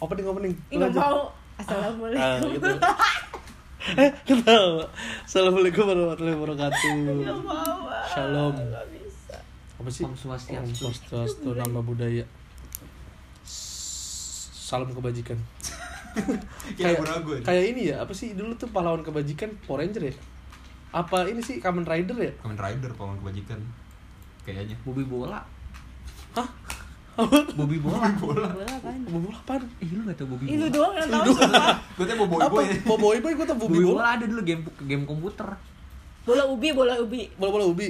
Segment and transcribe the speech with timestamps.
[0.00, 2.70] opening opening nggak mau ah assalamualaikum gitu
[4.00, 4.84] eh ketawa
[5.24, 8.04] assalamualaikum warahmatullahi wabarakatuh nggak mau ah.
[8.08, 8.52] Shalom.
[8.56, 9.36] nggak bisa
[9.80, 10.60] apa sih Om Swastiastu.
[10.60, 12.24] Om Swastiastu nama budaya
[13.44, 15.38] salam kebajikan
[16.78, 17.06] Kayak
[17.46, 17.70] kayak ya.
[17.70, 20.14] ini ya apa sih dulu tuh pahlawan kebajikan Power Ranger ya
[20.90, 23.62] apa ini sih Kamen Rider ya Kamen Rider pahlawan kebajikan.
[24.42, 24.76] Kayaknya.
[24.82, 25.38] Bobby bola.
[26.34, 26.48] Hah?
[27.52, 28.08] Bobby bola.
[28.16, 29.62] bola apaan Bobo apaan?
[29.78, 30.68] Ih lu gak tau Ih, lu bola?
[30.70, 31.76] doang yang tahu sumpah.
[31.94, 32.80] Gue tuh boboiboy Apa?
[32.86, 34.04] Boboiboy boy gue tau Bobi bola bola.
[34.14, 35.48] ada dulu game game komputer.
[36.20, 37.86] bola ubi bola ubi Bola bola ubi.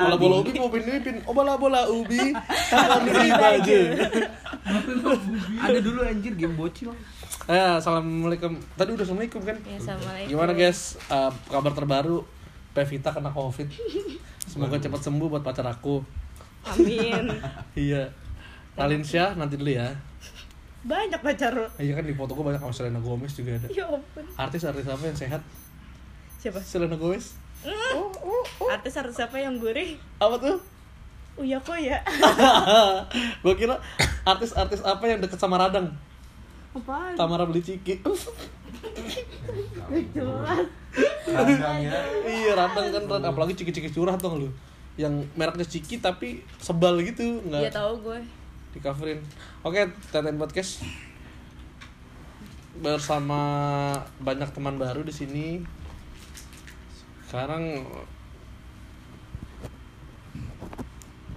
[0.00, 1.16] Bola bola ubi mau pin pin.
[1.24, 2.32] Oh bola bola ubi.
[2.68, 3.78] Tangan di baju.
[5.58, 6.90] ada dulu anjir game bocil.
[7.48, 8.60] Ya, assalamualaikum.
[8.74, 9.56] Tadi udah assalamualaikum kan?
[9.62, 11.00] ya assalamualaikum Gimana guys?
[11.08, 12.20] Eh, kabar terbaru
[12.72, 13.68] Pevita kena covid.
[14.44, 16.04] Semoga cepat sembuh buat pacar aku.
[16.66, 17.32] amin
[17.78, 18.12] Iya.
[18.78, 19.90] Nalin Syah nanti dulu ya.
[20.80, 23.66] banyak pacar lo Iya kan di foto gue banyak sama Selena Gomez juga ada.
[23.68, 25.42] ya ampun Artis-artis apa yang sehat?
[26.38, 27.34] siapa Selena Gomez.
[27.66, 28.68] oh, oh, oh.
[28.70, 30.56] artis artis siapa yang gurih Apa tuh?
[31.36, 31.98] Uya kok ya
[33.42, 33.78] gue kira
[34.24, 35.90] artis-artis apa yang deket sama Radang?
[36.70, 37.98] apaan Tamara beli ciki.
[40.14, 40.66] jelas
[41.78, 41.94] ya.
[42.24, 43.24] iya Radang kan Radang.
[43.28, 44.48] apalagi ciki-ciki curah tuh lu.
[44.94, 48.18] Yang mereknya ciki tapi sebal gitu, Iya nggak tahu gue
[48.72, 49.20] di coverin.
[49.64, 50.84] Oke, Teten Podcast
[52.78, 53.40] bersama
[54.22, 55.46] banyak teman baru di sini.
[57.26, 57.84] Sekarang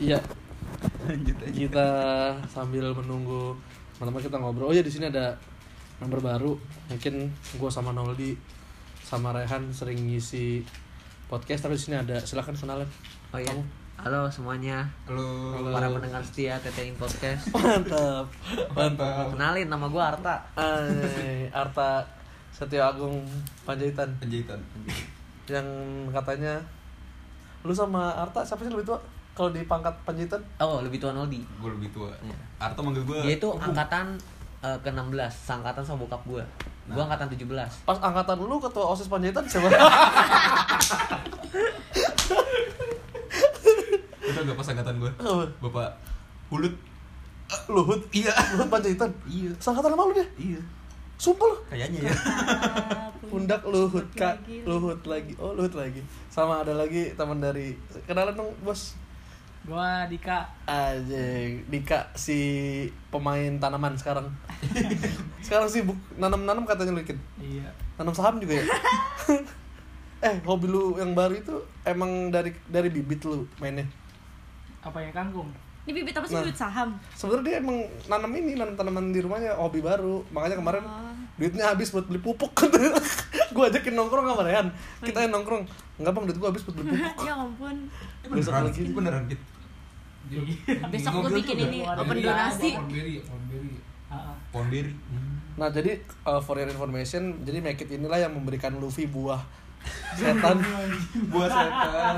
[0.01, 0.17] Iya,
[1.05, 1.53] Lanjut aja.
[1.53, 1.87] kita
[2.49, 3.53] sambil menunggu
[3.97, 4.69] teman-teman kita ngobrol.
[4.69, 5.37] Oh ya di sini ada
[6.01, 6.57] member baru.
[6.89, 8.33] Mungkin gue sama Noldi
[9.05, 10.65] sama Rehan sering ngisi
[11.29, 12.89] podcast tapi di sini ada silakan kenalan.
[13.29, 13.53] Oh iya.
[13.53, 13.80] Kamu.
[14.01, 14.81] Halo semuanya.
[15.05, 15.53] Halo.
[15.53, 15.69] Halo.
[15.77, 17.45] Para pendengar setia TTIN Podcast.
[17.53, 18.25] Mantap.
[18.73, 19.29] Mantap.
[19.29, 20.41] Kenalin nama gua Arta.
[20.57, 22.01] Ay, Arta
[22.49, 23.21] Setio Agung
[23.61, 24.57] Panjaitan Penjahitan.
[25.45, 25.65] yang
[26.09, 26.57] katanya
[27.61, 28.97] lu sama Arta siapa sih lebih tua
[29.37, 30.41] kalau di pangkat Panjaitan?
[30.57, 31.45] Oh, lebih tua Noldi.
[31.61, 32.09] Gue lebih tua.
[32.25, 32.33] Iya.
[32.57, 33.21] Arta manggil gue.
[33.21, 34.17] Dia itu angkatan
[34.65, 36.41] eh, ke-16, sangkatan sama bokap gua.
[36.89, 37.45] Gua angkatan 17.
[37.85, 39.69] Pas angkatan lu ketua OSIS Panjaitan siapa?
[44.21, 45.11] Itu gak pas angkatan gue.
[45.17, 45.45] Apa?
[45.61, 45.89] Bapak
[46.53, 46.75] Hulut.
[47.67, 48.01] Luhut.
[48.13, 48.31] Iya.
[48.55, 49.11] Luhut Panjaitan.
[49.27, 49.51] Iya.
[49.57, 50.27] Sangkatan sama lu dia.
[50.37, 50.61] Iya.
[51.19, 51.57] Sumpah lu.
[51.69, 52.13] Kayaknya ya.
[53.29, 54.41] Pundak Luhut Kak.
[54.65, 55.33] Luhut lagi.
[55.37, 56.01] Oh, Luhut lagi.
[56.29, 57.77] Sama ada lagi teman dari
[58.07, 58.97] kenalan dong, Bos.
[59.61, 64.25] Gua Dika Anjing, Dika si pemain tanaman sekarang.
[65.45, 67.01] sekarang sibuk nanam-nanam katanya lu.
[67.37, 67.69] Iya
[68.01, 68.65] Nanam saham juga ya?
[70.33, 71.53] eh, hobi lu yang baru itu
[71.85, 73.85] emang dari dari bibit lu mainnya.
[74.81, 75.49] Apa ya kangkung?
[75.81, 76.45] ini bibit apa sih Nah.
[76.45, 80.21] bibit saham Sebenarnya dia emang nanam ini, nanam tanaman di rumahnya hobi baru.
[80.29, 81.09] Makanya kemarin Oh.
[81.35, 82.53] duitnya habis buat beli pupuk.
[83.55, 84.67] gua ajakin nongkrong sama Rehan.
[85.01, 85.65] Kita yang nongkrong.
[85.97, 87.25] Enggak bang, duit gua habis buat beli pupuk.
[87.27, 87.75] ya ampun
[88.29, 88.81] Besok lagi.
[88.87, 89.41] Beneran gitu.
[90.87, 92.69] besok gue bikin ini open di- donasi.
[94.53, 94.93] Pohon beri.
[95.57, 99.41] Nah jadi uh, for your information, jadi Make It inilah yang memberikan Luffy buah
[100.13, 100.61] setan
[101.33, 102.15] Buah setan.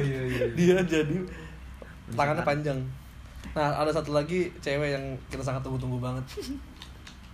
[0.00, 0.44] Iya iya.
[0.52, 1.16] dia jadi
[2.10, 2.78] tangannya panjang.
[3.50, 6.24] Nah ada satu lagi cewek yang kita sangat tunggu-tunggu banget.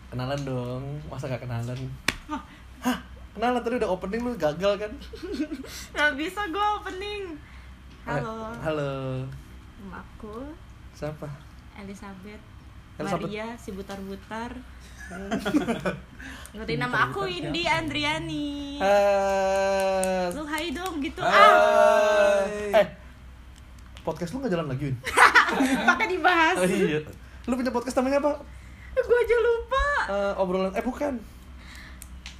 [0.07, 1.77] Kenalan dong, masa gak kenalan?
[2.27, 2.97] Hah?
[3.33, 4.93] Kenalan tadi udah opening lu gagal kan?
[5.93, 7.37] nggak bisa gue opening
[8.03, 8.93] halo Eh, halo.
[9.79, 10.41] nama aku
[10.93, 11.29] Siapa?
[11.77, 12.41] Elizabeth
[12.97, 13.29] Elizabeth.
[13.29, 14.57] Maria si butar-butar
[16.57, 18.81] ngerti nama aku Indi Andriani
[20.33, 22.43] lu hai dong gitu ah.
[22.73, 22.87] Eh,
[24.01, 24.97] podcast lu gak jalan lagi, Win?
[25.89, 27.01] pakai dibahas Oh, iya.
[27.45, 28.33] Lu punya podcast namanya apa?
[28.97, 31.15] gue aja lupa Eh, obrolan, eh bukan.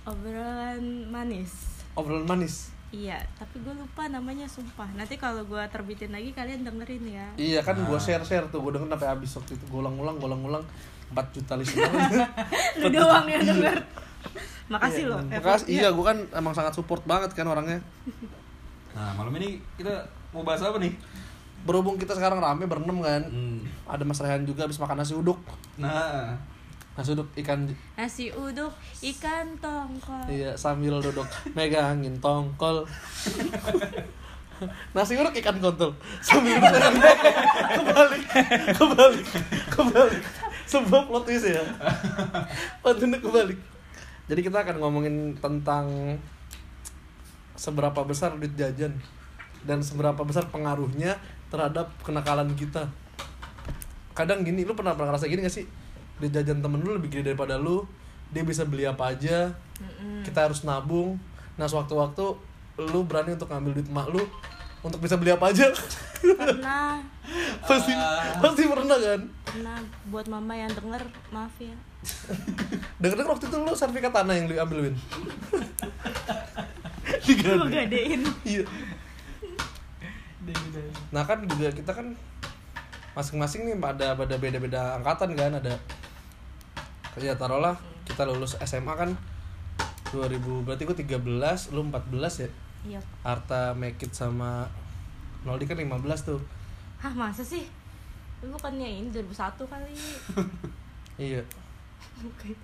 [0.03, 1.53] obrolan manis
[1.93, 2.71] Obrolan manis.
[2.89, 7.61] iya tapi gue lupa namanya sumpah nanti kalau gue terbitin lagi kalian dengerin ya Iya
[7.61, 7.85] kan Nah.
[7.85, 10.65] gue share share tuh gue denger sampai habis waktu itu gue ulang-ulang gue ulang-ulang
[11.15, 11.91] 4 juta listener.
[12.81, 13.79] lu doang yang denger
[14.67, 15.67] makasih Iya, loh Makasih.
[15.71, 17.79] Iya gue kan emang sangat support banget kan orangnya.
[18.95, 20.03] Nah malam ini kita
[20.35, 20.91] mau bahas apa nih?
[21.63, 23.23] Berhubung kita sekarang rame berenam kan.
[23.31, 23.63] Hmm.
[23.87, 25.39] Ada Mas Rehan juga habis makan nasi uduk.
[25.79, 26.35] Nah.
[26.97, 28.73] Nasi uduk ikan nasi uduk
[29.05, 32.83] ikan tongkol iya sambil duduk megangin tongkol.
[34.97, 35.93] nasi uduk ikan kontol
[36.25, 36.81] sambil duduk
[37.77, 38.25] kebalik
[38.73, 39.27] kebalik
[39.69, 40.25] kebalik
[40.67, 41.63] sebuah plot twist ya.
[42.83, 43.59] Pantunda kebalik.
[44.27, 45.87] Jadi kita akan ngomongin tentang
[47.55, 48.93] seberapa besar duit jajan
[49.65, 51.17] dan seberapa besar pengaruhnya
[51.49, 52.91] terhadap kenakalan kita.
[54.13, 55.67] Kadang gini lu pernah pernah ngerasa gini gak sih?
[56.19, 57.87] Dia jajan temen lu lebih gede daripada lu
[58.35, 59.55] dia bisa beli apa aja
[60.27, 61.15] kita harus nabung.
[61.55, 62.25] Nah sewaktu-waktu
[62.83, 64.27] lu berani untuk ngambil duit mak lu
[64.83, 65.71] untuk bisa beli apa aja?
[66.21, 66.99] Pernah.
[67.69, 67.91] Pasti
[68.39, 69.21] pasti pernah kan
[69.57, 69.81] pernah
[70.13, 71.01] buat mama yang denger
[71.33, 71.73] maaf ya.
[73.01, 74.97] Denger waktu itu lu sertifikat tanah yang diambil Win.
[77.73, 78.69] Gadein iya.
[81.09, 82.13] Nah kan juga kita kan
[83.17, 85.81] masing-masing nih pada pada beda-beda angkatan kan ada
[87.17, 89.17] ya taruhlah kita lulus SMA kan
[90.13, 92.51] 2000 berarti gue 13 lu 14 ya?
[92.85, 93.01] Iya.
[93.25, 94.69] Arta Mekit sama
[95.49, 96.45] Noldi kan 15 tuh.
[97.01, 97.65] Hah masa sih
[98.47, 99.91] Lu bukannya ini 2001 kali
[101.27, 101.43] iya
[102.23, 102.55] Bukan.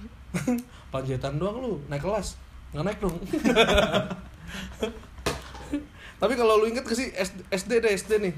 [0.94, 2.38] panjatan doang lu naik kelas
[2.70, 3.16] nggak naik dong
[6.16, 8.34] tapi kalau lu inget ke sih SD, SD deh SD nih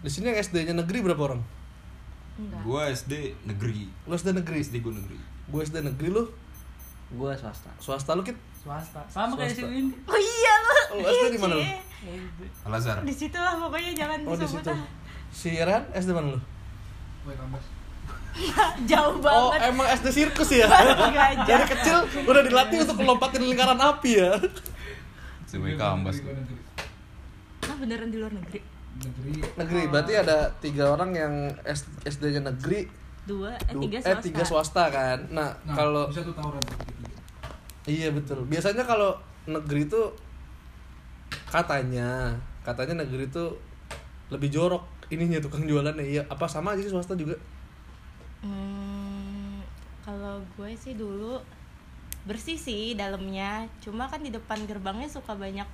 [0.00, 1.42] di sini yang SD nya negeri berapa orang
[2.34, 3.86] enggak Gua SD negeri.
[4.02, 5.18] lu SD negeri SD gua negeri.
[5.44, 6.24] gue SD negeri lu
[7.12, 9.02] gue swasta swasta lu kit Swasta.
[9.06, 9.74] Sama kayak di Swasta.
[9.74, 9.90] sini.
[10.06, 11.62] oh iya lu Oh, SD di mana lu?
[11.62, 11.82] Cie.
[12.62, 12.98] Al Azhar.
[13.02, 14.70] di situ lah pokoknya jangan oh di situ.
[15.32, 16.40] Si Ran SD mana lu?
[17.24, 17.64] Woi, kampus.
[18.88, 19.60] jauh oh banget.
[19.72, 20.68] emang SD sirkus ya?
[21.44, 24.32] Dari kecil udah dilatih untuk lompatin lingkaran api ya?
[25.44, 26.20] Sebagai kambas.
[27.68, 28.60] Ah beneran di luar negeri?
[28.92, 29.34] Negeri.
[29.56, 31.34] negeri berarti ada tiga orang yang
[32.04, 32.88] SD nya negeri.
[33.24, 34.24] Dua eh tiga eh swasta.
[34.24, 35.18] tiga swasta kan?
[35.28, 37.02] Nah, Nah, kalau bisa tuh tawuran tuh gitu.
[37.88, 38.44] Iya betul.
[38.48, 40.02] Biasanya kalau negeri itu
[41.48, 42.32] katanya,
[42.64, 43.44] katanya negeri itu
[44.32, 46.02] lebih jorok ininya tukang jualannya.
[46.02, 47.36] Iya, apa sama aja sih swasta juga?
[48.40, 49.60] Hmm,
[50.02, 51.38] kalau gue sih dulu
[52.22, 55.66] bersih sih dalamnya cuma kan di depan gerbangnya suka banyak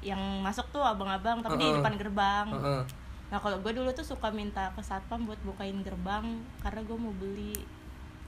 [0.00, 1.76] yang masuk tuh abang-abang tapi di Heeh.
[1.78, 2.82] depan gerbang Heeh.
[3.28, 7.12] nah kalau gue dulu tuh suka minta ke satpam buat bukain gerbang karena gue mau
[7.12, 7.52] beli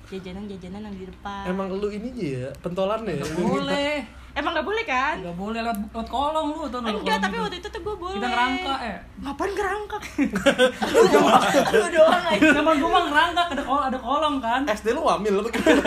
[0.07, 3.25] jajanan-jajanan yang di depan Emang lu ini aja ya, pentolan ya?
[3.35, 4.05] Boleh.
[4.35, 7.69] emang nggak boleh kan Enggak boleh lewat, lewat kolong lu tuh enggak tapi waktu itu
[7.69, 8.99] tuh gue boleh Kita ngerangka eh.
[9.21, 10.03] ngapain ngerangkak
[10.95, 14.61] lu doang lu doang aja Zaman gua mah ngerangka ada kol ada kolong kan.
[14.67, 15.83] SD lu wamil apa gimana?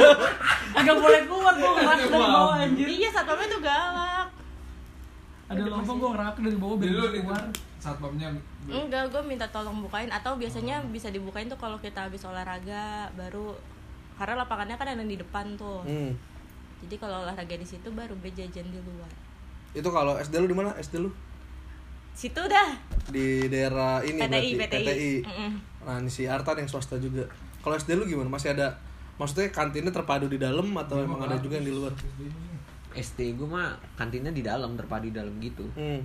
[0.74, 2.88] Agak boleh keluar gua ngerangka dari bawah anjir.
[2.88, 4.28] iya satpamnya tuh galak
[5.48, 7.44] Ada lempeng gua ngerangka dari bawah biar lu keluar.
[7.78, 8.28] satpamnya
[8.68, 13.56] Enggak, gue minta tolong bukain atau biasanya bisa dibukain tuh kalau kita habis olahraga baru
[14.18, 15.86] karena lapangannya kan ada di depan tuh.
[15.86, 16.12] Hmm.
[16.86, 19.10] Jadi kalau olahraga di situ baru gue jajan di luar.
[19.74, 20.74] Itu kalau SD lu di mana?
[20.78, 21.10] SD lu?
[22.18, 22.70] Situ dah.
[23.14, 25.14] Di daerah ini PTI, berarti PTI.
[25.22, 25.52] Mm-mm.
[25.86, 27.26] Nah, ini si Artan yang swasta juga.
[27.62, 28.30] Kalau SD lu gimana?
[28.30, 28.74] Masih ada
[29.18, 31.94] maksudnya kantinnya terpadu di dalam atau emang ada juga yang di luar?
[32.98, 36.02] SD gue mah kantinnya di dalam terpadu di dalam gitu Hmm.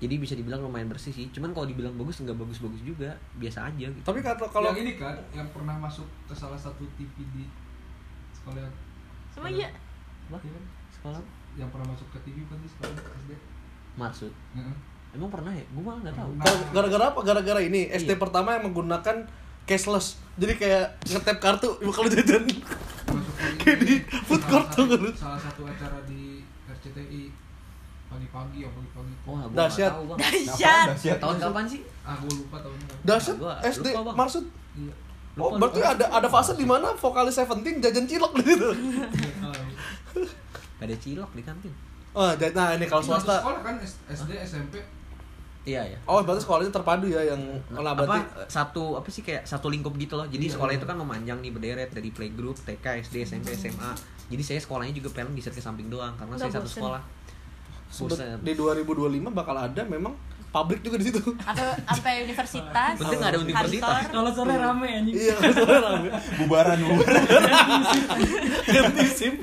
[0.00, 3.86] Jadi bisa dibilang lumayan bersih sih cuman kalau dibilang bagus nggak bagus-bagus juga biasa aja
[3.86, 7.44] gitu Tapi kalau kalau yang ini kan yang pernah masuk ke salah satu TV di
[8.32, 8.64] sekolah
[9.30, 9.68] Sama iya.
[10.26, 10.40] Apa?
[10.40, 10.64] Iya kan?
[10.90, 11.20] sekolah
[11.54, 13.30] yang pernah masuk ke TV kan di sekolah SD
[13.92, 14.74] maksud Heeh.
[15.12, 17.20] emang pernah ya gue malah nggak tahu Gara- gara-gara apa?
[17.20, 18.18] Gara-gara ini SD Iya.
[18.18, 19.16] pertama yang menggunakan
[19.62, 20.18] cashless.
[20.34, 22.42] Jadi kayak ngetap kartu kalau jajan.
[22.42, 23.94] masuk ke Kayak di
[24.24, 27.30] food court tuh salah satu acara di RCTI
[28.10, 29.90] pagi-pagi ya pagi-pagi wah gue Dahsyat.
[29.92, 31.16] tahu bang Dahsyat.
[31.16, 34.44] tahun kapan sih ah gue lupa tahunnya Dahsyat Gua SD lupa, maksud.
[34.76, 34.94] iya
[35.32, 38.66] Oh, berarti ada ada fase di mana vokalis Seventeen jajan cilok di situ.
[38.66, 40.20] Tahu.
[40.80, 41.72] ada cilok di kantin
[42.10, 43.38] Oh, jadi- nah ini kalau satu swasta.
[43.38, 43.74] sekolah kan
[44.10, 44.74] SD SMP
[45.62, 47.38] iya ya Oh, berarti sekolahnya terpadu ya yang
[47.70, 50.80] nah, berarti apa satu apa sih kayak satu lingkup gitu loh jadi Iya, sekolah iya.
[50.80, 53.92] itu kan memanjang nih berderet dari playgroup TK SD SMP SMA
[54.26, 56.76] jadi saya sekolahnya juga pengen bisa ke samping doang karena Nggak saya satu bosen.
[56.76, 57.19] sekolah sebe- Buset.
[58.40, 58.86] Di 2025
[59.30, 60.14] bakal ada memang
[60.50, 61.22] pabrik juga di situ.
[61.42, 62.94] Atau sampai universitas.
[62.98, 63.82] Penting nggak ada universitas.
[63.82, 64.10] kantor.
[64.10, 65.14] Kalau sore rame anjing.
[65.14, 66.08] Iya, sore rame.
[66.38, 67.22] bubaran bubaran
[68.66, 69.34] Ganti SIM.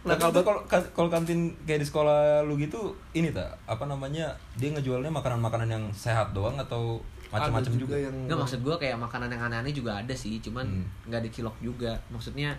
[0.00, 0.60] nah kalau kalau
[0.96, 5.84] kalau kantin kayak di sekolah lu gitu ini tak apa namanya dia ngejualnya makanan-makanan yang
[5.92, 10.00] sehat doang atau macam-macam Ada juga, yang Nggak maksud gue kayak makanan yang aneh-aneh juga
[10.02, 10.88] ada sih, cuman Hmm.
[11.06, 11.92] nggak ada cilok juga.
[12.10, 12.56] Maksudnya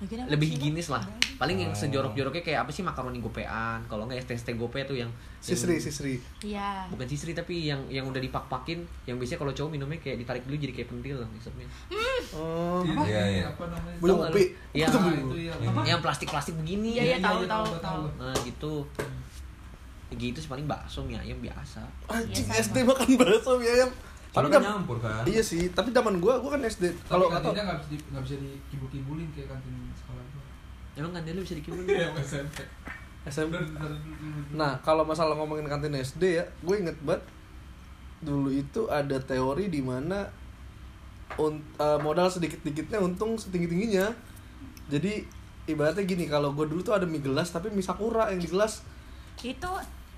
[0.00, 1.04] lebih sih, higienis lah.
[1.36, 1.76] Paling yang Oh.
[1.76, 6.14] secejorok-joroknya kayak apa sih makaroni gopean, kalau nggak ST gope tuh yang Sisri, yang- sisri.
[6.42, 6.88] Iya.
[6.88, 10.56] bukan sisri tapi yang yang udah dipak-pakin, yang biasanya kalau cowok minumnya kayak ditarik dulu
[10.58, 11.68] jadi kayak pentil ngisepnya.
[12.30, 13.44] Oh, Ini Iya, iya.
[13.46, 14.44] apa namanya nggak kopi.
[14.72, 14.86] Iya.
[14.86, 16.90] Nah, ya Yang- Yang plastik-plastik begini.
[16.94, 18.02] Iya, iya, tahu, tahu, tahu, tahu.
[18.16, 18.72] Nah, gitu.
[20.08, 21.84] Ya gitu sih paling bakso mie ayam biasa.
[22.08, 22.62] Anjing Iya.
[22.62, 23.90] SD makan bakso mie ayam.
[24.30, 26.86] Soalnya kan nyampur kan Iya sih, tapi zaman gua gua kan SD.
[27.04, 29.74] kalau Kalau atau kantinnya nggak bisa di, nggak bisa dikibul-kibulin kayak kantin
[31.00, 31.80] Emang kan dia lu bisa dikibul?
[31.88, 32.60] Iya, SMP
[33.24, 33.56] SMP.
[34.52, 37.20] Nah, kalau masalah ngomongin kantin SD ya, gue inget banget
[38.20, 40.28] dulu itu ada teori di mana
[41.40, 44.12] un- eh, modal sedikit dikitnya untung setinggi tingginya
[44.92, 45.24] jadi
[45.64, 48.84] ibaratnya gini kalau gue dulu tuh ada mie gelas tapi mie sakura yang di gelas
[49.40, 49.70] itu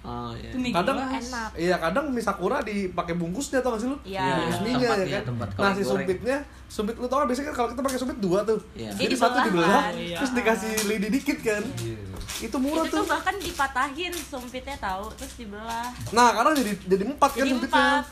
[0.03, 0.51] Oh iya.
[0.53, 1.51] Mie kadang enak.
[1.55, 4.19] iya kadang mie sakura dipakai bungkusnya tau gak sih lu Iya.
[4.27, 5.91] bungkus Iya, mie-nya ya kan tempat kalau nah si goreng.
[5.95, 8.91] sumpitnya sumpit lu tau kan biasanya kan kalau kita pakai sumpit dua tuh Iya.
[8.93, 9.95] jadi Dia satu dibelah dibelah kan.
[9.95, 10.17] Iya.
[10.19, 11.99] terus dikasih lidi dikit kan Iya.
[12.43, 17.03] itu murah itu tuh tuh bahkan dipatahin sumpitnya tahu terus dibelah nah karena jadi jadi
[17.09, 18.05] empat kan jadi sumpitnya empat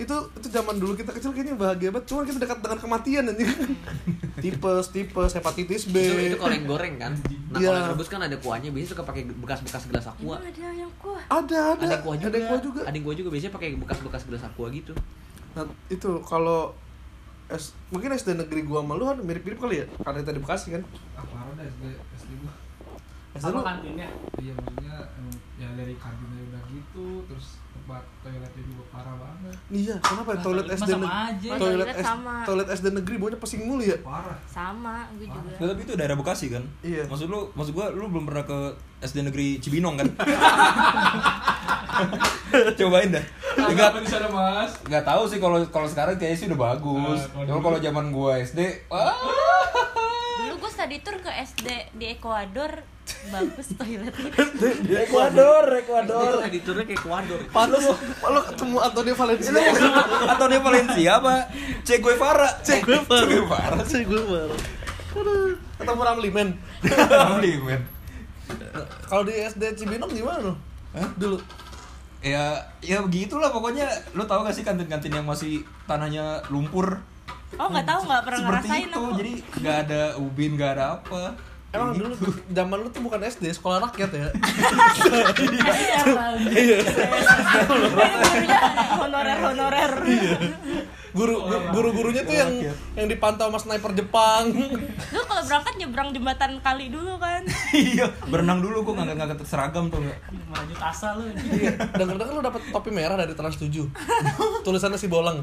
[0.00, 3.50] itu itu zaman dulu kita kecil kayaknya bahagia banget cuma kita dekat dengan kematian anjing
[4.42, 7.12] tipes tipes hepatitis B Itu, itu kalau yang goreng kan.
[7.50, 7.66] Nah, Iya.
[7.66, 10.34] kalau yang rebus kan ada kuahnya, biasanya suka pakai bekas-bekas gelas aqua.
[10.34, 12.26] Emang ada yang kuah ada ada Ada kuah juga.
[12.26, 14.92] ada yang kuah juga Ada yang kuah juga biasanya pakai bekas-bekas gelas aqua gitu.
[15.50, 16.72] nah itu kalau
[17.50, 20.68] S, mungkin SD negeri gua sama lu kan mirip-mirip kali ya karena kita di Bekasi
[20.70, 21.84] kan Ah, parah dah SD
[22.16, 22.52] SD gua.
[23.36, 24.08] SD lu kantinnya.
[24.38, 24.96] Iya maksudnya
[25.58, 27.59] ya dari kantinnya udah gitu, terus
[28.20, 29.54] toiletnya juga parah banget.
[29.70, 31.48] iya kenapa ya Nah, toilet toilet SD sama aja.
[31.50, 32.34] toilet Toilet S- sama.
[32.42, 34.36] toilet SD negeri baunya pesing mulu ya Parah.
[34.44, 36.62] sama gue juga Nah, tapi itu daerah Bekasi kan?
[36.80, 37.02] Iya.
[37.04, 38.58] Maksud lu, maksud gua lu belum pernah ke
[39.00, 40.08] SD negeri Cibinong kan?
[42.76, 43.24] Cobain dah.
[43.62, 44.70] Enggak Apa di sana mas?
[44.82, 47.20] Gak tahu sih kalau kalau sekarang kayaknya sih udah bagus.
[47.30, 49.14] Ah, kalau kalau zaman gua SD, wah.
[50.40, 51.66] Dulu gue study tour ke SD
[51.96, 52.72] di Ekuador
[53.28, 54.30] bagus toiletnya
[54.86, 57.40] di Ekuador Ekuador editornya kayak Ecuador.
[57.52, 57.84] pantas
[58.24, 59.52] lu ketemu Antonio Valencia
[60.30, 61.34] Antonio Valencia apa?
[61.84, 62.48] Che Guevara.
[62.64, 63.26] Che Guevara.
[63.26, 63.76] Che Guevara.
[63.84, 64.54] Che Guevara
[65.80, 66.48] ketemu Ramli men
[66.86, 67.82] Ramli, men.
[69.10, 70.54] kalau di SD Cibinong gimana lu
[70.94, 71.08] Hah?
[71.18, 71.38] dulu
[72.20, 73.88] Ya, ya begitulah pokoknya.
[74.12, 77.00] Lu tahu gak sih kantin-kantin yang masih tanahnya lumpur?
[77.56, 78.98] Oh nggak tahu nggak pernah Seperti ngerasain itu.
[79.00, 81.22] aku Jadi nggak ada ubin, nggak ada apa.
[81.70, 82.34] Emang dulu gitu.
[82.50, 84.26] zaman lu tuh bukan SD, sekolah rakyat ya.
[86.50, 86.78] Iya,
[88.98, 89.92] honorer honorer
[91.10, 91.42] Guru
[91.74, 92.50] guru-gurunya tuh yang
[92.94, 94.50] yang dipantau sama sniper Jepang.
[95.10, 99.98] lu kalau berangkat nyebrang jembatan kali dulu kan Iya, berenang dulu kok ngangkat-ngangkat seragam tuh
[100.02, 100.18] enggak.
[100.50, 101.26] Lanjut asa lu.
[101.50, 103.70] Iya, denger-denger lu dapat topi merah dari Trans 7.
[104.62, 105.42] Tulisannya si Bolang.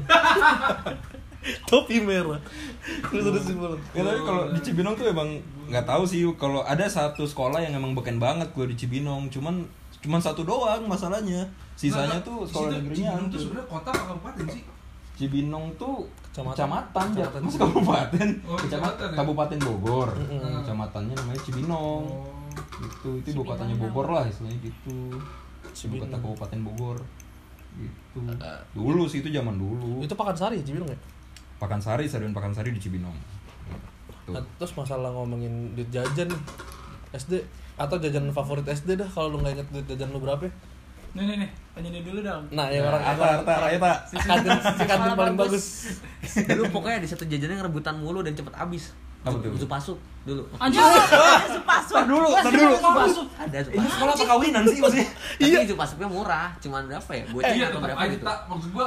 [1.64, 2.40] Topi merah.
[3.08, 3.80] Tulisannya si Bolang.
[3.94, 5.28] Ya tapi kalau di Cibinong tuh emang
[5.68, 9.62] nggak tahu sih kalau ada satu sekolah yang emang beken banget gue di Cibinong, cuman
[9.98, 11.46] cuman satu doang masalahnya.
[11.78, 14.62] Sisanya Nah, tuh sekolah situ negerinya Cibinong tuh sebenarnya kota apa kabupaten sih?
[15.18, 15.94] Cibinong tuh
[16.30, 16.54] Kecamatan.
[16.54, 17.40] kecamatan, ya, Kecamatan.
[17.42, 18.28] Mas kabupaten.
[18.46, 19.16] Oh, kecamatan kecamatan ya?
[19.18, 20.10] Kabupaten Bogor.
[20.14, 20.52] Mm-mm.
[20.62, 22.04] Kecamatannya namanya Cibinong.
[22.06, 22.30] Oh.
[22.78, 23.90] Gitu, itu ibu kotanya Cibinong.
[23.90, 24.96] Bogor lah istilahnya gitu.
[25.18, 26.02] Ibu Cibinong.
[26.06, 26.98] kota Kabupaten Bogor.
[27.78, 28.18] Gitu.
[28.74, 30.02] Dulu sih itu zaman dulu.
[30.02, 30.98] Itu Pakansari Cibinong ya?
[31.58, 33.14] Pakansari, Stadion Pakansari di Cibinong.
[34.24, 34.32] Tuh.
[34.38, 36.42] Nah, terus masalah ngomongin duit jajan nih.
[37.16, 37.40] SD
[37.78, 40.52] atau jajan favorit SD dah kalau lu nggak inget duit jajan lu berapa ya?
[41.16, 42.44] Nih nih nih, tanya dia dulu dong.
[42.52, 43.96] Nah, yang orang Arta, Arta, ayo tak.
[44.12, 45.64] si kantin paling bagus.
[46.36, 48.92] Dulu pokoknya ada satu jajanan yang rebutan mulu dan cepet habis.
[49.24, 49.96] Apa tuh?
[50.28, 50.42] Dulu.
[50.60, 50.78] Anjir.
[51.48, 52.76] sepasuk dulu, tar dulu.
[52.76, 53.26] Masuk.
[53.40, 55.08] Ada zup Ini sekolah perkawinan sih maksudnya.
[55.40, 57.24] Tapi zup pasuknya murah, cuman berapa ya?
[57.56, 58.24] Iya, atau berapa gitu.
[58.28, 58.86] Maksud gua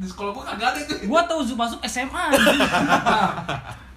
[0.00, 0.94] di sekolah gua kagak ada itu.
[1.04, 2.24] Gua tahu Zu masuk SMA.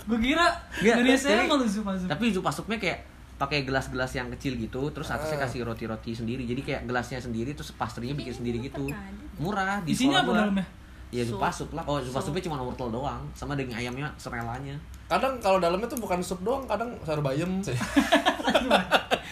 [0.04, 0.46] Gua kira
[0.78, 2.08] Nggak, dari tapi- SMA lu Zu masuk.
[2.08, 3.00] Tapi zup pasuknya kayak
[3.34, 5.44] pakai gelas-gelas yang kecil gitu, terus atasnya Ah.
[5.44, 6.44] kasih roti-roti sendiri.
[6.44, 8.92] Jadi kayak gelasnya sendiri, terus pastrinya bikin sendiri gitu.
[9.38, 10.40] Murah di Isinya sekolah apa gua.
[10.44, 10.66] dalamnya?
[11.10, 11.42] Ya zup Sup.
[11.42, 11.84] pasuk lah.
[11.86, 12.16] Oh, zup Sup.
[12.20, 14.76] pasuknya cuma wortel doang, sama daging ayamnya serelanya.
[15.14, 17.62] Kadang kalau dalamnya tuh bukan sup doang, kadang sayur bayam,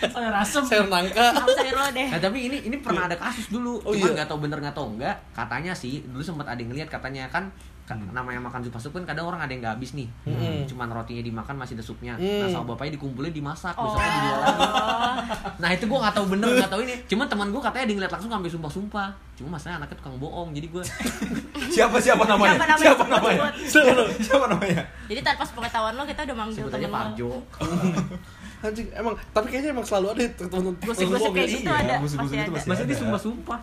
[0.02, 0.62] Saya rasem.
[0.62, 1.34] sayur nangka.
[1.34, 4.16] sayur lo deh Nah tapi ini ini pernah ada kasus dulu, Oh, cuman iya?
[4.22, 5.16] nggak tahu bener nggak tahu enggak.
[5.32, 7.50] Katanya sih dulu sempat ada yang ngeliat katanya kan
[7.94, 10.64] ka- namanya makan sup pasuk kan kadang orang ada yang nggak habis nih, Mm-mm.
[10.66, 12.14] cuman rotinya dimakan masih ada supnya.
[12.16, 12.40] Mm.
[12.40, 14.62] Nah sama bapaknya dikumpulin dimasak, oh besoknya dijual lagi.
[15.58, 16.96] Nah itu gue nggak tahu bener nggak tahu ini.
[17.06, 19.10] Cuman teman gue katanya dia ngeliat langsung sampai sumpah-sumpah.
[19.34, 20.84] Cuma masalahnya anaknya tukang bohong, jadi gue
[21.76, 22.56] Siapa siapa namanya?
[22.56, 22.86] Siapa namanya?
[22.86, 23.42] Siapa namanya?
[23.66, 24.08] sebut.
[24.22, 24.82] Siapa namanya?
[25.06, 27.30] jadi tanpa sepengetahuan lo kita udah manggil temen lo Parjo.
[28.62, 32.38] Anjing, emang tapi kayaknya emang selalu ada teman-teman Gosip-gosip kayak gitu Iya, ada gosip-gosip pasti
[32.38, 33.02] itu ada dia ada.
[33.02, 33.60] sumpah-sumpah.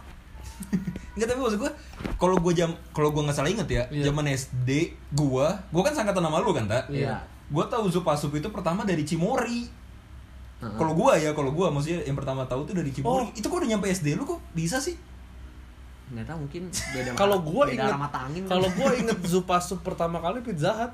[1.15, 1.73] Enggak tapi maksud gua
[2.15, 4.05] kalau gua jam kalau gua nggak salah inget ya, Iya.
[4.07, 4.71] zaman SD
[5.13, 6.87] gua, gua kan sangkatan nama lu kan, tak?
[6.89, 7.19] Iya.
[7.49, 9.67] Gua tahu Zupasup itu pertama dari Cimori.
[10.59, 10.75] Heeh.
[10.75, 13.25] Kalau gua ya, kalau gua maksudnya yang pertama tahu tuh dari Cimori.
[13.25, 13.31] Oh.
[13.33, 14.95] Itu kok udah nyampe SD lu kok bisa sih?
[16.09, 17.11] Nggak tahu mungkin beda.
[17.21, 20.93] Kalau gua beda inget kalau gua inget Zupasup pertama kali Pizza Hut.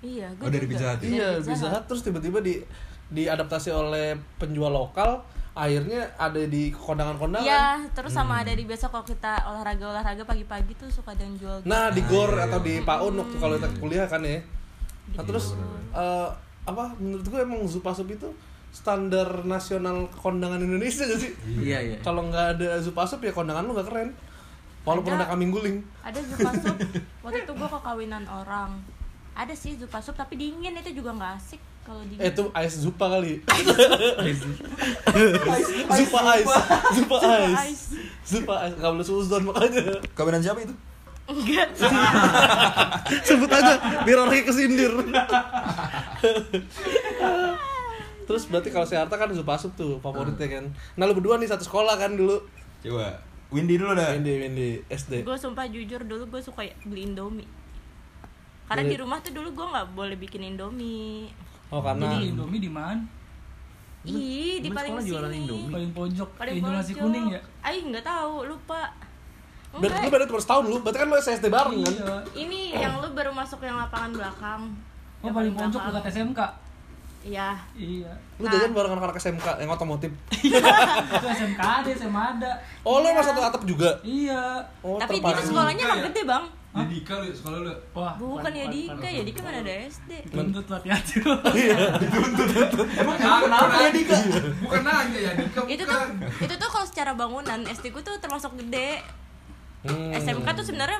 [0.00, 1.08] iya gue Oh, dari Pizza Hut ya?
[1.08, 2.60] Iya, Pizza Hut terus tiba-tiba di
[3.06, 5.22] diadaptasi oleh penjual lokal,
[5.56, 7.42] akhirnya ada di kondangan-kondangan.
[7.42, 8.20] Iya, terus Hmm.
[8.22, 11.56] sama ada di besok kalau kita olahraga-olahraga pagi-pagi tuh suka ada yang jual.
[11.64, 12.66] Nah, di Ah, GOR iya, atau iya.
[12.68, 14.36] di PAUN waktu kalau kita kuliah kan ya.
[14.36, 14.44] Nah,
[15.16, 15.20] Gitu.
[15.26, 15.56] terus
[15.90, 16.28] eh,
[16.62, 18.28] apa menurut gue emang Zupasup itu
[18.68, 21.32] standar nasional kondangan Indonesia gak sih?
[21.58, 21.96] Iya iya.
[22.00, 24.10] Kalau nggak ada Zupasup ya kondangan lu nggak keren.
[24.84, 25.24] Walaupun Ada.
[25.24, 25.78] ada kambing guling.
[26.00, 26.76] ada Zupasup
[27.24, 28.70] waktu itu gue ke kawinan orang
[29.32, 33.38] ada sih Zupasup tapi dingin itu juga nggak asik kalau Eh itu ice zupa kali.
[35.94, 36.50] zupa ice.
[36.92, 37.54] Zupa ice.
[37.62, 37.82] ice.
[38.26, 38.74] Zupa ice.
[38.76, 39.82] Gak boleh suzon makanya.
[40.12, 40.74] Kawinan siapa itu?
[41.26, 41.66] enggak
[43.26, 44.94] Sebut aja biar orangnya kesindir.
[48.26, 50.64] Terus berarti kalau si Harta kan Zupa Asup tuh favoritnya kan.
[50.94, 52.42] Nah lu berdua nih satu sekolah kan dulu.
[52.80, 53.22] Coba.
[53.48, 54.10] Windy dulu dah.
[54.12, 55.22] Windy Windy SD.
[55.22, 57.46] gue sumpah jujur dulu gue suka beli Indomie
[58.66, 61.30] karena Beli- di rumah tuh dulu gue nggak boleh bikin Indomie
[61.68, 63.02] Oh karena Jadi Indomie di mana?
[64.06, 65.72] ih di paling sini Indomie?
[65.72, 66.28] Paling pojok.
[66.38, 67.02] paling Indomie nasi pojok.
[67.02, 67.40] kuning ya?
[67.60, 68.82] Aih nggak tahu lupa
[69.76, 70.76] berarti lu beda cuma setahun lu.
[70.80, 71.92] Berarti kan lu SD bareng kan.
[71.92, 72.14] Iya.
[72.38, 74.62] ini yang lu baru masuk yang lapangan belakang
[75.18, 75.94] Oh Yang paling pojok belakang.
[75.98, 76.40] dekat SMK.
[77.24, 78.12] iya Iya.
[78.36, 78.52] Lu Nah.
[78.52, 80.10] jajan bareng anak-anak SMK yang otomotif.
[81.10, 82.52] Itu SMK ada, SMA ada.
[82.80, 83.12] Oh lu Iya.
[83.12, 83.90] emang satu atap juga.
[84.00, 84.62] Iya.
[84.80, 86.06] Oh tapi tuh sekolahnya emang ya?
[86.06, 86.44] gede bang
[86.76, 87.72] Di Dika lu sekolah lu.
[87.96, 88.14] Wah.
[88.20, 91.14] bukan ya Dika ya Dika mana ada SD Tuntut lah hati-hati.
[93.00, 94.16] Emang kenapa ya Dika?
[94.60, 95.60] Bukan nanya ya Dika.
[95.64, 96.02] itu tuh
[96.44, 99.00] itu tuh kalau secara bangunan SD gue tuh termasuk gede
[99.86, 100.10] Hmm.
[100.10, 100.98] SMK tuh sebenarnya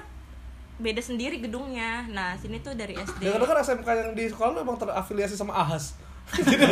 [0.78, 4.59] beda sendiri gedungnya nah sini tuh dari SD Ya kan SMK yang di sekolah lu
[4.62, 5.99] emang terafiliasi sama AHAS.
[6.47, 6.66] jadi,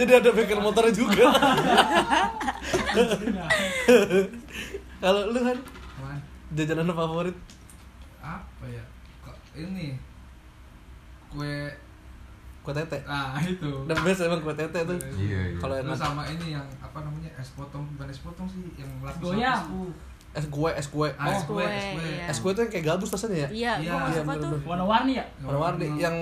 [0.00, 1.28] jadi ada bengkel motornya juga.
[5.02, 5.56] Kalau lu kan
[6.52, 7.36] jajanan favorit
[8.58, 8.82] apa ya?
[9.22, 9.94] Kok ini
[11.28, 11.70] kue
[12.60, 12.98] kue tete.
[13.04, 13.70] ah itu.
[13.86, 14.98] The best emang kue tete tuh.
[15.14, 15.56] Iya, iya.
[15.56, 18.90] Kalau yang Terus sama ini yang apa namanya es potong bukan es potong sih yang
[19.00, 19.62] lapis Goyang.
[19.64, 19.90] tuh.
[20.30, 21.08] es kue, es kue.
[21.16, 22.04] Ah, es Oh, kue, kue, es kue.
[22.04, 22.24] iya.
[22.26, 23.48] es kue tuh yang kayak gabus rasanya ya?
[23.48, 24.60] iya Iya, iya, bener-bener.
[24.62, 25.24] Warna-warni ya?
[25.40, 26.16] Warna-warni yang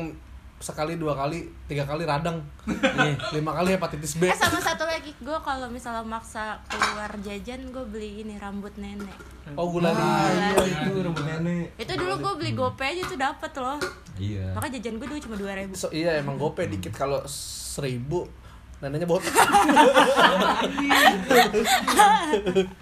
[0.56, 2.40] sekali dua kali tiga kali radang
[3.36, 7.84] lima kali hepatitis B eh sama satu lagi gue kalau misalnya maksa keluar jajan gue
[7.84, 9.12] beli ini rambut nenek
[9.48, 10.26] oh gulali Ah,
[10.58, 11.70] iya itu rambut nenek.
[11.76, 13.78] itu dulu gue beli gope aja tuh dapet loh.
[14.16, 14.50] Iya.
[14.50, 15.72] makanya jajan gue dulu cuma dua ribu.
[15.72, 18.26] So, iya emang gope dikit kalau seribu
[18.76, 19.32] neneknya botak.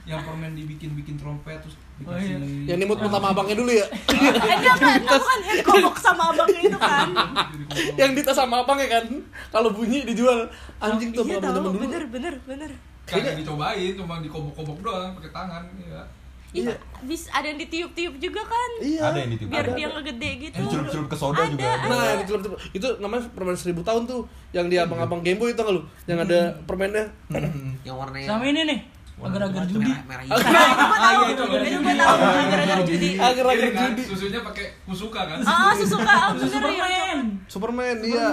[0.04, 2.42] Yang permen dibikin-bikin trompet terus Oh, iya.
[2.42, 3.86] dikasih yang nimut sama abangnya dulu ya?
[4.10, 4.18] Eh
[4.58, 7.06] enggak enggak bukan yang kobok sama abangnya itu kan.
[7.94, 9.04] Yang ditas sama abangnya kan?
[9.48, 10.50] Kalau bunyi dijual.
[10.82, 11.86] Anjing tuh iya abang dulu.
[11.86, 12.70] bener bener bener.
[13.06, 16.02] Kagak dicobain cuma dikobok-kobok doang pakai tangan ya
[16.54, 16.70] Iya,
[17.02, 19.48] bis ada yang ditiup-tiup juga kan iya Ada yang ditiup.
[19.50, 19.92] biar Ada, dia ada.
[19.92, 21.84] nggak gede gitu Yang celup-celup ke soda Ada, juga ada.
[21.84, 22.58] Nah, yang dicelup-celup.
[22.70, 25.82] itu namanya permen seribu tahun tuh, yang di abang-abang Gameboy itu nggak lu?
[26.06, 27.04] Yang ada permennya.
[27.82, 28.80] yang warnanya Sama ini nih.
[29.14, 29.78] Agar-agar judi.
[29.80, 31.22] merah, merah hijau.
[31.24, 34.02] itu gue tahu iya, gara-gara judi Agar-agar Ini kan judi.
[34.04, 37.18] susunya pakai kusuka kan ah susuka Susu bener ya Superman.
[37.46, 38.26] Superman, iya.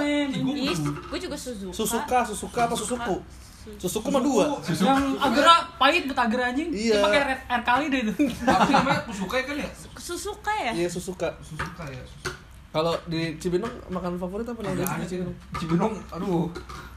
[1.05, 3.15] Gue juga Suzuka Susuka, Susuka atau Susuku?
[3.78, 4.45] Susuku mah dua.
[4.63, 6.69] Yang agra pahit buat agra anjing.
[6.74, 6.97] Iya.
[6.97, 8.13] Dia pakai red air kali deh itu.
[8.17, 11.28] sih namanya kusuka kan ya Susuka ya Iya, Susuka.
[11.39, 12.32] susuka ya susuka
[12.71, 14.71] Kalau di Cibinong makan favorit apa nih?
[14.82, 15.06] Ada.
[15.06, 15.36] Cibinong.
[15.60, 16.47] Cibinong, aduh.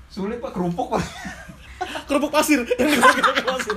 [0.07, 1.03] Sulit pak kerupuk pak.
[2.07, 2.62] Kerupuk pasir.
[2.79, 3.74] Yang digoreng pasir.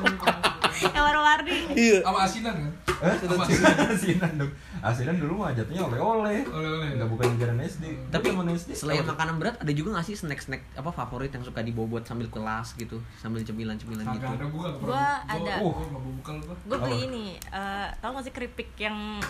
[0.79, 1.97] Yang warna-warni Iya.
[2.01, 4.51] sama asinan kan Eh, Sama asinan asinan dong.
[4.79, 6.41] Asinan dulu mah jatuhnya oleh-oleh.
[6.43, 6.89] Oleh-oleh.
[6.91, 7.83] Enggak bukan jajanan SD.
[8.09, 8.69] Tapi zaman SD.
[8.73, 12.25] selain makanan berat ada juga nggak sih snack-snack apa favorit yang suka dibawa buat sambil
[12.27, 14.25] kelas gitu, sambil cemilan-cemilan gitu.
[14.25, 15.53] ada gua Gua ada.
[15.59, 19.21] oh gak mau buka lu gua gue beli ini eh tau gak sih keripik yang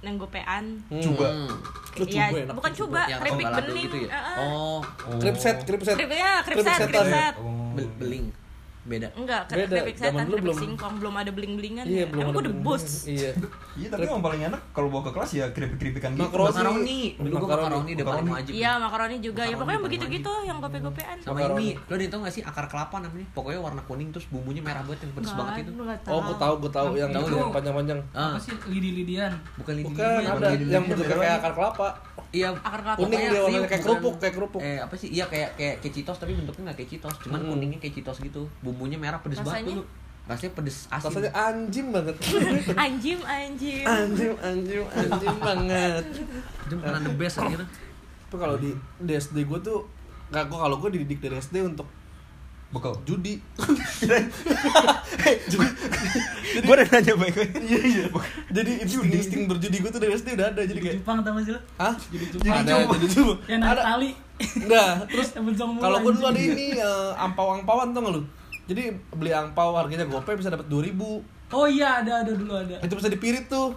[0.00, 1.02] yang gopean Hmm.
[1.04, 1.26] Coba.
[1.96, 3.84] Iya, bukan coba, keripik bening.
[3.84, 4.10] gitu ya.
[4.12, 4.36] Heeh.
[4.44, 4.78] Oh,
[5.16, 5.94] Krip set, krip set.
[5.94, 6.90] Keripiknya kerip Keripik set, setan.
[6.90, 7.34] kerip set.
[7.38, 7.70] Oh.
[7.72, 8.26] bel- beling.
[8.86, 9.08] Beda.
[9.12, 12.06] Enggak, Beda, keripik zaman setan, keripik belum- singkong, belum ada beling-belingan Iya, ya.
[12.06, 12.84] belum Emang ada gue debus.
[13.04, 13.30] Iya.
[13.76, 16.22] Iya tapi yang paling enak kalau bawa ke kelas ya keripik-keripikan gitu.
[16.22, 16.48] Makaroni.
[16.48, 17.00] Makaroni.
[17.18, 17.66] Dulu gua Makaroni.
[17.66, 18.52] makaroni udah paling wajib.
[18.54, 19.42] Iya, makaroni juga.
[19.42, 21.16] Ya Makaroni pokoknya paling begitu-gitu yang gope-gopean.
[21.18, 21.66] Sama Makaroni.
[21.66, 23.26] ini, lo yang tau gak sih akar kelapa namanya?
[23.32, 25.72] Pokoknya warna kuning terus bumbunya merah banget yang pedes banget itu.
[26.06, 27.18] Oh, gua tahu, gua tahu yang ya?
[27.18, 27.98] yang panjang-panjang.
[28.12, 29.32] Ah, Apa sih lidi-lidian?
[29.56, 31.88] bukan lidi Bukan, ada yang bentuknya kayak akar kelapa.
[32.30, 32.98] Iya, Akar kelapa.
[32.98, 34.60] Kuning dia warnanya kayak kerupuk, kayak kerupuk.
[34.60, 35.08] Eh, apa sih?
[35.08, 37.50] Iya kayak kayak Cheetos tapi bentuknya nggak kayak Cheetos, cuman Hmm.
[37.52, 38.42] kuningnya kayak Cheetos gitu.
[38.60, 39.70] Bumbunya merah pedes banget Rasanya?
[39.72, 39.82] dulu.
[40.26, 41.06] Rasanya pedes asin.
[41.06, 42.16] Rasanya anjing banget.
[42.84, 43.84] Anjim, anjim.
[43.84, 46.04] anjing, anjing, anjing banget.
[46.66, 47.56] itu makanan the best aja
[48.26, 49.86] Tapi kalau di, di SD gue tuh
[50.26, 51.86] nggak gue kalau gue dididik dari SD untuk
[52.76, 52.94] Bekal.
[53.08, 53.34] judi.
[56.56, 57.50] Gue udah nanya baik-baik.
[57.64, 58.04] Iya iya.
[58.52, 61.44] Jadi insting insting berjudi gue tuh dari SD udah ada jadi kayak Jepang tau gak
[61.44, 61.60] sih lo?
[61.80, 61.94] Hah?
[62.12, 62.56] Jadi Jepang.
[62.60, 63.34] ada jadi coba.
[63.48, 63.82] Yang Ada.
[63.82, 64.10] tali.
[64.36, 65.28] Enggak, terus
[65.84, 68.22] kalau gue dulu ada ini eh, ampau-ampauan tuh nggak lu?
[68.66, 68.82] Jadi
[69.14, 72.82] beli angpau harganya gope bisa dapat 2000 Oh iya ada ada dulu ada.
[72.82, 73.70] Itu bisa dipirit tuh.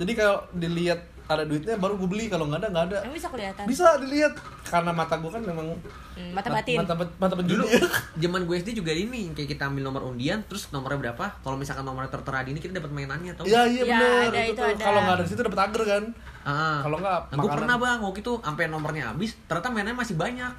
[0.00, 2.96] Jadi kalau dilihat ada duitnya baru gue beli kalau nggak ada nggak ada.
[3.02, 3.64] Emang bisa kelihatan?
[3.64, 4.34] Bisa dilihat.
[4.64, 5.66] Karena mata gue kan memang
[6.10, 6.76] Hmm, mata batin.
[6.76, 7.86] mata mata dulu penjudi
[8.22, 11.24] zaman gue SD juga ini kayak kita ambil nomor undian terus nomornya berapa?
[11.40, 14.62] Kalau misalkan nomornya tertera di ini kita dapat mainannya tau iya iya Iya, benar itu
[14.68, 16.04] itu kalau nggak ada situ dapat agar kan.
[16.40, 16.80] Ah.
[16.82, 20.52] Kalau nggak, nah, gue pernah bang waktu itu sampai nomornya habis ternyata mainannya masih banyak.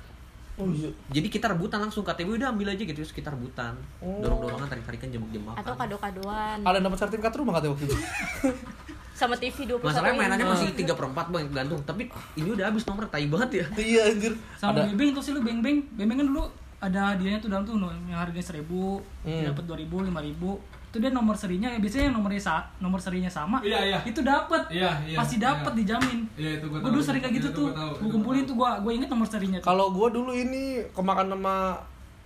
[0.55, 0.89] Oh iya.
[1.09, 3.73] Jadi kita rebutan langsung KTP udah ambil aja gitu terus kita rebutan.
[3.97, 4.19] Oh.
[4.19, 6.57] dorong dorongan tarik tarikan jembak jembak atau kado-kadoan.
[6.61, 7.95] Ada dapat sertifikat rumah katanya waktu itu
[9.13, 11.81] sama TV 21 masalahnya mainannya masih tiga per empat bang gantung.
[11.81, 13.65] Tapi ini udah habis nomor tai banget ya.
[13.91, 14.33] Iya anjir.
[14.55, 16.43] Sama ada bebeng tuh sih lu beng beng beng kan dulu
[16.77, 19.45] ada hadiahnya tuh dalam tuh no, yang harganya seribu Hmm.
[19.45, 20.57] dapat dua ribu lima ribu.
[20.89, 23.99] Itu dia nomor serinya ya biasanya yang nomornya sa nomor serinya sama Iya, iya.
[24.03, 25.79] itu dapat Iya, iya, pasti dapat iya.
[25.79, 26.19] dijamin.
[26.35, 26.91] Iya, itu gua gue tahu.
[26.91, 27.67] dulu sering kayak gitu Itu tuh.
[27.69, 29.67] gue gua kumpulin tuh gue gue inget nomor serinya tuh.
[29.67, 31.79] Kalau gue dulu ini kemakan nama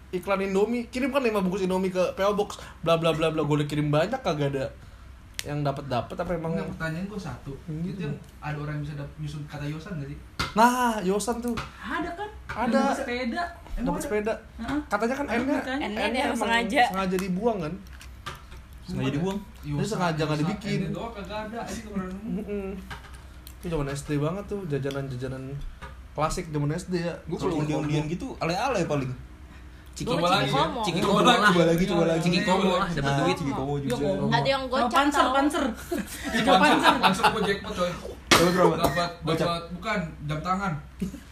[0.09, 2.57] iklan Indomie kirim kan lima bungkus Indomie ke PO Box.
[2.79, 3.43] Bla bla bla bla.
[3.43, 4.65] Gue udah kirim banyak kagak ada
[5.45, 7.53] yang dapat dapat apa emang Enggak, pertanyaan gue satu.
[7.63, 7.83] Hmm.
[7.83, 10.19] Itu yang ada orang yang bisa dap- nyusun kata Yosan gak sih?
[10.51, 12.71] nah Yosan tuh ada kan Ada.
[12.71, 13.43] Dapat sepeda
[13.75, 14.05] Emang dapat ada?
[14.05, 14.79] sepeda Heeh.
[14.87, 15.85] katanya kan katanya.
[15.85, 16.83] N-nya N-nya yang emang sengaja.
[16.89, 17.73] sengaja dibuang kan
[18.83, 20.79] sengaja dibuang Dia sengaja nggak dibikin.
[20.89, 21.59] doang kagak ada.
[22.23, 22.67] Mm-mm.
[23.57, 25.43] itu zaman SD banget tuh jajanan-jajanan
[26.13, 29.09] klasik zaman SD ya gue kalau undian-undian gitu ale-ale paling
[29.95, 30.51] Ciki Coba Ciki lagi.
[30.83, 32.21] Ciki Coba komo lah coba lagi coba lagi.
[32.21, 33.35] Ciki komo lah dapat Nah, duit.
[33.35, 33.95] Ciki komo Iya, juga.
[33.97, 34.25] komo.
[34.29, 35.33] ada yang gocap panser tau.
[35.33, 35.63] panser.
[36.35, 36.93] Tiga Langsung, panser.
[36.99, 37.91] Langsung gue jackpot coy.
[38.35, 38.75] Dapat?
[38.75, 40.73] Dapat dapat bukan jam tangan.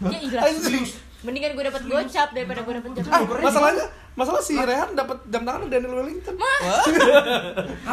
[0.01, 0.39] ya iya
[1.23, 5.41] mendingan gue dapet gocap daripada gue dapet jam ah masalahnya masalah si Rehan dapat jam
[5.41, 6.35] tangan Daniel Wellington.
[6.35, 6.83] Ah,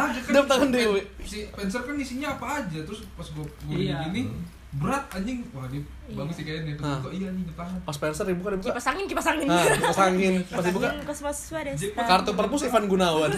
[0.07, 0.99] dia kan Jam tangan Dewi.
[1.23, 4.03] Si Spencer kan isinya apa aja terus pas gue gue Iya.
[4.07, 4.27] gini
[4.73, 5.43] berat anjing.
[5.51, 6.73] Wah, dia bagus sih kayaknya.
[6.73, 6.99] Terus Ah.
[6.99, 7.77] gua, iya nih tangan.
[7.81, 11.75] pas Spencer dibuka dibuka kipas angin kipas angin nah kipas angin pas dibuka mahasiswa deh
[11.93, 13.31] kartu perpus Ivan Gunawan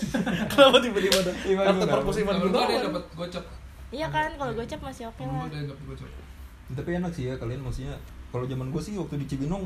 [0.50, 1.94] kenapa tiba-tiba ada Ivan kartu Gunawan.
[1.96, 3.44] perpus Ivan Gunawan dapat gocap.
[3.90, 6.10] iya kan kalau gocap masih oke Temen lah ada dapat gocap.
[6.68, 7.94] tapi enak sih ya kalian maksudnya
[8.28, 9.64] kalau zaman gue sih waktu di Cibinong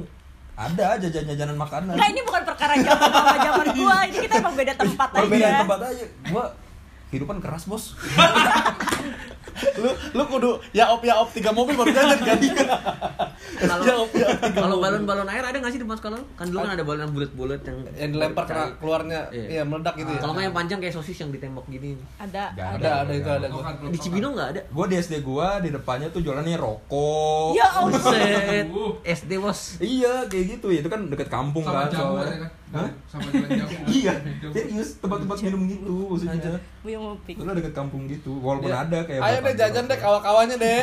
[0.55, 3.97] ada aja jajan-jajanan makanan Enggak, ini bukan perkara zaman sama zaman gua.
[4.05, 5.61] Ini kita emang beda tempat perbedaan aja.
[5.65, 6.45] tempat aja gua
[7.11, 7.99] kehidupan keras bos.
[9.77, 12.39] Lu lu kudu ya op ya op tiga mobil baru jajan kan?
[13.61, 15.05] Kalau ya op ya op tiga kalau mobil.
[15.05, 16.25] balon-balon air ada nggak sih di sekolah lu?
[16.33, 19.21] kan dulu kan ada balon yang bulat-bulat yang yang dilempar kena keluarnya.
[19.29, 19.47] Iya.
[19.61, 20.21] iya meledak gitu ya.
[20.23, 21.99] Kalau nggak yang panjang kayak sosis yang ditembak gini.
[22.17, 23.47] Ada, Nggak ada ada itu ada.
[23.93, 23.99] Di.
[24.01, 24.61] Cibinong nggak ada?
[24.73, 27.53] Gua di SD gua di depannya tuh jualannya rokok.
[27.53, 28.01] Ya Allah.
[28.01, 28.93] Buset, Uh.
[29.05, 29.61] SD bos.
[29.77, 30.73] Iya kayak gitu.
[30.73, 32.49] Ya itu kan deket kampung kan soalnya.
[32.71, 32.87] Hah?
[33.05, 33.83] Sama jalan jamu.
[33.99, 34.15] iya.
[34.49, 36.55] Serius tempat-tempat minum gitu maksudnya.
[36.81, 37.35] Buyung Upik.
[37.35, 38.87] itu deket kampung gitu walaupun Ya.
[38.87, 40.79] ada kayak ayo deh jajan deh kawan-kawannya deh.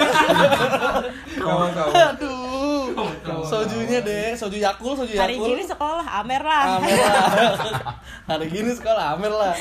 [1.39, 1.93] Kawan-kawan.
[2.11, 2.91] Aduh.
[3.41, 5.47] Sojunya deh soju yakul soju Hari yakul.
[5.49, 6.63] gini sekolah Amer lah.
[6.77, 7.23] Amer lah.
[8.27, 9.55] Hari gini sekolah Amer lah.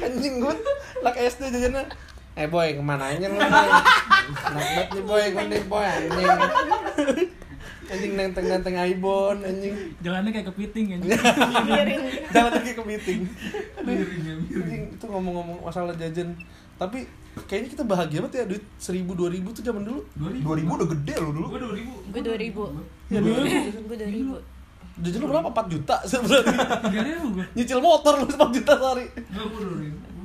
[0.00, 0.54] Anjing gue
[0.98, 1.86] anak SD jajannya.
[2.34, 6.26] Eh boy ke mana aja lu banget nih boy gue nih boy anjing
[7.90, 9.74] anjing nenteng nenteng ibon anjing.
[9.98, 11.00] Jalannya kayak kepiting kan
[11.68, 12.00] Miring.
[12.30, 13.20] jalan lagi ke meeting
[13.80, 16.32] Miring ya, anjing itu ngomong-ngomong masalah jajan.
[16.74, 17.04] Tapi
[17.44, 20.00] kayaknya kita bahagia banget ya duit seribu dua ribu tuh zaman dulu.
[20.16, 20.40] 2000.
[20.40, 21.46] 2000 udah gede lo dulu.
[21.50, 22.10] Gue 2000.
[22.10, 23.12] Gue 2000.
[23.12, 23.40] ya dulu
[23.84, 24.58] Gue 2000.
[25.00, 25.48] jajan lu berapa?
[25.50, 26.56] 4 juta sebenarnya.
[26.90, 29.06] Ribu gue nyicil motor lu 4 juta sehari.
[29.28, 29.60] Enggak, gue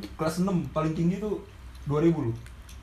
[0.06, 0.18] 2000.
[0.20, 1.42] kelas 6 paling tinggi tuh
[1.86, 2.32] 2000 lu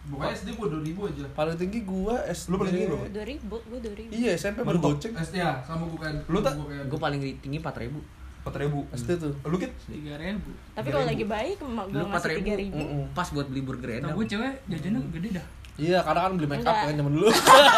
[0.05, 1.25] Pokoknya SD gue 2000 aja.
[1.33, 3.07] paling tinggi gua SD Lu paling tinggi berapa?
[3.07, 3.79] 2000, gue
[4.11, 4.11] 2000.
[4.13, 6.53] iya SMP baru goceng SD ya, sama gue kayak Lu tak?
[6.57, 8.03] gua gue paling tinggi empat ribu
[8.43, 12.75] 4000 SD tuh lu kit tiga ribu Tapi kalau lagi baik, emak ngasih ribu 3000.
[12.75, 13.03] Mm-mm.
[13.15, 16.61] pas buat beli burger enak gue cewek jajannya gede dah Iya, kadang kan beli make
[16.63, 17.33] up kan zaman dulu.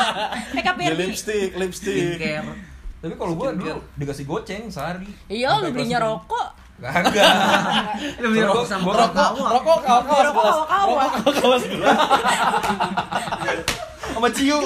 [0.56, 0.98] Make up Irdi.
[1.04, 2.18] lipstick, lipstick.
[2.18, 2.50] skincare
[2.98, 6.63] tapi kalau gua dulu dikasih goceng sehari Iya, lu belinya rokok.
[6.76, 7.26] Kagak
[8.20, 10.56] lu beli rokok sama rokok Rokok, rokok kawan-kawan Rokok sebelas.
[10.66, 11.10] kawan-kawan.
[11.24, 11.98] Rokok sebelas.
[14.14, 14.58] sama Ciu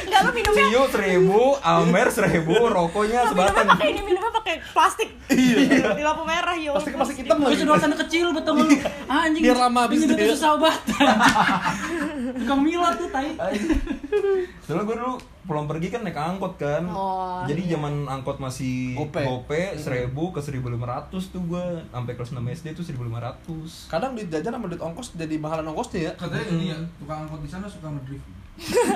[0.00, 4.54] Enggak, lu minumnya Ciu seribu Amer seribu rokoknya lu minumnya sebatang pakai ini, minumnya pakai
[4.66, 5.08] plastik.
[5.28, 5.92] Iya.
[5.92, 6.72] Di lampu merah, yo.
[6.74, 7.56] Plastik masih hitam lagi.
[7.58, 8.64] sedotan kecil betul lu
[9.06, 10.32] ah, anjing Biar lama habis ini dia.
[10.32, 10.82] susah banget
[12.40, 13.30] tukang milat tuh tai
[14.60, 15.14] Soalnya gue dulu
[15.50, 17.74] pulang pergi kan naik angkot kan Oh, Jadi iya.
[17.74, 19.18] zaman angkot masih Gope.
[19.18, 24.54] gope, seribu ke 1500 tuh gue Sampai kelas 6 SD tuh 1500 Kadang duit jajan
[24.54, 26.12] sama duit ongkos jadi mahalan ongkosnya ya.
[26.14, 28.22] Katanya ini ya, tukang angkot di sana suka ngedrift.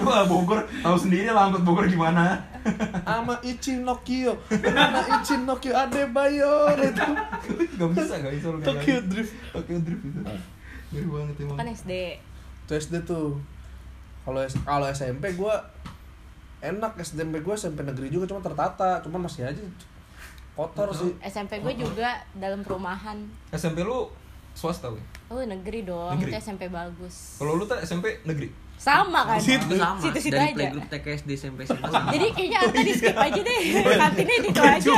[0.01, 2.39] Wah Bogor, tahu sendiri lah angkot Bogor gimana
[3.11, 4.39] Ama Ichi Nokio.
[4.53, 7.03] Ama Ichi Nokio Adebayor itu.
[7.81, 9.09] Gak bisa, gak bisa lu kayak Tokyo gitu.
[9.11, 9.33] Drift.
[9.51, 10.21] Tokyo Drift itu
[10.95, 11.93] Ngeri banget emang Kan SD.
[12.63, 13.41] Itu SD tuh.
[14.23, 15.59] Kalau kalau SMP gua
[16.65, 19.61] enak SMP gua SMP negeri juga cuma tertata, cuman masih aja
[20.55, 21.11] kotor sih.
[21.27, 23.19] SMP gue juga dalam perumahan.
[23.51, 24.07] SMP lu
[24.55, 25.03] swasta weh.
[25.27, 26.31] Oh negeri dong, Negeri?
[26.31, 27.43] itu SMP bagus.
[27.43, 28.55] Kalau lu tuh SMP negeri.
[28.79, 29.39] Sama kan?
[29.43, 30.55] Itu sama Situ-situ dari aja.
[30.55, 32.11] playgroup TK SD SMP SMA sama.
[32.15, 33.61] Jadi kayaknya Arta di skip aja deh.
[33.99, 34.91] Kantinnya di itu aja.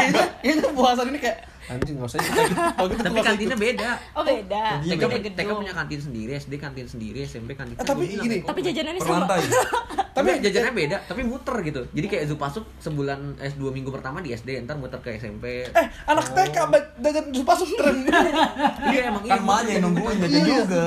[0.44, 2.54] Kayaknya puasan ini kayak anjing nggak usah ikut lagi.
[2.74, 4.62] Oh, gitu, tapi kantinnya beda Oh beda.
[4.80, 8.24] TK, Beda TK punya kantin sendiri, SD kantin sendiri, SMP kantin Eh, tapi Gua bilang,
[8.24, 9.14] gini, Tapi jajanannya sama.
[9.20, 9.40] lantai.
[10.16, 11.80] tapi jajannya beda, tapi muter gitu.
[11.90, 15.66] Jadi kayak Zup masuk sebulan eh dua minggu pertama di SD, ntar muter ke SMP.
[15.66, 17.98] Eh, anak TK ba- jajan masuk keren.
[18.86, 19.32] Iya emang iya.
[19.32, 20.56] Kan emaknya yang nungguin jajan Iya.
[20.60, 20.84] juga.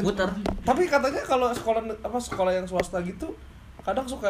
[0.00, 0.28] muter.
[0.62, 3.34] Tapi katanya kalau sekolah apa sekolah yang swasta gitu
[3.80, 4.28] kadang suka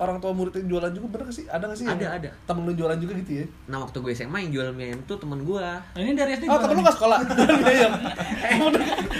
[0.00, 1.44] orang tua murid yang jualan juga bener gak sih?
[1.44, 1.84] Ada gak sih?
[1.84, 2.30] yang Ada, ada.
[2.42, 3.44] Temen lu jualan juga gitu ya?
[3.66, 5.60] Nah waktu gue SMA yang jual mie ayam tuh temen gue.
[5.60, 7.18] Nah, ini dari SD Oh, jualan temen lu gak sekolah?
[7.30, 7.92] Jualan mie ayam.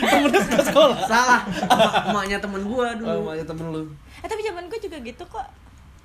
[0.01, 0.97] Temennya suka sekolah.
[1.05, 3.19] Salah, emak- emaknya temen gue Oh, dulu.
[3.23, 3.81] makanya temen lu.
[4.16, 5.47] Eh tapi zaman gue juga gitu kok.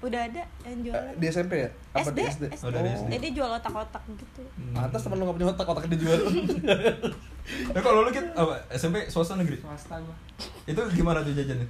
[0.03, 1.13] Udah ada yang Eh, jualan.
[1.15, 1.69] Di SMP ya?
[1.89, 2.43] Apa SD, di SD?
[2.61, 3.07] Oh, dari SD.
[3.09, 4.43] Eh, dia jual otak-otak gitu.
[4.75, 6.19] Atas temen lu gak punya otak, otaknya dijual.
[7.71, 8.55] Nah, kalau lu apa?
[8.69, 9.57] SMP swasta negeri.
[9.57, 10.13] swasta gua.
[10.65, 11.65] Itu gimana tuh jajannya?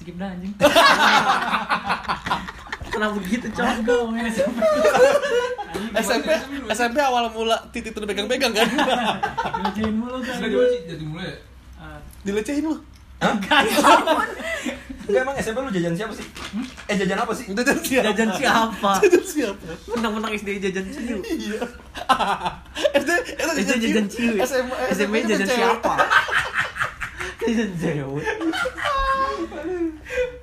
[0.00, 0.56] Skip dah anjing.
[2.88, 3.46] Kenapa begitu?
[3.52, 4.58] Gua ngomongin SMP.
[6.08, 6.28] SMP
[6.72, 8.64] SMP awal mula titik tuh pegang-pegang kan?
[9.60, 10.40] Dilecehin mulu kan.
[10.40, 11.36] Sudah jual sih jadi mulai.
[11.76, 12.80] Ah, Dilecehin lu.
[15.10, 16.26] Enggak emang SMP lu jajan siapa sih?
[16.88, 17.44] Eh jajan apa sih?
[17.52, 18.04] Jajan siapa?
[18.08, 18.90] Jajan siapa?
[19.04, 19.68] Jajan siapa?
[19.92, 21.18] Menang-menang SD jajan ciu.
[21.20, 21.60] Iya.
[23.04, 24.32] SD itu jajan ciu.
[24.38, 24.48] ya?
[24.48, 25.92] SMA SMP jajan siapa?
[27.44, 28.24] Jajan cewek.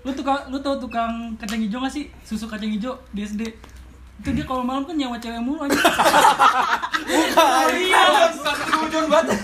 [0.07, 2.07] Lu tukang lu tau tukang kacang hijau gak sih?
[2.21, 3.43] Susu kacang hijau di SD.
[4.17, 5.77] Itu dia kalau malam kan nyawa cewek mulu aja.
[6.97, 7.69] Bukan.
[7.77, 8.01] iya.
[8.79, 9.35] Ujung banget.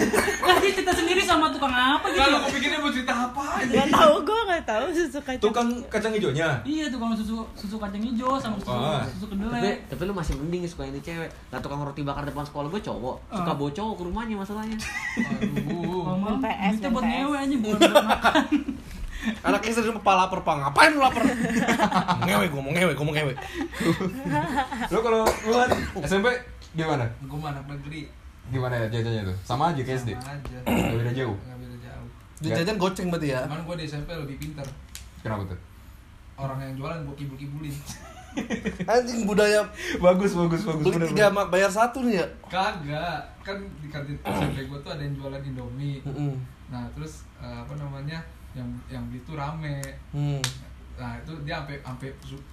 [0.42, 2.18] Lah dia cerita sendiri sama tukang apa gitu.
[2.18, 3.70] Kalau aku pikirnya mau cerita apa aja.
[3.76, 5.44] Gak tahu gue gak tahu susu kacang.
[5.44, 6.50] Tukang kacang hijaunya.
[6.64, 9.06] Iya tukang susu susu kacang hijau sama susu Ah.
[9.06, 9.78] susu Tapi, kedelai.
[9.86, 11.30] tapi lu masih mending suka ini cewek.
[11.50, 13.16] Lah tukang roti bakar depan sekolah gue cowok.
[13.30, 13.54] Suka Ah.
[13.54, 14.78] bawa cowok ke rumahnya masalahnya.
[15.22, 16.02] Aduh.
[16.02, 18.44] Kalau malam PS, duitnya buat ngewe aja bukan buat makan.
[19.42, 21.24] Anak istri cuma pala lapar pak, ngapain lu lapar?
[22.24, 23.34] ngewe, gua mau ngewe, gua mau ngewe.
[24.92, 25.70] Lu kalau lu kan
[26.04, 26.28] SMP
[26.74, 27.06] gimana?
[27.24, 28.10] Gue mah anak negeri.
[28.52, 29.38] Gimana ya jajannya tuh?
[29.48, 30.10] Sama aja kayak SD.
[30.18, 30.58] Sama aja.
[30.68, 31.38] Gak beda jauh.
[31.40, 32.08] Gak beda jauh.
[32.44, 33.40] Di jajan goceng berarti ya.
[33.48, 34.68] Cuman gue di SMP lebih pinter.
[35.24, 35.60] Kenapa tuh?
[36.36, 37.76] Orang yang jualan gue kibul-kibulin.
[38.90, 39.62] Anjing budaya
[40.02, 40.82] Bagus, bagus, bagus.
[40.82, 41.38] beli bener, tiga bener.
[41.38, 42.26] mak bayar satu nih ya.
[42.50, 43.22] Kagak.
[43.46, 46.02] Kan di kantin SMP gue tuh ada yang jualan Indomie.
[46.68, 48.20] Nah terus eh, apa namanya
[48.54, 49.82] yang yang beli tuh rame.
[50.14, 50.42] Hmm.
[50.94, 52.10] Nah itu dia sampai sampai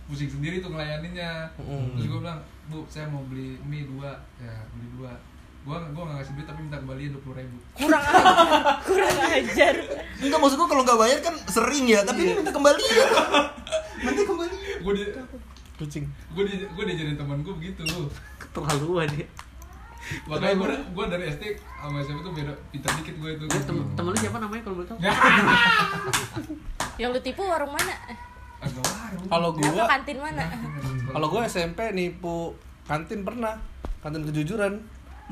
[0.08, 1.52] pusing sendiri tuh ngelayaninnya.
[1.60, 1.92] Mm.
[1.96, 2.40] Terus gue bilang,
[2.72, 5.12] bu saya mau beli mie dua, ya beli dua.
[5.60, 7.56] Gua gua nggak ngasih duit tapi minta kembalian dua puluh ribu.
[7.76, 8.80] Kurang ajar.
[8.80, 9.74] Kurang ajar.
[10.24, 12.84] Enggak maksud gua kalau nggak bayar kan sering ya, tapi ini minta kembali.
[14.00, 14.56] Nanti kembali.
[14.80, 15.04] Gue di
[15.80, 16.04] Kucing.
[16.36, 17.84] gue di gue diajarin teman gue begitu.
[18.36, 19.24] Keterlaluan ya.
[20.26, 23.44] Makanya gue gue dari SD sama SMP tuh beda pintar dikit gue itu.
[23.46, 24.98] Dia tem temen lu siapa namanya kalau boleh tahu?
[27.00, 27.94] Yang lu tipu warung mana?
[29.26, 30.44] Kalau gua kantin mana?
[31.14, 33.56] kalau gua SMP nipu kantin pernah.
[34.00, 34.72] Kantin kejujuran.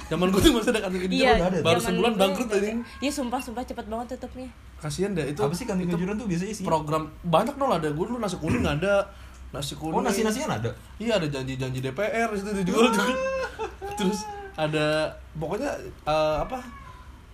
[0.07, 1.37] Zaman gua tuh masih ada kantin kejujuran.
[1.37, 2.79] Iya, Baru zaman sebulan gue bangkrut anjing.
[2.99, 4.49] Iya sumpah sumpah cepet banget tutupnya.
[4.79, 5.41] Kasihan deh itu.
[5.43, 6.65] Apa sih kantin kejujuran tuh biasanya sih?
[6.65, 9.05] program banyak dong ada gue dulu nasi kuning ada
[9.49, 10.69] nasi kuning Oh, nasi-nasian ada?
[11.01, 13.17] iya ada janji-janji DPR itu dijual juga
[13.99, 15.71] terus ada pokoknya
[16.03, 16.59] eh, apa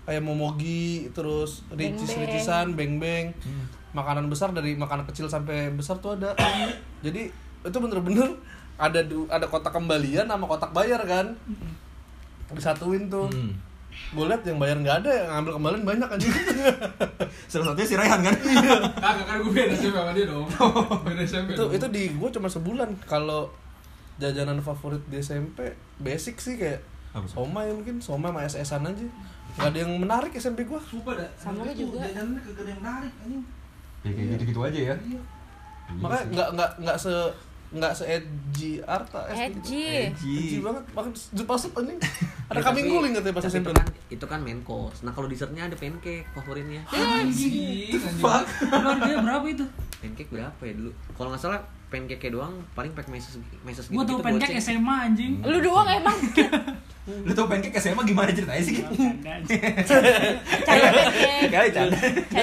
[0.04, 2.28] kayak momogi terus ricis Beng-beng.
[2.28, 3.26] ricisan beng beng
[3.90, 6.36] makanan besar dari makanan kecil sampai besar tuh ada
[7.00, 7.32] jadi
[7.62, 8.36] itu bener-bener
[8.76, 11.32] ada ada kotak kembalian sama kotak bayar kan
[12.50, 13.56] disatuin tuh Hmm.
[14.12, 16.26] gue liat yang bayar nggak ada yang ngambil kembalian banyak aja
[17.50, 18.34] Salah satunya si Raihan kan?
[18.34, 20.46] Kagak kan gue beda SMP sama dia dong.
[21.06, 21.54] Beda SMP.
[21.54, 23.54] itu itu di gue cuma sebulan kalau
[24.16, 26.82] jajanan favorit di SMP basic sih kayak
[27.14, 27.46] Apa tuh?
[27.46, 29.06] somai mungkin somai sama SS-an aja
[29.54, 31.30] nggak ada yang menarik SMP gue Sumpah dah.
[31.38, 32.02] Sama lu tuh juga.
[32.02, 33.42] Kagak ada yang menarik anjing.
[34.02, 34.96] Ya kayak gitu-gitu aja ya.
[34.98, 35.20] Iya.
[36.00, 37.12] makanya nggak nggak nggak se
[37.74, 39.20] nggak se edgy Arta.
[39.30, 40.10] Edgy.
[40.10, 41.12] edgy banget makan
[41.44, 41.98] pas anjing
[42.50, 45.06] ada Ya, kambing guling katanya pas SMP itu kan, itu kan main course.
[45.06, 46.82] Nah kalau dessertnya ada pancake favoritnya.
[46.90, 47.94] Anjing.
[47.94, 48.28] Lu
[48.90, 49.64] harganya berapa itu?
[50.02, 50.90] Pancake berapa ya dulu?
[51.14, 51.60] Kalau nggak salah
[51.94, 53.94] pancake doang paling pack meses meses gitu.
[53.94, 55.38] Gua tau pancake SMA anjing.
[55.46, 56.18] Lu doang emang.
[57.06, 58.82] Lu tau pancake SMA gimana ceritanya sih?
[58.82, 59.60] Canda, anjing.
[60.66, 61.46] Canda pancake.
[61.54, 61.96] Kali canda.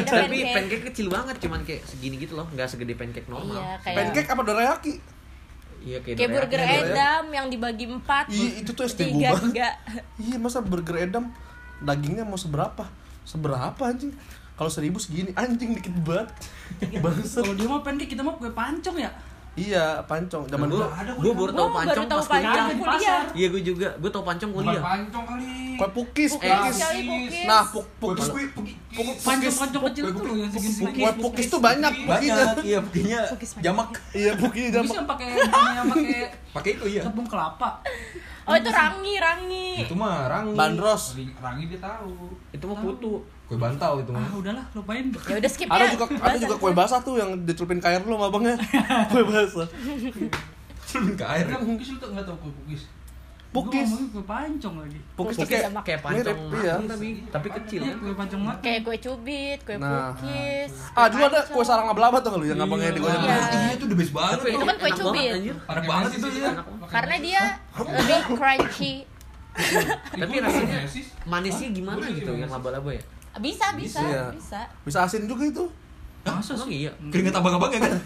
[0.07, 0.83] Tapi pancake.
[0.87, 3.59] kecil banget, cuman kayak segini gitu loh, nggak segede pancake normal.
[3.59, 4.93] Iya, kayak pancake apa dorayaki
[5.81, 6.45] Iya kayak, kayak dorayaki.
[6.45, 8.25] burger edam yang dibagi empat.
[8.29, 9.51] Iya, itu tuh SD banget.
[9.51, 9.67] tiga.
[10.21, 11.33] iya masa burger edam
[11.81, 12.85] dagingnya mau seberapa
[13.25, 14.13] seberapa anjing
[14.53, 16.29] kalau seribu segini anjing dikit banget
[17.01, 19.09] bangsat Kalau dia mah pancake kita mah kue pancong ya.
[19.53, 20.47] Iya, pancong.
[20.47, 20.87] Zaman gue dulu
[21.19, 24.23] gue baru tahu Gua baru pancong tahu pas kuliah pancong iya gue juga gue tahu
[24.23, 25.51] pancong Bukan kuliah pancong kali.
[25.73, 26.77] kue pukis, Pukis pukis.
[26.79, 27.33] kali pukis.
[27.43, 28.25] Nah, puk, pukis.
[28.25, 29.17] Pukis, pukis, pukis.
[29.21, 30.97] Pancong-pancong kecil tuh yang segini-segini.
[30.97, 33.19] Kue pukis tuh banyak banyak iya pukinya
[33.59, 34.93] jamak Iya, pukis Pukis jamak.
[34.93, 36.19] yang pakai yang pakai
[36.51, 37.69] pakai itu iya tepung kelapa.
[38.41, 39.69] Oh itu rangi rangi.
[39.81, 41.03] itu mah rangi Bandros.
[41.13, 42.13] Rangi- Rangi dia tahu.
[42.49, 43.19] itu mah putu
[43.51, 45.03] kue bantal itu mah Ah udahlah lupain.
[45.27, 45.89] Ya udah skip Ada ya.
[45.91, 48.55] juga ada juga kue basah tuh yang dicelupin ke air dulu sama abangnya.
[49.11, 49.67] Kue basah.
[50.81, 52.81] Celupin ke air Enggak pukis lu tuh enggak tahu kue pukis.
[53.51, 53.83] Pukis.
[53.83, 54.99] ngomongin ke pancong lagi.
[55.11, 56.73] Pukis tuh Pukis kayak kayak pancong mirip, iya.
[56.73, 58.57] matang tapi tapi kecil Iya, kue pancong mat.
[58.63, 60.15] Kayak kue cubit, kue Nah.
[60.15, 60.71] pukis.
[60.95, 63.19] Ah, dulu ada kue sarang abelaba tuh lu yang abangnya digoyang.
[63.19, 63.35] Iya.
[63.35, 65.29] iya itu the best banget Itu kan kue cubit.
[65.33, 65.55] anjir.
[65.59, 66.51] enak banget itu ya
[66.87, 67.41] Karena dia
[67.75, 68.93] lebih crunchy.
[70.13, 70.87] tapi rasanya
[71.27, 73.03] manisnya gimana gitu yang laba-laba ya
[73.37, 74.23] Bisa, bisa, Iya.
[74.29, 74.59] bisa.
[74.83, 75.65] Bisa asin juga itu.
[76.21, 76.85] Masa sih?
[76.85, 77.97] iya keringet abang-abang ya kan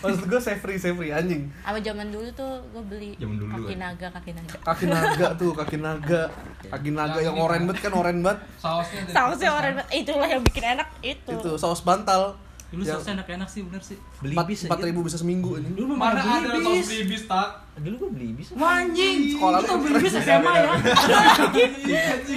[0.00, 1.44] Maksud gue savory savory anjing.
[1.60, 3.78] Sama zaman dulu tuh gue beli Zaman dulu, kaki kan.
[3.84, 4.56] naga, kaki naga.
[4.64, 6.22] Kaki naga tuh, kaki naga.
[6.64, 8.40] Kaki naga yang oren banget kan oren banget.
[8.56, 9.86] Sausnya Sausnya orang kan?
[9.92, 11.28] itulah yang bikin enak itu.
[11.30, 12.32] Itu saus bantal.
[12.64, 13.98] Dulu Yang sausnya enak-enak sih bener sih.
[14.18, 15.68] beli empat bis empat ribu bisa seminggu ini.
[15.72, 16.64] Dulu Mana beli ada bis.
[16.64, 17.48] saus bibis tak?
[17.74, 20.78] dulu gue beli bis Anjing, Sekolah lu beli bis SMA ya.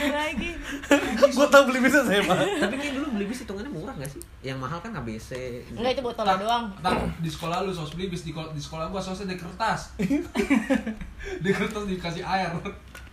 [0.09, 0.49] lagi.
[1.29, 2.41] gue tau beli bisa saya mah.
[2.57, 5.29] tapi kayak dulu beli bis hitungannya murah gak sih yang mahal kan ABC
[5.71, 6.65] Enggak itu botolnya doang.
[6.79, 9.93] Tak, di sekolah lu saus bibis di, di sekolah gua sausnya dari kertas.
[11.43, 12.49] di kertas dikasih air.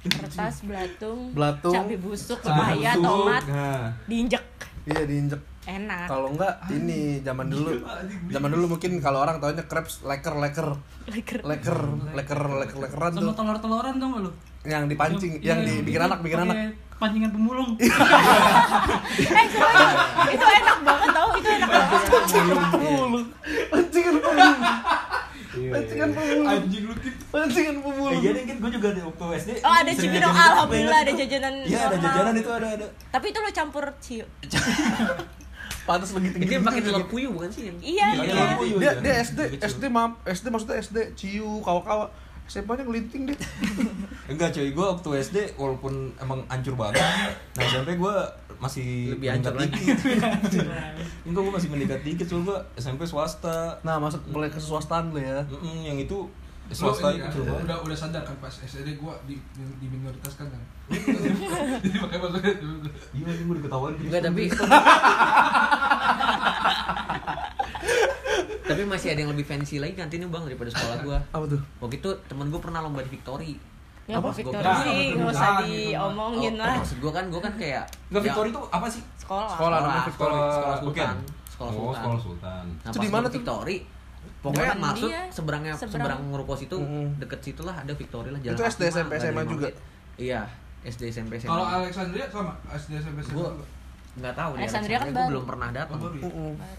[0.00, 1.72] Kertas, belatung, Belatung.
[1.74, 4.44] cabai busuk, Cabai tomat, nah diinjek.
[4.85, 5.40] Iya diinjek.
[5.64, 6.07] Enak.
[6.07, 7.81] Kalau enggak ini zaman dulu.
[8.29, 10.68] Zaman dulu mungkin kalau orang taunya crepes leker leker.
[11.09, 11.40] Leker.
[11.40, 11.79] Leker,
[12.12, 13.33] leker, leker, lekeran tuh.
[13.33, 14.31] telur-teloran tau gak lu?
[14.64, 16.57] Yang dipancing, yang Iya, dibikin anak, bikin anak.
[16.94, 17.70] Pancingan pemulung.
[19.14, 19.46] Eh,
[20.31, 22.00] itu enak banget tau, itu enak banget.
[22.70, 23.27] Pemulung.
[23.68, 24.61] Pancingan pemulung.
[25.70, 26.48] Pancingan pemulung.
[26.48, 26.94] Anjing lu.
[27.31, 28.20] Pancingan Eh, pemulung.
[28.20, 31.81] iya deh kan gue juga di waktu SD Oh ada itu, alhamdulillah ada jajanan iya
[31.87, 34.24] ada jajanan itu ada ada Tapi itu lo campur ciu.
[35.85, 38.44] Pantas begitu itu yang pakai telur puyuh bukan sih yang Iya, Iya, iya.
[38.57, 38.77] iya.
[38.79, 42.09] Dia dia SD, SD mam, SD maksudnya SD ciu kawa-kawa.
[42.44, 43.38] SMP-nya ngelinting deh.
[44.33, 47.01] enggak cuy gue waktu SD walaupun emang hancur banget
[47.57, 48.14] nah SMP gue
[48.57, 49.97] masih Lebih hancur dikit
[51.25, 55.20] enggak gue masih meningkat dikit soalnya gue SMP swasta Nah, masuk mulai ke swastaan lu
[55.20, 55.40] ya.
[55.42, 56.29] Mm-mm, yang itu
[56.64, 59.37] Lu swasta ini itu kan, kecil banget udah udah sadar kan pas SD gua di
[59.53, 60.62] di minoritaskan kan.
[61.81, 62.53] Jadi makanya masuknya
[63.12, 64.42] iya gue diketawain enggak tapi
[68.64, 71.61] tapi masih ada yang lebih fancy lagi kantinnya bang daripada sekolah gua Apa tuh?
[71.79, 73.55] waktu itu temen gua pernah lomba di Victory
[74.05, 74.29] Ya Apa?
[74.31, 76.77] Victory Gua- sih, nggak usah diomongin Oh, lah.
[76.77, 79.03] maksud gua kan gua kan kayak Enggak ya, Victory itu apa sih?
[79.16, 79.48] Sekolah.
[79.50, 80.37] Sekolah sekolah, Victory.
[80.50, 81.09] sekolah Bukan.
[81.09, 82.64] sultan sekolah Oh, sultan sekolah sultan.
[82.74, 83.33] Nah, Itu pas di mana gua tuh?
[83.35, 83.77] Victory
[84.44, 86.20] pokoknya Depan masuk dia, seberangnya seberang.
[86.20, 87.07] seberang ruko situ Mm-mm.
[87.16, 89.66] deket situ lah ada Victory lah Itu kaki SD, SMP, SMA juga?
[90.16, 90.40] iya
[90.85, 93.64] SD SMP SMA Kalau Alexandria sama SD SMP SMA Gua- juga.
[94.14, 95.28] nggak tahu Alexandria kan gua baru.
[95.33, 96.28] belum pernah datang Oh, ya?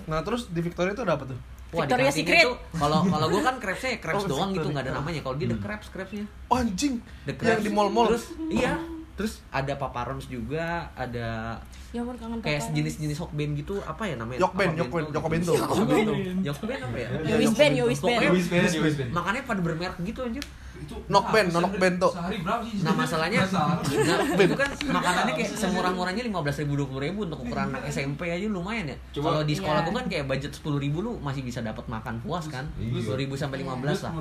[0.06, 1.39] Nah, terus di Victoria itu ada apa tuh?
[1.67, 2.45] Wah, kantinnya Secret.
[2.71, 4.71] kalau kalau gua kan crepesnya crepes Oh, doang gitu Victoria.
[4.71, 7.01] nggak ada namanya kalau dia the crepes crepesnya Oh, anjing.
[7.25, 8.08] the Yang di mall-mall.
[8.08, 8.78] terus iya
[9.15, 11.56] terus ada paparons juga ada
[11.89, 15.56] Ya ampun kangen kayak sejenis-jenis hokben gitu apa ya namanya Yokben, yokben, yokobento.
[15.56, 15.63] gitu.
[15.63, 16.12] Yokobento.
[16.43, 17.08] Yokben apa ya
[17.47, 18.19] band, yo wis band.
[18.19, 19.10] Band, band.
[19.15, 20.43] makannya pada bermerek gitu anjir
[20.75, 21.47] Itu Nokben.
[21.47, 22.84] Sehari berapa sih?
[22.84, 23.80] nah masalahnya Masalah.
[23.80, 27.88] nah, itu kan makanannya kayak semurah-murahnya lima belas ribu dua puluh ribu untuk ukuran anak
[27.88, 29.88] SMP aja lumayan ya kalau di sekolah Iya.
[29.88, 32.91] gua kan kayak budget sepuluh ribu lu masih bisa dapat makan puas kan Iya.
[32.99, 34.12] sepuluh ribu sampai lima belas lah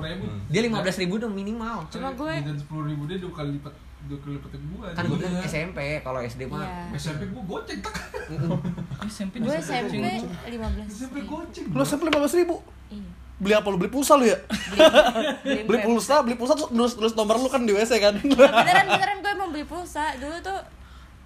[0.47, 3.73] dia lima belas ribu udah minimal Cuma gue- dan sepuluh ribu dia dua kali lipat
[4.05, 4.87] dua kali lipat gua.
[4.91, 5.45] kan gue bilang Iya.
[5.45, 6.95] SMP kalau SD mah Iya.
[6.95, 7.95] SMP gua goceng tak.
[9.05, 10.23] SMP Gue SMP kucing.
[10.23, 10.85] 15.
[10.87, 11.65] SMP goceng.
[11.69, 12.55] Lu SMP 15 ribu?
[12.87, 13.09] Iya.
[13.35, 13.75] Beli apa lu?
[13.75, 14.37] Beli pulsa lu ya?
[15.43, 18.13] Beli, Beli pulsa, beli pulsa terus nulis, nulis nomor lu kan di WC kan?
[18.15, 20.15] Beneran beneran gue mau beli pulsa.
[20.15, 20.59] Dulu tuh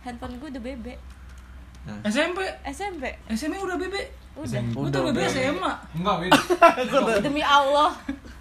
[0.01, 0.87] handphone gue udah BB.
[2.05, 4.01] SMP SMP SMP udah bebe
[4.35, 4.61] udah.
[4.69, 7.13] Gue tuh bebe SMA Enggak, beda.
[7.19, 7.91] Demi Allah.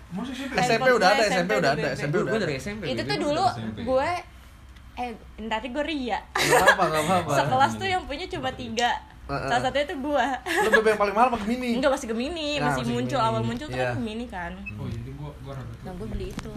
[0.09, 0.55] Masa SMP?
[0.59, 1.89] SMP udah gue ada, SMP udah ada.
[1.93, 2.45] SMP gue udah gue ada.
[2.45, 3.79] dari SMP Itu tuh dulu SMP.
[3.85, 4.09] gue
[4.97, 6.19] eh nanti gue ria.
[6.33, 7.31] Gak apa, gak apa.
[7.35, 8.91] Sekelas tuh yang punya cuma tiga.
[9.27, 10.27] Salah satunya tuh gue.
[10.65, 11.77] Lu BB yang paling mahal apa Gemini?
[11.77, 13.29] Enggak masih Gemini, Nah, masih masih muncul Gemini.
[13.29, 13.85] awal muncul tuh Iya.
[13.85, 14.53] kan Gemini kan.
[14.75, 16.55] Oh iya, jadi gua gua rada Nah gue beli itu.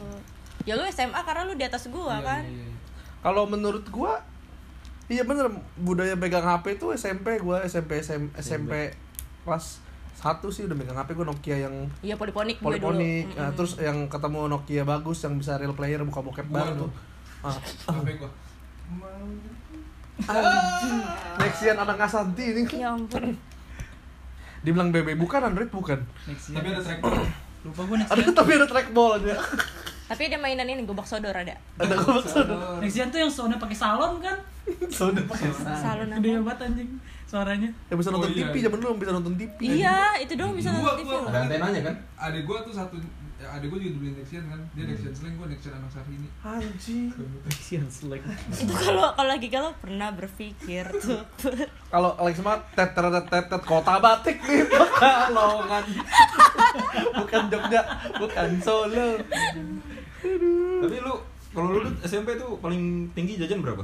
[0.62, 2.42] Ya lu SMA karena lu di atas gua Iya, kan.
[2.42, 2.74] iya, iya.
[3.20, 4.24] Kalau menurut gua
[5.06, 5.44] Iya bener,
[5.76, 8.96] budaya pegang HP itu SMP gua SMP SM, SMP
[9.44, 9.84] kelas
[10.22, 12.70] 1 sih udah megang HP gua Nokia yang Iya poliponik gue dulu.
[12.70, 13.26] poliponik.
[13.34, 16.92] Nah, terus yang ketemu Nokia bagus yang bisa real player buka bokep baru tuh.
[17.42, 17.58] Ah,
[17.90, 18.30] HP gua.
[20.22, 20.98] anjing.
[21.38, 22.62] Nexian anak Ngasanti ini.
[22.72, 23.34] Ya ampun.
[24.64, 25.98] Dibilang BB bukan Android bukan.
[26.30, 26.78] Next Tapi year.
[26.78, 27.26] ada trackball.
[27.62, 29.34] lupa gue next Ada tapi ada trackball aja.
[30.06, 31.58] Tapi ada mainan ini gobak sodor ada.
[31.78, 32.46] Ada maksud.
[32.78, 34.38] next gen tuh yang soundnya pakai salon kan
[34.88, 36.90] Soalnya pakai Salon gede banget anjing
[37.32, 38.44] suaranya Ya bisa nonton Oh, iya.
[38.46, 39.60] TV zaman dulu bisa nonton TV.
[39.80, 41.08] Iya, itu doang bisa Gua- nonton TV.
[41.08, 41.24] gua-.
[41.26, 41.96] Ada antenanya kan?
[42.22, 42.96] Adik gua tuh satu
[43.38, 44.60] ya, adik gua juga dibeli Nexian kan.
[44.72, 46.28] Dia Nexian slang, gua Nexian anak Sahrini.
[46.42, 47.08] Anjing.
[47.48, 48.22] Kasihan selek.
[48.52, 51.24] Itu kalau kalau lagi galau pernah berpikir tuh.
[51.94, 55.84] Kalau Alex mah tet tet tet tet, tet kota batik nih Pekalongan.
[57.18, 57.82] bukan Jogja,
[58.14, 59.10] bukan Solo.
[60.80, 61.14] Tapi lu
[61.50, 62.80] kalau lu SMP tuh paling
[63.12, 63.84] tinggi jajan berapa?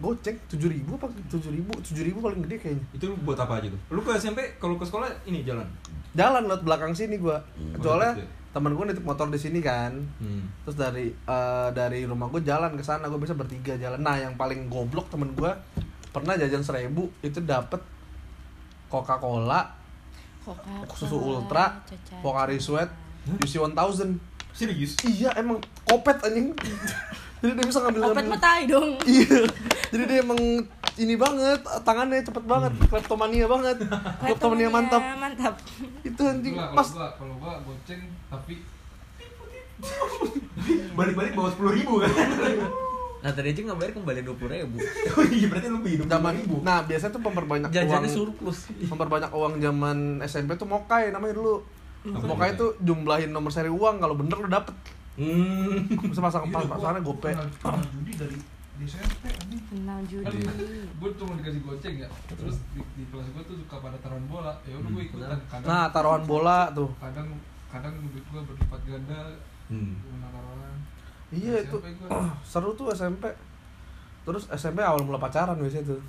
[0.00, 2.84] Goceng tujuh ribu apa tujuh ribu tujuh ribu paling gede kayaknya.
[2.96, 3.80] Itu buat apa aja tuh?
[3.92, 5.68] Lu ke SMP kalau ke sekolah ini jalan.
[6.16, 7.38] Jalan lewat belakang sini gua.
[7.78, 8.28] Soalnya gitu ya?
[8.50, 9.92] teman gua nitip motor di sini kan.
[10.18, 10.48] Hmm.
[10.64, 14.00] Terus dari eh, dari rumah gua jalan ke sana gua bisa bertiga jalan.
[14.00, 15.54] Nah yang paling goblok temen gua
[16.10, 17.78] pernah jajan seribu itu dapet
[18.90, 19.62] Coca Cola,
[20.42, 21.78] Coca susu ultra,
[22.18, 22.90] Pocari Sweat,
[23.38, 24.98] UC 1000 Serius?
[25.06, 26.50] Iya emang kopet anjing.
[27.40, 28.90] Jadi dia bisa ngambil Opet mah tai dong.
[29.08, 29.40] Iya.
[29.90, 30.40] Jadi dia emang
[31.00, 33.76] ini banget, tangannya cepet banget, kleptomania banget.
[34.20, 35.02] Kleptomania mantap.
[35.16, 35.54] Mantap.
[36.04, 38.54] Itu anjing pas kalau gua kalau gua goceng tapi
[40.98, 42.12] Balik-balik bawa sepuluh ribu kan?
[43.20, 44.80] Nah tadi aja nggak bayar kembali dua puluh ribu.
[44.80, 48.58] oh iya berarti lu hidup zaman Nah, biasanya tuh memperbanyak uang Jajannya surplus.
[48.88, 51.60] memperbanyak uang zaman SMP tuh mokai namanya dulu.
[52.08, 52.64] Mokai itu?
[52.64, 54.72] tuh jumlahin nomor seri uang kalau bener lu dapet.
[55.20, 55.84] Hmm.
[56.02, 57.28] Bisa pasang pas gua- pasangannya gope.
[57.28, 58.36] kenal- judi dari
[58.74, 59.60] di SMP anjing.
[59.62, 60.36] Kenal judi.
[60.80, 64.56] gue cuma dikasih goceng ya terus di, di kelas gue tuh suka pada taruhan bola
[64.62, 66.88] ya udah gue ikutan kadang Nah, taruhan bola tuh.
[66.96, 67.28] kadang
[67.68, 69.20] kadang duit gue berlipat ganda
[69.66, 70.00] Hmm.
[70.24, 70.74] taruhan
[71.30, 71.76] Iya itu
[72.50, 73.28] seru tuh SMP.
[74.22, 76.00] Terus SMP awal mula pacaran biasanya tuh.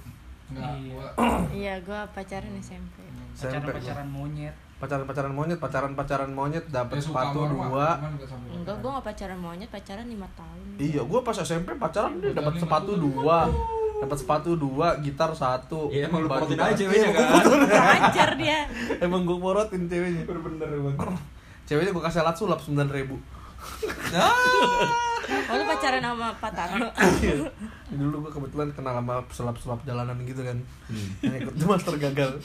[0.48, 0.90] Enggak, Iya.
[0.90, 1.08] gua
[1.52, 2.96] Iya, gua pacaran SMP.
[3.32, 3.52] SMP.
[3.52, 8.02] pacaran pacaran monyet Pacaran-pacaran monyet, pacaran-pacaran monyet dapat ya sepatu dua.
[8.50, 10.82] Enggak, gua nggak pacaran monyet, pacaran lima tahun.
[10.82, 13.46] Iya, gua pas SMP pacaran dia dapat sepatu dua,
[14.02, 15.94] dapat sepatu dua, gitar satu.
[15.94, 18.30] Iya, emang lu porotin aja ceweknya Iya, kan?
[18.42, 18.60] dia.
[19.06, 20.26] Emang gua porotin ceweknya.
[20.26, 20.98] Bener-bener emang.
[21.70, 23.22] Ceweknya gua kasih alat sulap sembilan ribu.
[25.46, 26.90] Oh, lu pacaran sama Pak Tarno.
[28.02, 30.58] Dulu gua kebetulan kenal sama sulap-sulap jalanan gitu kan.
[30.90, 31.10] Hmm.
[31.22, 32.42] Yang ikut master gagal.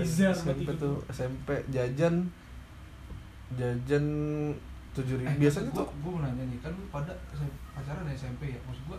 [0.00, 2.26] SMP tuh SMP jajan
[3.54, 4.04] jajan
[4.90, 5.26] tujuh ribu.
[5.26, 7.12] Eh, biasanya gua, tuh gua mau nanya nih kan lu pada
[7.74, 8.60] pacaran SMP ya?
[8.64, 8.98] Maksud gua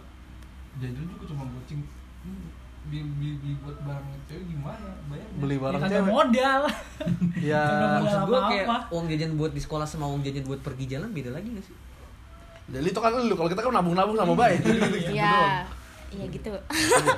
[0.79, 1.81] jajan juga cuma goceng
[2.21, 2.53] Hmm,
[2.85, 4.89] beli, beli, beli buat barang cewek gimana?
[5.09, 6.11] Bayarnya beli ya barang kagak cewek.
[6.13, 6.61] modal.
[7.51, 7.65] Ya.
[7.97, 11.33] Maksud gue kayak uang jajan buat di sekolah sama uang jajan buat pergi jalan beda
[11.33, 11.73] lagi gak sih?
[12.71, 14.61] jadi itu kan lu kalau kita kan nabung-nabung sama baik.
[15.09, 15.65] Iya.
[16.11, 16.51] Iya gitu.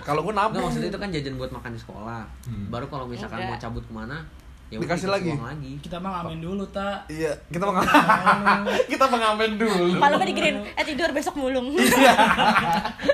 [0.02, 2.22] kalau gua Enggak nabung maksudnya itu kan jajan buat makan di sekolah.
[2.44, 2.66] Hmm.
[2.68, 3.52] Baru kalau misalkan Enggak.
[3.52, 4.18] mau cabut ke mana,
[4.68, 5.34] ya Dikasih lagi?
[5.34, 5.72] lagi.
[5.80, 7.90] kita mah ngamen dulu tak Iya, kita mengamen.
[8.92, 9.86] kita mengamen dulu.
[9.98, 11.74] Malam dikirim, eh tidur besok mulung.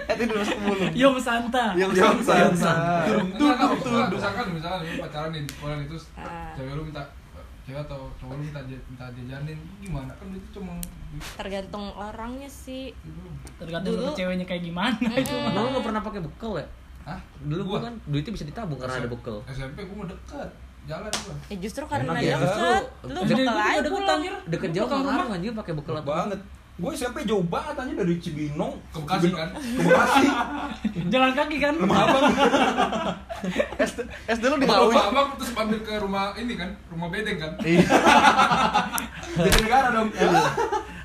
[0.09, 0.83] Eh tidur masuk mulu.
[0.91, 2.49] Yom Santa Yang Yang sana.
[2.51, 3.05] sana.
[3.05, 6.51] Enggak, enggak, misalkan, misalkan, misalkan lu pacaran nih di sekolah nih terus Ah.
[6.53, 7.03] cewek lu minta
[7.69, 10.73] cewek atau cowok lu minta minta jajanin gimana kan itu cuma
[11.35, 12.89] Tergantung orangnya sih.
[12.91, 13.21] itu
[13.55, 15.49] tergantung Dulu- dulu ceweknya kayak gimana itu Mm-mm.
[15.49, 16.67] Emang lu gak pernah pakai bekal ya?
[17.03, 17.19] Hah?
[17.39, 17.85] Dulu gua Gua?
[17.85, 19.37] kan duitnya bisa ditabung karena ada bekal.
[19.47, 20.49] SMP gua mau deket
[20.85, 22.37] jalan gua Ya justru karena Enak ya.
[22.39, 24.21] deket, lu Jadi bakal gua aja pulang.
[24.47, 25.29] Deket jauh kan rumah.
[25.31, 26.39] anjir pakai bekal atau banget
[26.79, 29.51] gue SMP jauh banget aja dari Cibinong ke Bekasi kan?
[29.51, 30.25] Ke Bekasi.
[31.11, 31.73] Jalan kaki kan?
[31.75, 32.23] Lemah abang.
[33.75, 33.99] SD,
[34.31, 34.95] SD lu di Ngawi.
[34.95, 36.71] abang, abang terus mampir ke rumah ini kan?
[36.87, 37.51] Rumah bedeng kan?
[37.59, 37.83] Iya.
[39.43, 40.09] jadi negara dong.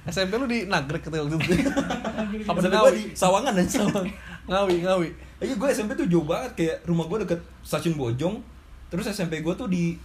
[0.07, 1.55] SMP lu di Nagrek ketika waktu itu.
[2.47, 3.03] Apa di Ngawi?
[3.18, 4.07] Sawangan dan Sawang.
[4.47, 5.09] Ngawi, Ngawi.
[5.43, 6.55] Iya gue SMP tuh jauh banget.
[6.55, 8.39] Kayak rumah gue deket stasiun Bojong.
[8.95, 9.99] Terus SMP gue tuh di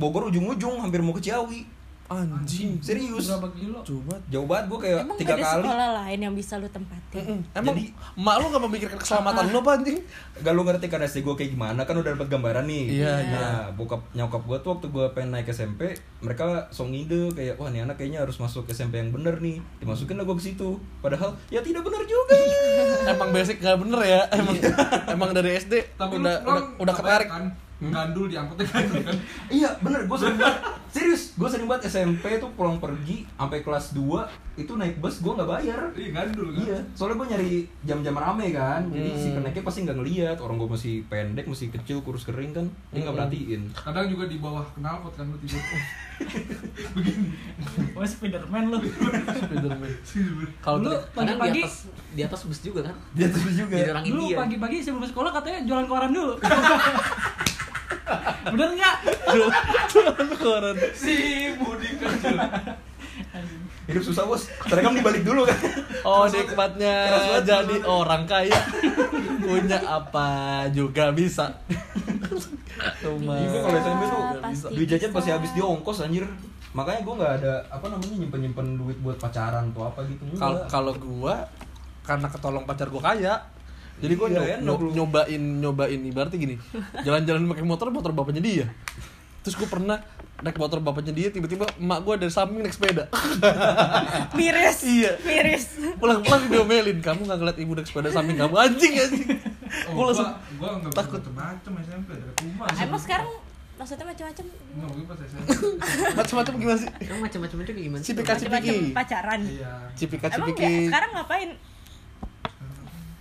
[0.00, 2.76] Bogor ujung-ujung hampir mau ke Ciawi Anjing.
[2.78, 4.12] serius berapa kilo Coba.
[4.26, 7.16] jauh banget gue kayak Emang tiga ada kali sekolah lain yang bisa lu tempatin?
[7.18, 7.38] Mm-mm.
[7.54, 9.98] Emang Jadi- mak lu gak memikirkan keselamatan lu apa anjing?
[10.36, 13.32] gak lu ngerti kan SD gue kayak gimana kan udah dapet gambaran nih Iya, iya.
[13.32, 15.80] nah bokap nyokap gue tuh waktu gue pengen naik SMP
[16.20, 20.14] mereka song ide kayak wah nih anak kayaknya harus masuk SMP yang bener nih dimasukin
[20.14, 22.36] lah gue ke situ padahal ya tidak bener juga
[23.06, 24.20] Emang basic gak bener ya?
[24.30, 24.56] Emang
[25.08, 27.28] emang dari SD tapi udah lu udah, udah ketarik.
[27.28, 27.48] bayar
[27.86, 29.16] kan gandul diangkutnya gandul kan
[29.48, 30.56] iya bener gue sering banget
[30.88, 34.04] serius gue sering banget SMP tuh pulang pergi sampai kelas 2
[34.56, 38.46] itu naik bus gue nggak bayar iya gandul kan Iya, soalnya gue nyari jam-jam rame
[38.50, 39.18] kan, jadi Hmm.
[39.18, 43.00] si keneknya pasti nggak ngeliat orang gue masih pendek, masih kecil, kurus kering kan, dia
[43.00, 43.18] nggak Hmm.
[43.20, 43.62] perhatiin.
[43.74, 45.58] kadang juga di bawah knalpot kan lu tidur
[47.92, 49.90] Wah Spiderman lu Spiderman.
[50.60, 51.74] Kalau ter- Kadang di pagi-pagi atas
[52.08, 52.94] di atas bus juga kan.
[53.12, 53.74] Dia terus juga.
[53.74, 54.36] Jadi orang India.
[54.36, 56.34] pagi-pagi sebelum sekolah katanya jualan koran dulu
[58.52, 58.96] Bener nggak?
[59.92, 61.16] Tuhan koran Si
[61.56, 62.36] Budi kecil.
[63.84, 64.48] Hidup susah bos.
[64.64, 65.58] Terekam dibalik dulu kan.
[66.04, 68.56] Oh nikmatnya Keras banget, jadi orang kaya
[69.40, 70.28] Punya apa
[70.72, 71.52] juga bisa
[73.04, 74.22] Rumah Iya, gua kalau SMP tuh
[74.72, 76.24] duit jajan pasti habis di ongkos anjir.
[76.74, 80.26] Makanya gue nggak ada apa namanya nyimpen nyimpen duit buat pacaran atau apa gitu.
[80.68, 81.46] Kalau gua
[82.04, 83.40] karena ketolong pacar gua kaya
[83.96, 86.56] jadi gua Iya, nyo- enak nyo- nyobain nyobain ibaratnya gini
[87.06, 88.66] jalan-jalan pakai motor motor bapaknya dia
[89.40, 89.98] terus gua pernah
[90.36, 93.06] naik motor bapaknya dia tiba-tiba emak gua dari samping naik sepeda
[94.38, 95.12] miris Iya.
[95.20, 95.64] miris
[95.94, 99.28] pulang-pulang diomelin kamu nggak ngeliat ibu naik sepeda samping kamu anjing anjing
[99.84, 101.22] Oh, gua langsung gua gua nggak takut.
[101.28, 102.66] macam SMP dari rumah.
[102.78, 103.26] emang sekarang
[103.74, 105.46] maksudnya macam-macam Enggak, gue pas SMP.
[106.14, 108.00] macam-macam gimana sih macam-macam itu gimana?
[108.00, 108.08] sih?
[108.08, 109.72] Cipika cipiki pacaran Iya.
[109.92, 111.50] cipika emang cipiki sekarang ngapain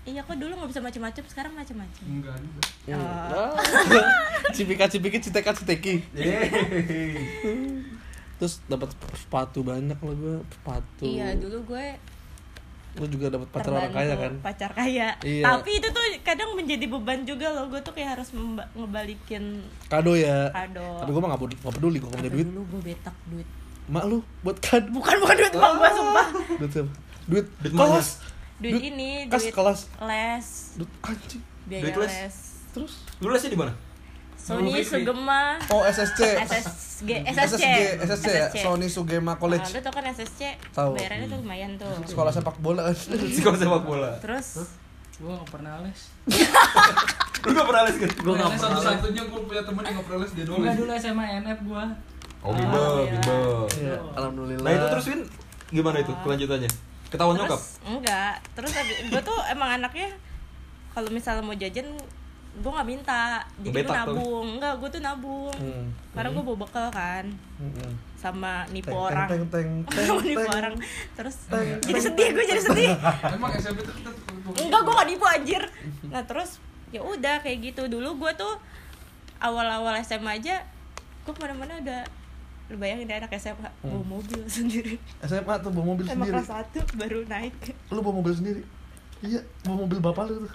[0.03, 2.61] iya kok dulu nggak bisa macam-macam sekarang macam-macam Enggak juga.
[2.91, 3.55] Ah.
[4.55, 6.03] cipika cipiki citeka citeki
[8.43, 11.07] terus dapat sepatu banyak loh gue sepatu.
[11.07, 11.85] Iya dulu gue
[12.93, 14.33] lu juga dapat pacar orang kaya kan.
[14.43, 15.07] pacar kaya.
[15.25, 15.43] Iya.
[15.47, 18.29] tapi itu tuh kadang menjadi beban juga loh gue tuh kayak harus
[18.75, 20.51] ngebalikin kado ya.
[20.51, 21.01] Kado.
[21.01, 22.47] tapi gue mah gak peduli, gak peduli kok punya duit.
[22.51, 23.47] dulu gue betak duit.
[23.87, 26.27] Mak lu buat kado bukan bukan duit mak gue sumpah.
[26.59, 26.91] Duit siapa?
[27.31, 28.09] Duit Duit kelas
[28.57, 32.13] duit ini kas duit kelas les duit anjing biaya Duit les?
[32.19, 32.35] les
[32.69, 33.73] terus Lu lesnya di mana?
[34.35, 34.83] Sony.
[34.83, 37.65] Sugema oh SSC SSG SSC SSG
[38.03, 40.93] SSC ya Sony Sugema Nah, College lu tau kan SSC Tahu.
[40.93, 42.95] bayarannya tuh lumayan tuh sekolah sepak bola kan
[43.37, 44.11] Sekolah sepak bola.
[44.19, 44.67] terus
[45.13, 45.99] Gue gak pernah les.
[47.45, 48.09] Lu gak pernah les kan?
[48.11, 48.73] Gue nggak Les pernah.
[48.73, 48.81] les.
[48.81, 50.57] satu-satunya gue punya temen yang nggak pernah les dia doang.
[50.57, 50.79] Enggak les.
[50.81, 51.83] dulu SMA NF gue.
[52.41, 53.11] Oh, bimbel, iya.
[53.13, 53.45] bimbel.
[53.77, 55.21] Iya, alhamdulillah Nah, itu terus Win
[55.69, 56.71] gimana itu kelanjutannya?
[57.13, 57.53] Ketahuan nyokap?
[57.53, 58.33] terus enggak.
[58.51, 58.71] Terus
[59.05, 60.09] gue tuh emang anaknya
[60.89, 61.87] kalau misalnya mau jajan
[62.53, 63.41] gue nggak minta.
[63.59, 64.13] Jadi gue Betak tuh.
[64.13, 64.47] nabung.
[64.51, 65.53] Enggak gue tuh nabung.
[65.53, 65.85] Hmm.
[66.11, 67.25] karena gue bawa bekal kan.
[67.57, 67.91] Mm-mm.
[68.15, 69.27] sama nipu Teng, orang.
[69.27, 70.55] teng, teng, teng, sama nipu teng.
[70.55, 70.73] orang.
[71.13, 71.35] Terus
[71.81, 72.89] jadi sedih gue jadi sedih.
[73.29, 73.93] Emang SMP tuh
[74.55, 75.63] enggak gue gak nipu anjir.
[76.13, 76.57] Nah terus
[76.89, 77.85] ya udah kayak gitu.
[77.85, 78.53] Dulu gue tuh
[79.37, 80.61] awal-awal SMA aja
[81.23, 82.01] gue ke mana-mana udah
[82.73, 84.97] lu bayangin deh anak SMA bawa mobil sendiri.
[85.21, 86.33] SMA tuh bawa mobil emang sendiri.
[86.33, 87.53] kelas satu baru naik.
[87.87, 88.61] Lu bawa mobil sendiri?
[89.21, 90.53] Iya bawa mobil bapak lu tuh.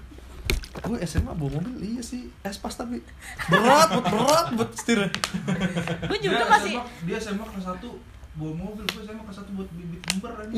[0.80, 2.26] Gue SMA bawa mobil iya sih.
[2.42, 2.98] Espas tapi.
[3.46, 5.08] Berat berat berat buat setirnya
[6.00, 7.86] gue juga dia masih SMA, dia SMA kelas 1
[8.38, 10.54] bawa mobil, gue SMA kelas 1 buat bibit ember aja.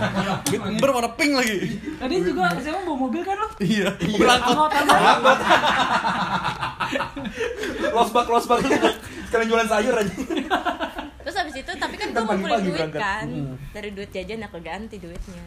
[0.50, 1.56] Bit ember warna pink lagi.
[1.96, 3.48] Tadi juga SMA bawa mobil kan lo?
[3.60, 3.88] iya.
[3.96, 5.38] Mobil Angkot angkot.
[7.94, 8.58] Losbak, losbak.
[9.24, 10.12] Sekalian jualan sayur aja.
[11.54, 13.00] Habis itu tapi kan gue Kan ngumpulin pagi-pagi duit berangkat.
[13.00, 13.26] kan.
[13.28, 13.54] Hmm.
[13.70, 15.44] dari duit jajan aku ganti duitnya.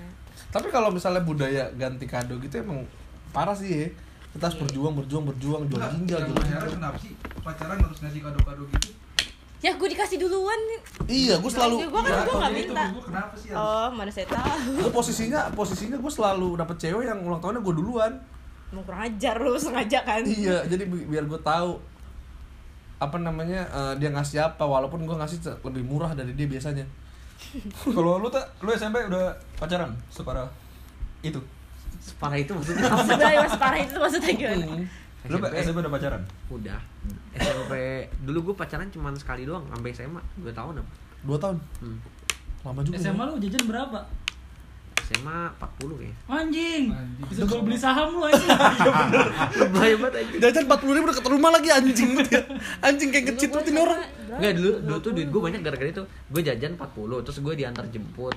[0.48, 2.88] Tapi kalau misalnya budaya ganti kado gitu emang
[3.30, 3.88] parah sih ya.
[4.30, 7.12] Kita harus berjuang berjuang berjuang jual ginjal jual gue ginjal kenapa sih?
[7.42, 8.92] Pacaran harus ngasih kado-kado gitu?
[9.58, 10.60] ya gue dikasih duluan.
[11.04, 13.50] Iya gue selalu Ya, gua kan Ya, gue kalau gak itu, minta Gue kenapa sih
[13.50, 13.58] harus?
[13.60, 14.70] oh mana saya tahu.
[14.78, 18.14] Gue posisinya posisinya gue selalu dapet cewek yang ulang tahunnya gue duluan.
[18.70, 20.22] Mau kurang ajar lu sengaja kan?
[20.22, 21.82] Iya jadi bi- biar gue tahu
[22.98, 26.86] apa namanya eh, dia ngasih apa walaupun gue ngasih lebih murah dari dia biasanya
[27.86, 30.50] Kalau lu tak, lu SMP udah pacaran separah
[31.22, 31.38] itu.
[32.00, 33.04] Separah itu maksudnya apa?
[33.04, 34.86] sebenarnya mas parah itu maksudnya gimana Hmm.
[35.28, 35.54] Lu SMP.
[35.60, 36.22] SMP udah pacaran?
[36.48, 36.80] Udah.
[37.36, 37.74] SMP
[38.24, 40.92] dulu gue pacaran cuma sekali doang sampai SMA 2 tahun apa?
[41.20, 41.98] dua tahun Hmm.
[42.64, 43.28] lama juga SMA ya.
[43.28, 44.00] lu jajan berapa?
[45.08, 46.16] SMA 40 kayaknya.
[46.28, 46.84] Anjing.
[46.92, 47.26] Anjing.
[47.32, 48.48] Bisa gue beli saham lu aja.
[49.74, 50.36] Bahaya banget aja.
[50.44, 52.42] jajan empat puluh ribu dekat rumah lagi anjing ya.
[52.84, 56.04] anjing kayak ngeciputin orang Enggak dulu dulu tuh duit gue banyak gara-gara itu.
[56.28, 58.36] Gue jajan 40 terus gue diantar jemput.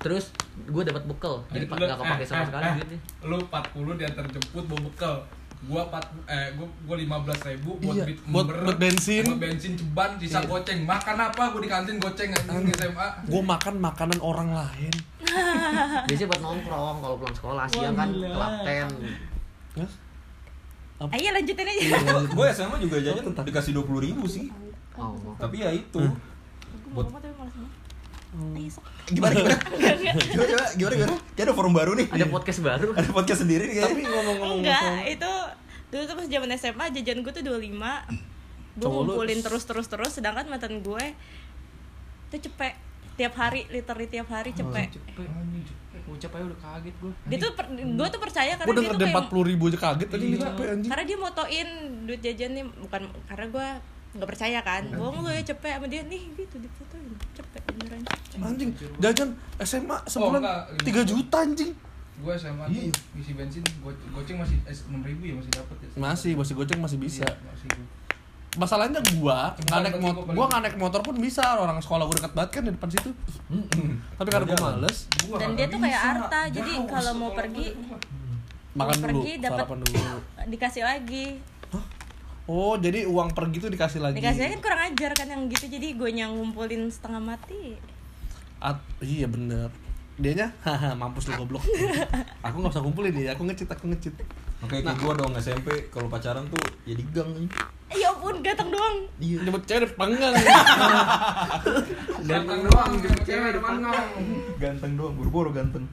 [0.00, 0.24] Terus
[0.64, 1.44] gue dapat bekal.
[1.52, 2.98] Jadi pak enggak kepake sama sekali duitnya.
[3.28, 5.16] Lu 40 diantar jemput bawa bekal.
[5.64, 5.98] Gua 4
[6.28, 9.24] eh gua gua 15 ribu buat Iya, bit buat- buat bensin.
[9.24, 10.46] buat bensin ceban sisa Iya.
[10.46, 10.80] goceng.
[10.84, 11.42] Makan apa?
[11.48, 13.08] Gua di kantin goceng anjing di SMA.
[13.24, 14.94] gue makan makanan orang lain
[16.06, 18.88] Biasanya buat nongkrong kalau pulang sekolah siang kan kelapten.
[20.98, 24.48] Ayo lanjutin aja Gue SMA juga jajan dikasih 20 ribu sih.
[24.94, 25.12] Oh.
[25.36, 26.00] Tapi ya itu.
[26.86, 27.04] gue
[29.06, 29.56] Gimana gimana?
[29.80, 30.64] Gimana gimana?
[30.70, 31.14] Gimana gimana?
[31.32, 32.06] Kayak ada forum baru nih.
[32.08, 32.88] Ada podcast baru.
[32.92, 35.32] Ada podcast sendiri nih tapi ngomong-ngomong enggak itu
[35.86, 37.56] dulu tuh pas zaman SMA jajan gue tuh 25
[38.76, 41.04] gue ngumpulin terus terus terus sedangkan mantan gue
[42.28, 42.74] tuh cepet
[43.14, 45.24] tiap hari literally tiap hari cepet Cepet.
[46.06, 47.12] Ucap aja udah kaget gue.
[47.26, 49.78] dia tuh per- gue tuh percaya karena gue dia tuh kayak empat puluh ribu aja
[49.80, 50.48] kaget tadi Iya.
[50.84, 51.68] karena dia motoin
[52.04, 53.68] duit jajannya bukan karena gue
[54.16, 54.82] nggak percaya kan?
[54.90, 56.02] Bohong lu ya cepet sama dia.
[56.02, 57.06] Nih gitu difotoin.
[57.32, 58.02] Cepet beneran.
[58.26, 59.28] Cepet anjing jajan
[59.60, 60.60] SMA sebulan enggak.
[60.82, 61.36] tiga juta.
[61.38, 61.72] anjing.
[62.16, 62.88] Gua SMA Iya.
[62.88, 65.88] tuh ngisi bensin go- goceng masih eh, 6 ribu ya masih dapat ya.
[65.94, 67.20] masih masih goceng masih bisa.
[67.22, 67.68] Iya, masih
[68.56, 71.44] masalahnya gua nggak naik motor gua nggak naik motor pun bisa.
[71.54, 73.10] Orang sekolah gua dekat banget kan di depan situ.
[74.16, 74.96] Tapi karena gua males.
[75.22, 76.10] Gua dan dia tuh kayak bisa.
[76.16, 77.66] Arta jadi kalau mau pergi
[78.72, 79.66] makan mau dulu pergi dapat
[80.46, 81.26] dikasih lagi
[82.46, 84.18] oh jadi uang pergi tuh dikasih lagi.
[84.18, 87.78] Dikasih lagi kan kurang ajar kan yang gitu jadi gue yang ngumpulin setengah mati.
[88.62, 89.68] At- iya bener.
[90.16, 91.60] Dianya haha mampus lu goblok.
[92.46, 94.16] Aku nggak usah kumpulin dia aku ngecit aku ngecit.
[94.64, 96.56] Oke, kayak gua dong SMP kalau pacaran tuh
[96.88, 97.44] ya di gang nih.
[97.92, 99.04] Eh, ya ampun ganteng doang.
[99.20, 99.44] Iya.
[99.44, 100.32] Nyebut cewek di panggang.
[102.28, 102.92] Ganteng doang,
[103.22, 104.08] cewek depan ngang.
[104.58, 105.84] Ganteng doang, buru-buru ganteng.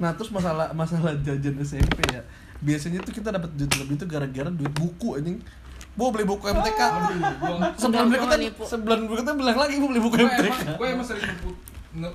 [0.00, 2.24] nah terus masalah masalah jajan SMP ya.
[2.60, 5.40] Biasanya tuh kita dapat duit lebih tuh gara-gara duit buku anjing
[5.98, 6.80] gua beli buku MTK
[7.78, 11.24] sebulan berikutnya sebulan berikutnya bilang lagi gua beli buku Gue MTK emang, gue emang sering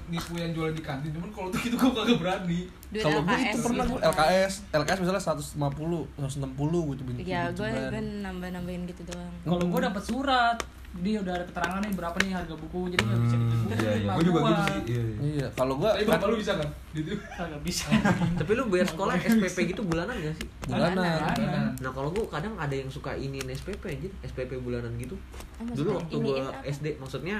[0.07, 2.59] nipu, yang jualan di kantin, cuman kalau untuk itu gue kagak berani.
[2.95, 4.07] kalau gue LKS itu pernah gitu gue.
[4.07, 9.34] LKS LKS misalnya 150 160 gitu bingung ya gue gue nambah nambahin gitu doang.
[9.43, 10.57] Kalau gue dapat surat,
[10.95, 13.65] dia udah ada keterangan nih berapa nih harga buku, jadi nggak bisa ditipu.
[13.67, 14.11] Iya, iya.
[14.15, 14.79] Gua juga gitu sih.
[14.85, 15.15] Iya, iya.
[15.27, 16.69] iya kalau gue Tapi bapak lu bisa kan?
[16.95, 17.11] Gitu.
[17.35, 17.85] Kagak bisa.
[18.39, 20.47] Tapi lu bayar sekolah SPP gitu bulanan gak sih?
[20.71, 21.67] bulanan Bulanan.
[21.83, 25.19] Nah kalau gua kadang ada yang suka iniin SPP aja, SPP bulanan gitu.
[25.59, 26.51] Oh, maksudnya Dulu waktu gua apa?
[26.71, 27.35] SD, maksudnya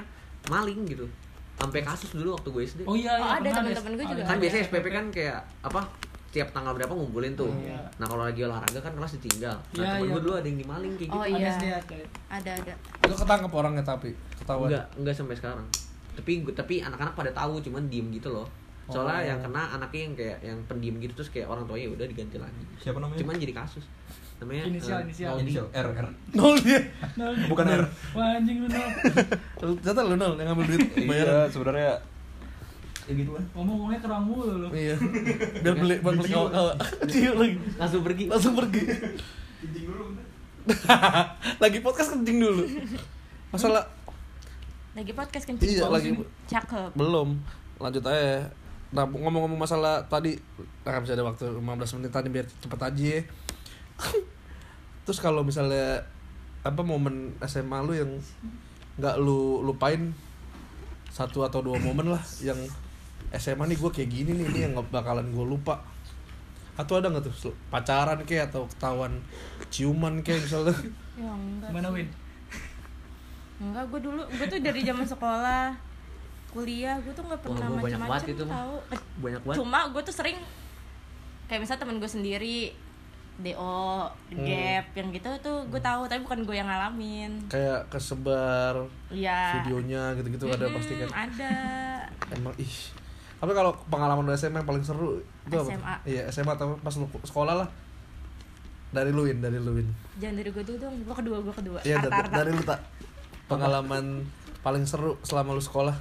[0.52, 1.06] maling gitu.
[1.56, 2.80] Sampai kasus dulu waktu gua SD.
[2.84, 4.22] Oh iya, Oh, iya, ada pernah temen-temen gue juga.
[4.28, 4.42] Kan ada.
[4.44, 5.80] biasanya SPP kan kayak apa?
[6.36, 7.48] Tiap tanggal berapa ngumpulin tuh.
[7.56, 7.80] Iya.
[7.96, 9.56] Nah kalau lagi olahraga kan kelas ditinggal.
[9.56, 10.12] Nah Iya, temen iya.
[10.12, 11.16] gua dulu ada yang dimaling kayak gitu.
[11.16, 11.78] Oh, Ada iya.
[12.28, 12.52] Ada.
[12.52, 12.72] ada
[13.02, 15.66] lu ketangkep orangnya tapi ketahuan Enggak, enggak sampai sekarang.
[16.12, 18.44] Tapi tapi anak-anak pada tahu cuman diem gitu loh.
[18.86, 19.24] Soalnya Oh.
[19.26, 22.62] yang kena anaknya yang kayak yang pendiam gitu terus kayak orang tuanya udah diganti lagi.
[22.78, 23.18] Siapa namanya?
[23.18, 23.84] Cuman jadi kasus.
[24.36, 25.32] Namanya Inisial, eh, inisial.
[25.32, 25.40] Nol.
[25.42, 26.06] inisial R R.
[26.36, 26.80] nol dia
[27.16, 27.32] Nol.
[27.48, 27.82] Bukan R.
[28.12, 28.88] Wah anjing lu nol.
[29.64, 31.92] Lu ternyata lu nol yang ngambil duit Iya, bayaran sebenarnya
[33.06, 33.44] ya gitu lah.
[33.54, 34.68] Ngomong-ngomongnya kerang mulu lu.
[34.70, 34.98] iya
[35.62, 36.74] biar beli buat beli kawa
[37.06, 38.24] Ciu lagi Langsung pergi.
[38.26, 38.82] langsung pergi
[41.62, 42.66] lagi podcast kencing dulu
[43.48, 43.86] masalah
[44.92, 46.10] lagi podcast kencing Iya, lagi.
[46.46, 47.38] cakep belum
[47.78, 48.42] lanjut aja
[48.90, 50.34] nah ngomong-ngomong masalah tadi
[50.82, 51.62] nah, bisa ada waktu 15
[51.96, 53.22] menit tadi biar cepet aja ya.
[55.06, 56.02] terus kalau misalnya
[56.62, 58.10] apa momen SMA lu yang
[58.96, 60.10] nggak lu lupain
[61.08, 62.58] satu atau dua momen lah yang
[63.32, 65.82] SMA nih gue kayak gini nih ini yang bakalan gue lupa
[66.74, 67.32] atau ada nggak tuh
[67.66, 69.16] pacaran kayak atau ketahuan
[69.68, 70.76] ciuman kayak misalnya
[71.16, 71.88] ya enggak Mana.
[71.88, 72.08] Win?
[73.58, 75.72] enggak gue dulu gue tuh dari zaman sekolah
[76.48, 78.54] kuliah gue tuh nggak pernah banget macam-macam itu mah.
[78.54, 78.76] tahu
[79.18, 79.56] Banyak banget.
[79.56, 80.38] cuma gue tuh sering
[81.46, 82.58] kayak misalnya temen gue sendiri
[83.36, 84.40] do Hmm.
[84.42, 89.60] gap yang gitu tuh gue tahu tapi bukan gue yang ngalamin kayak kesebar Iya.
[89.60, 91.52] videonya gitu-gitu ada Mm-mm, pasti kan ada
[92.30, 92.76] emang ih
[93.36, 95.68] tapi kalau pengalaman lu SMA yang paling seru itu apa?
[95.68, 95.94] SMA.
[96.04, 97.68] iya SMA atau pas lu sekolah lah
[98.88, 99.84] dari luin dari luin
[100.16, 102.34] jangan dari gue dulu dong gue kedua gue kedua iya Arta, da- Arta.
[102.34, 102.80] dari lu tak
[103.46, 104.24] pengalaman
[104.60, 105.94] paling seru selama lu sekolah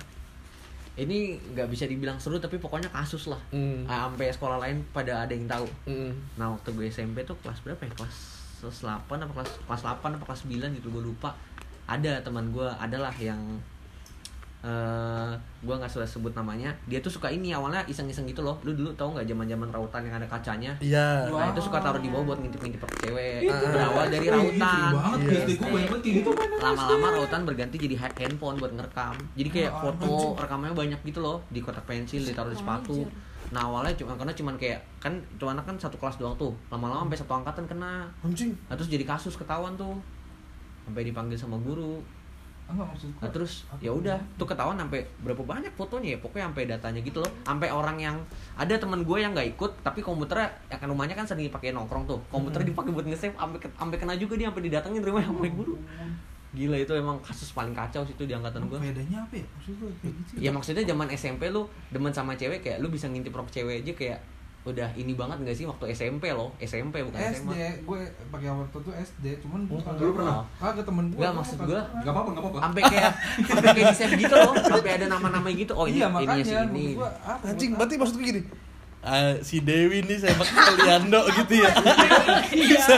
[0.96, 1.18] Ini
[1.52, 3.36] nggak bisa dibilang seru tapi pokoknya kasus lah.
[3.52, 3.84] hmm.
[3.84, 5.68] Ah, Sampai sekolah lain pada ada yang tahu.
[5.84, 6.16] Hmm.
[6.34, 7.92] Nah waktu gue SMP tuh kelas berapa ya?
[7.92, 8.16] Kelas
[8.64, 11.36] kelas 8 apa kelas kelas 8 apa kelas 9 gitu gue lupa.
[11.84, 13.44] Ada teman gue adalah yang
[14.66, 16.74] eh gue nggak sudah sebut namanya.
[16.86, 18.58] Dia tuh suka ini awalnya iseng-iseng gitu loh.
[18.62, 20.74] Lu dulu tau nggak zaman-zaman rautan yang ada kacanya?
[20.80, 23.46] iya Nah itu suka taruh di bawah buat ngintip-ngintip cewek.
[23.46, 23.54] Itu.
[23.70, 24.90] Berawal dari rautan.
[25.22, 25.46] Iya.
[25.46, 26.30] Gue banyak banget kayak gitu.
[26.58, 29.14] Lama-lama rautan berganti jadi ha- handphone buat ngerekam.
[29.36, 33.06] Jadi kayak Ah, foto rekamannya banyak gitu loh di kotak pensil, ditaruh di sepatu.
[33.06, 33.10] Anjir.
[33.46, 36.50] Nah awalnya cuma karena cuman kayak kan itu anak kan satu kelas doang tuh.
[36.68, 38.10] Lama-lama sampai satu angkatan kena.
[38.20, 39.94] anjing Nah terus jadi kasus ketahuan tuh.
[40.82, 42.02] Sampai dipanggil sama guru.
[42.66, 46.64] Enggak maksud Nah terus ya udah tuh ketahuan sampai berapa banyak fotonya ya pokoknya sampai
[46.66, 47.32] datanya gitu loh.
[47.46, 48.18] Sampai orang yang
[48.58, 52.10] ada teman gue yang nggak ikut tapi komputernya ya kan rumahnya kan sering dipakai nongkrong
[52.10, 52.20] tuh.
[52.34, 55.78] Komputernya dipakai buat nge-save sampai sampai kena juga dia sampai didatengin rumah sama guru.
[56.56, 59.46] Gila itu emang kasus paling kacau sih itu di angkatan gue Bedanya apa ya?
[59.60, 60.32] Maksud gue kayak gitu.
[60.40, 63.92] ya maksudnya zaman SMP lu demen sama cewek kayak lu bisa ngintip rok cewek aja
[63.92, 64.20] kayak
[64.66, 66.50] udah ini banget gak sih waktu SMP loh?
[66.58, 68.02] SMP bukan SD, SMA gue
[68.34, 70.42] pakai waktu itu SD, cuman gue kagak Lu pernah?
[70.58, 71.22] Kagak temen gue.
[71.22, 72.60] Enggak, maksud gua, Gak apa-apa, gak apa-apa.
[72.66, 73.12] sampai kayak
[73.46, 75.74] sampai kayak di save gitu loh sampai ada nama-nama gitu.
[75.78, 77.10] Oh ini iya, ini makanya si ini gua
[77.46, 78.42] anjing berarti maksud gue gini
[79.06, 81.70] ah, si Dewi nih saya pakai Liando gitu ya.
[82.74, 82.96] Bisa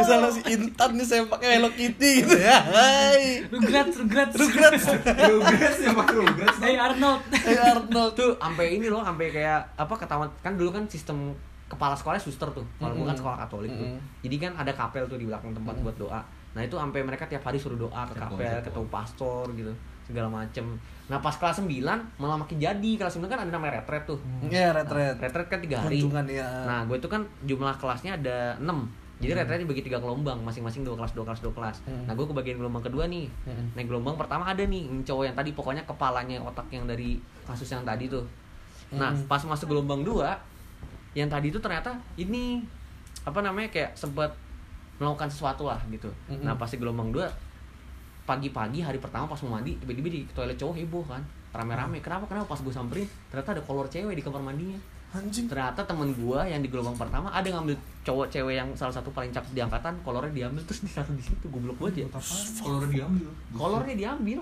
[0.00, 2.58] misalnya si Intan nih saya pakai Hello Kitty gitu ya.
[2.64, 3.44] Hai.
[3.52, 4.34] Rugrats, Rugrats.
[4.34, 4.84] Rugrats.
[5.30, 6.58] Rugrats yang pakai Rugrats.
[6.64, 7.20] Hey Arnold.
[7.30, 8.12] hey Arnold.
[8.16, 10.28] Tuh sampai ini loh sampai kayak apa ketahuan.
[10.40, 11.36] Kan dulu kan sistem
[11.68, 13.20] kepala sekolahnya suster tuh kalau bukan Mm-mm.
[13.24, 13.88] sekolah katolik tuh.
[13.88, 14.20] Mm-mm.
[14.20, 16.20] jadi kan ada kapel tuh di belakang tempat buat doa.
[16.52, 19.72] Nah itu sampai mereka tiap hari suruh doa ke kapel ketemu pastor gitu
[20.12, 21.82] segala macem nah pas kelas 9
[22.16, 25.16] malah makin jadi kelas 9 kan ada namanya retret tuh Iya, retret.
[25.18, 26.46] retret kan tiga hari Kunjungan ya.
[26.62, 28.68] nah gue itu kan jumlah kelasnya ada 6
[29.18, 31.78] Jadi rata-rata dibagi tiga gelombang, masing-masing dua kelas, dua kelas, dua kelas.
[31.86, 32.10] Hmm.
[32.10, 33.30] Nah, gue kebagian gelombang kedua nih.
[33.46, 33.70] Hmm.
[33.70, 37.86] Nah, gelombang pertama ada nih cowok yang tadi pokoknya kepalanya otak yang dari kasus yang
[37.86, 38.26] tadi tuh.
[38.90, 39.22] Nah, Hmm.
[39.30, 40.34] pas masuk gelombang dua,
[41.14, 42.66] yang tadi itu ternyata ini
[43.22, 44.34] apa namanya kayak sempat
[44.98, 46.10] melakukan sesuatu lah gitu.
[46.26, 46.42] Mm-mm.
[46.42, 47.30] Nah, pas di gelombang dua
[48.22, 51.22] pagi-pagi hari pertama pas mau mandi tiba-tiba di toilet cowok heboh kan.
[51.52, 52.00] Rame-rame.
[52.00, 52.24] Kenapa?
[52.30, 54.78] Kenapa pas gue samperin ternyata ada kolor cewek di kamar mandinya.
[55.12, 55.44] Anjing.
[55.44, 59.28] ternyata temen gua yang di gelombang pertama ada ngambil cowok cewek yang salah satu paling
[59.28, 61.52] cakep di angkatan kolornya diambil terus ditaruh di situ.
[61.52, 62.16] Goblok banget ya.
[62.64, 63.28] Udah diambil.
[63.52, 64.40] kolornya diambil.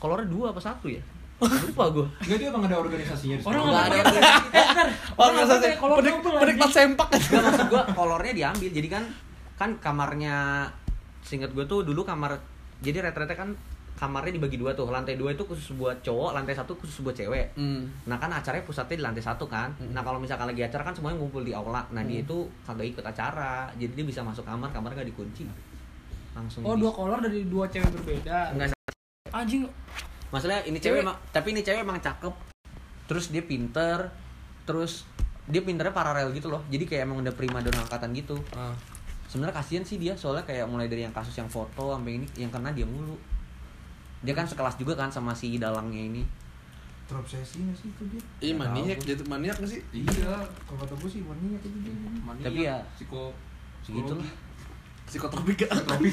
[0.00, 1.04] Kolornya dua apa satu ya?
[1.68, 2.06] Lupa gua.
[2.24, 4.22] Enggak dia emang ada organisasinya di Orang nggak nggak ada pakai.
[4.24, 4.88] Eh, bentar.
[5.20, 6.72] Orang nggak pakai kolor penik, penikmat anjing.
[6.72, 7.08] sempak.
[7.12, 8.70] Nggak, maksud gua kolornya diambil.
[8.72, 9.04] Jadi kan
[9.60, 10.36] kan kamarnya
[11.20, 12.40] seingat gua tuh dulu kamar
[12.80, 13.52] jadi rata-rata kan
[13.92, 17.52] kamarnya dibagi dua tuh lantai dua itu khusus buat cowok lantai satu khusus buat cewek
[17.52, 17.84] Hmm.
[18.08, 19.68] Nah kan acaranya pusatnya di lantai satu kan.
[19.86, 21.84] Nah kalau misalkan lagi acara kan semuanya ngumpul di aula.
[21.90, 25.44] Nah dia itu kagak ikut acara, jadi dia bisa masuk kamar, kamarnya gak dikunci.
[26.32, 26.64] Langsung.
[26.64, 28.56] Oh di- dua kolor dari dua cewek berbeda.
[28.56, 28.72] Enggak.
[29.28, 29.68] Anjing.
[30.30, 32.32] Masalahnya ini cewek, emang, tapi ini cewek emang cakep.
[33.04, 34.08] Terus dia pinter,
[34.64, 35.04] terus
[35.44, 36.62] dia pinternya paralel gitu loh.
[36.70, 38.38] Jadi kayak emang udah prima dona angkatan gitu.
[38.54, 38.72] Ah.
[39.30, 42.50] Sebenarnya kasihan sih dia soalnya kayak mulai dari yang kasus yang foto sampai ini yang
[42.50, 43.14] kena dia mulu.
[44.26, 46.26] Dia kan sekelas juga kan sama si dalangnya ini.
[47.10, 49.82] terobsesi nggak sih itu dia Iya maniak, jadi maniak gak sih?
[49.90, 50.30] iya
[50.62, 51.90] kalau kata gue sih maniak itu dia
[52.46, 53.34] Tapi ya psiko
[53.82, 54.30] segitu lah.
[55.10, 55.66] Psikotropika.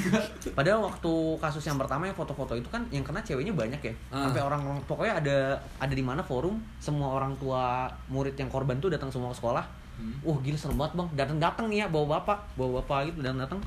[0.57, 3.93] Padahal waktu kasus yang pertama yang foto-foto itu kan yang kena ceweknya banyak ya.
[4.09, 4.26] Ah.
[4.26, 5.38] Sampai orang pokoknya ada
[5.78, 9.61] ada di mana forum semua orang tua murid yang korban tuh datang semua ke sekolah.
[10.22, 11.10] Wah gila serem banget bang.
[11.16, 13.58] Datang datang nih ya bawa bapak, bawa bapak gitu dan datang.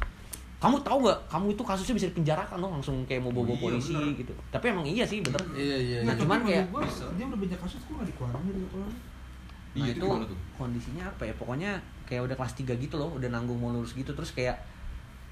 [0.61, 1.18] Kamu tahu nggak?
[1.26, 4.12] Kamu itu kasusnya bisa dipenjarakan loh langsung kayak mau bawa, Oh, iya, polisi bener.
[4.14, 4.33] gitu.
[4.53, 5.41] Tapi emang iya sih bener.
[5.53, 5.99] Iya iya.
[6.05, 6.20] Nah, iya.
[6.20, 6.68] cuman kayak-
[7.16, 8.89] dia udah banyak kasus gue nggak dikeluarin dari sekolah
[9.70, 10.07] Nah, Iya itu
[10.55, 11.35] kondisinya apa ya?
[11.39, 11.70] Pokoknya
[12.03, 14.59] kayak udah kelas 3 gitu loh, udah nanggung mau lulus gitu terus kayak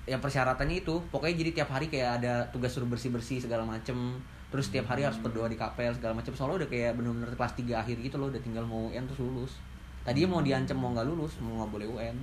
[0.07, 4.17] ya persyaratannya itu pokoknya jadi tiap hari kayak ada tugas suruh bersih-bersih segala macem
[4.49, 7.77] terus tiap hari harus berdoa di kapel segala macem soalnya udah kayak bener-bener kelas 3
[7.77, 9.61] akhir gitu loh udah tinggal mau UN terus lulus
[10.09, 12.17] tadinya mau diancam mau nggak lulus mau nggak boleh UN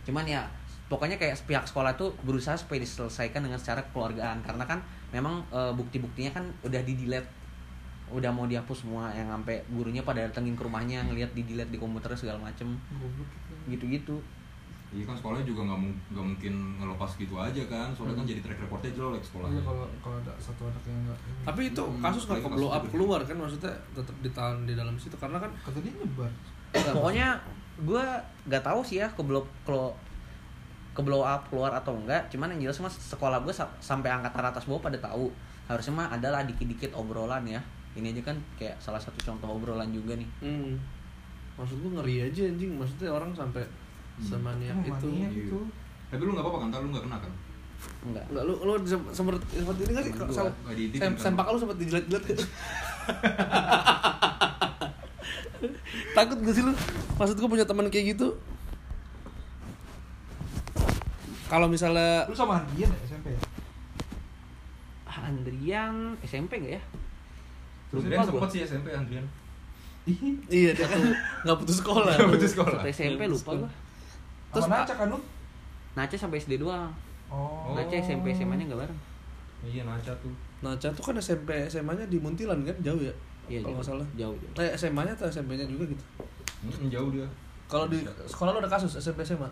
[0.00, 0.46] cuman ya
[0.86, 4.42] pokoknya kayak pihak sekolah tuh berusaha supaya diselesaikan dengan secara kekeluargaan.
[4.42, 7.30] Karena kan memang e, bukti-buktinya kan udah di delete.
[8.10, 11.78] Udah mau dihapus semua yang sampai gurunya pada datengin ke rumahnya ngelihat di delete di
[11.78, 12.74] komputer segala macem.
[13.70, 14.18] Gitu-gitu.
[14.90, 18.42] Iya kan sekolahnya juga nggak mung- nggak mungkin ngelepas gitu aja kan, soalnya kan jadi
[18.42, 19.54] track recordnya jelek sekolahnya.
[19.54, 22.70] iya kalau kalau ada satu anak yang nggak Tapi itu Hmm, kasus nggak ke blow
[22.74, 22.90] up juga.
[22.90, 23.36] keluar kan?
[23.38, 25.14] Maksudnya tetap ditahan di dalam situ.
[25.14, 25.94] Karena kan kata dia
[26.70, 27.28] nyebar pokoknya
[27.80, 28.04] gue
[28.46, 29.72] nggak tahu sih ya ke blow ke,
[30.92, 34.68] ke blow up keluar atau enggak cuman yang jelas mas sekolah gue sampai angkatan atas
[34.68, 35.32] bawah pada tahu
[35.70, 37.60] harusnya mah adalah dikit-dikit obrolan ya
[37.94, 40.74] ini aja kan kayak salah satu contoh obrolan juga nih hmm,
[41.58, 43.64] maksud gue ngeri aja anjing maksudnya orang sampai
[44.20, 45.06] semaniak Emang itu.
[45.16, 45.28] Iya.
[45.32, 45.58] itu
[46.10, 46.68] Tapi lu nggak apa-apa kan?
[46.74, 47.32] Ntar lu nggak kena kan?
[48.04, 50.12] enggak Enggak lu lu sem- sempat seperti ini nggak sih?
[50.12, 51.12] Nggak kan?
[51.16, 52.24] sempak lu sempat dijilat-jilat
[56.12, 56.72] Takut gak sih lu?
[57.14, 58.32] Maksud gue punya teman kayak gitu
[61.46, 63.40] Kalau misalnya lu sama Andrian ya SMP ya
[65.04, 66.82] Ah, Andrian SMP enggak ya
[67.90, 68.30] Andrian Lupa gua.
[68.30, 69.26] sempet sih SMP Andrian.
[70.48, 71.00] Iya dia kan
[71.44, 72.80] nggak putus sekolah Nggak putus sekolah.
[72.80, 73.70] Satu SMP lupa gue
[74.50, 75.18] Terus, Naca kan lu
[75.92, 76.90] Nace sampai SD doang
[77.28, 79.00] oh Nace SMP SMA nya enggak bareng
[79.60, 80.32] Iya Naca tuh.
[80.60, 83.12] Naca tuh kan SMP SMA-nya di Muntilan kan jauh ya?
[83.50, 83.98] Iya, kalau nggak jauh.
[83.98, 84.06] salah.
[84.14, 84.62] Jauh, jauh.
[84.62, 86.04] Eh SMA-nya atau SMP-nya juga gitu.
[86.62, 87.26] Hmm, jauh dia.
[87.66, 89.50] Kalau di sekolah lu ada kasus SMP SMA.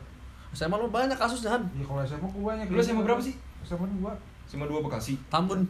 [0.51, 1.63] SMA lu banyak kasusnya Han.
[1.73, 3.35] ya kalau SMA gue banyak Lu SMA berapa sih?
[3.61, 5.13] SMA dua Cuma dua Bekasi.
[5.29, 5.61] Tambun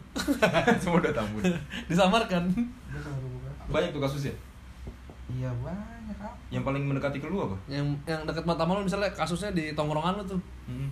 [0.79, 1.43] Cuma udah tambun.
[1.85, 2.47] disamarkan.
[2.47, 4.31] dia dua Banyak tuh kasusnya.
[5.29, 7.53] iya banyak apa Yang paling mendekati ke lu apa?
[7.65, 10.39] Yang yang deket mata lu misalnya kasusnya di tongkrongan lu tuh.
[10.65, 10.89] Hmm.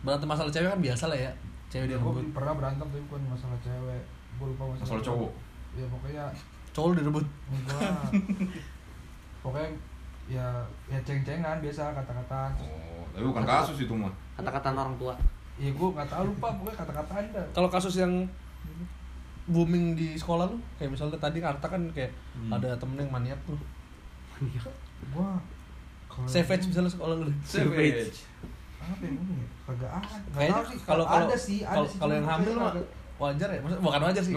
[0.00, 1.32] Berantem masalah cewek kan biasa lah ya.
[1.68, 2.24] Cewek dia gue rebut.
[2.32, 4.00] pernah berantem tapi bukan masalah cewek
[4.36, 5.30] gue lupa masalah, Masalah cowok.
[5.70, 6.24] ya pokoknya
[6.70, 7.26] Cowok lu direbut.
[7.48, 8.00] enggak
[9.40, 9.68] pokoknya
[10.28, 10.46] ya
[10.86, 14.12] ya ceng-cengan biasa kata-kata Oh, tapi bukan kasus itu mah.
[14.36, 15.14] kata-kata orang tua
[15.56, 18.12] ya gue nggak tahu lupa pokoknya kata-kata ada Kalau kasus yang
[19.46, 22.52] booming di sekolah lu kayak misalnya tadi Arta kan kayak Hmm.
[22.52, 23.58] ada temen yang maniak tuh.
[24.40, 25.28] gue
[26.06, 27.26] kalau Savage misalnya sekolah lu.
[27.42, 28.24] Savage.
[28.80, 29.46] apa yang ini ya?
[29.66, 32.90] kagak ada kalau kalau ada sih ada kalau sih kalau cuma yang hamil mah kagak-
[33.20, 34.34] wajar ya maksudnya bukan wajar sih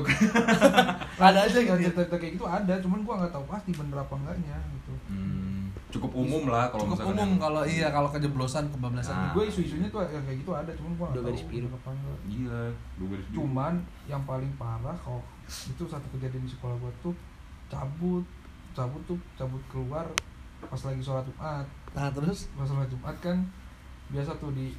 [1.23, 1.89] ada aja gitu ya.
[1.89, 6.11] cerita kayak gitu ada cuman gua nggak tahu pasti bener apa enggaknya gitu Hmm, cukup
[6.17, 9.31] umum lah kalau cukup umum yang- kalau iya kalau kejeblosan kebablasan Nah.
[9.31, 11.67] gue isu-isunya tuh yang kayak gitu ada cuman gua nggak tahu garis biru.
[11.67, 12.59] apa enggak Iya,
[12.95, 13.35] dua garis biru.
[13.37, 13.73] cuman
[14.05, 17.15] yang paling parah kalau itu satu kejadian di sekolah gua tuh
[17.67, 18.23] cabut
[18.71, 20.05] cabut tuh cabut keluar
[20.61, 23.37] pas lagi sholat jumat nah terus pas sholat jumat kan
[24.05, 24.71] biasa tuh di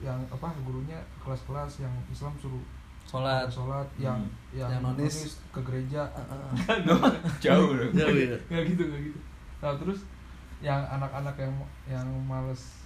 [0.00, 2.62] yang apa gurunya kelas-kelas yang Islam suruh
[3.10, 3.46] sholat.
[3.46, 5.16] Sholat yang yang, Yang nonis.
[5.50, 6.06] ke gereja.
[7.44, 7.90] Jauh dong.
[7.92, 9.18] jauh ya nggak gitu nggak gitu.
[9.58, 10.06] Nah terus
[10.60, 11.54] yang anak-anak yang
[11.88, 12.78] yang males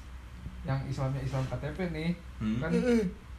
[0.62, 2.56] yang Islamnya Islam KTP nih Hmm.
[2.58, 2.72] kan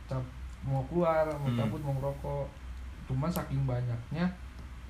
[0.06, 1.58] cap- mau keluar mau Hmm.
[1.58, 2.46] cabut mau ngerokok.
[3.06, 4.26] Cuman saking banyaknya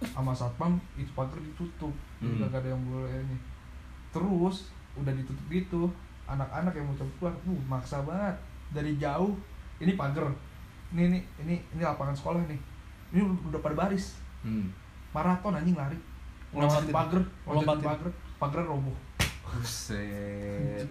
[0.06, 1.92] sama satpam itu pagar ditutup.
[2.18, 2.40] Hmm.
[2.42, 3.38] nggak ada yang boleh ini.
[4.10, 5.92] Terus udah ditutup gitu
[6.26, 8.36] anak-anak yang mau cabut keluar uh maksa banget.
[8.72, 9.36] Dari jauh
[9.78, 10.32] ini pagar
[10.96, 12.60] ini ini ini ini lapangan sekolah nih
[13.12, 14.70] ini udah pada baris Hmm.
[15.12, 15.98] maraton anjing lari
[16.50, 16.86] Ngelompatin.
[16.86, 17.84] loncatin pagar Ngelompatin.
[17.84, 18.96] pagar pagar roboh
[19.46, 20.88] Buset.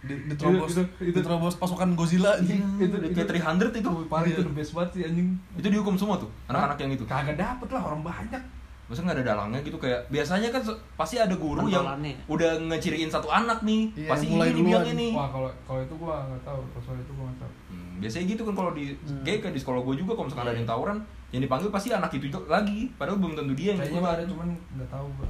[0.00, 2.62] di, diterobos Itu- itu- itu- diterobos pasukan Godzilla anjing.
[2.78, 3.90] itu Kayak 300 itu.
[4.06, 7.02] paling itu the best banget sih anjing Itu dihukum semua tuh, anak-anak yang itu.
[7.04, 8.42] kagak dapet lah orang banyak
[8.86, 10.62] Masa nggak ada dalangnya gitu kayak biasanya kan
[10.94, 11.82] pasti ada guru yang
[12.30, 15.08] udah ngeciriin satu anak nih, Iya, pasti mulai ini dibilang ini.
[15.10, 17.50] wah kalau kalau itu gua nggak tahu kalau soal itu gua nggak tahu
[17.98, 19.22] biasanya gitu kan kalau di Hmm.
[19.24, 20.98] kayak kayak di sekolah gue juga kalau misalkan ada yang tawuran,
[21.32, 24.48] yang dipanggil pasti anak itu juga lagi, padahal belum tentu dia yang kayaknya ada cuman
[24.76, 25.26] nggak tahu gua.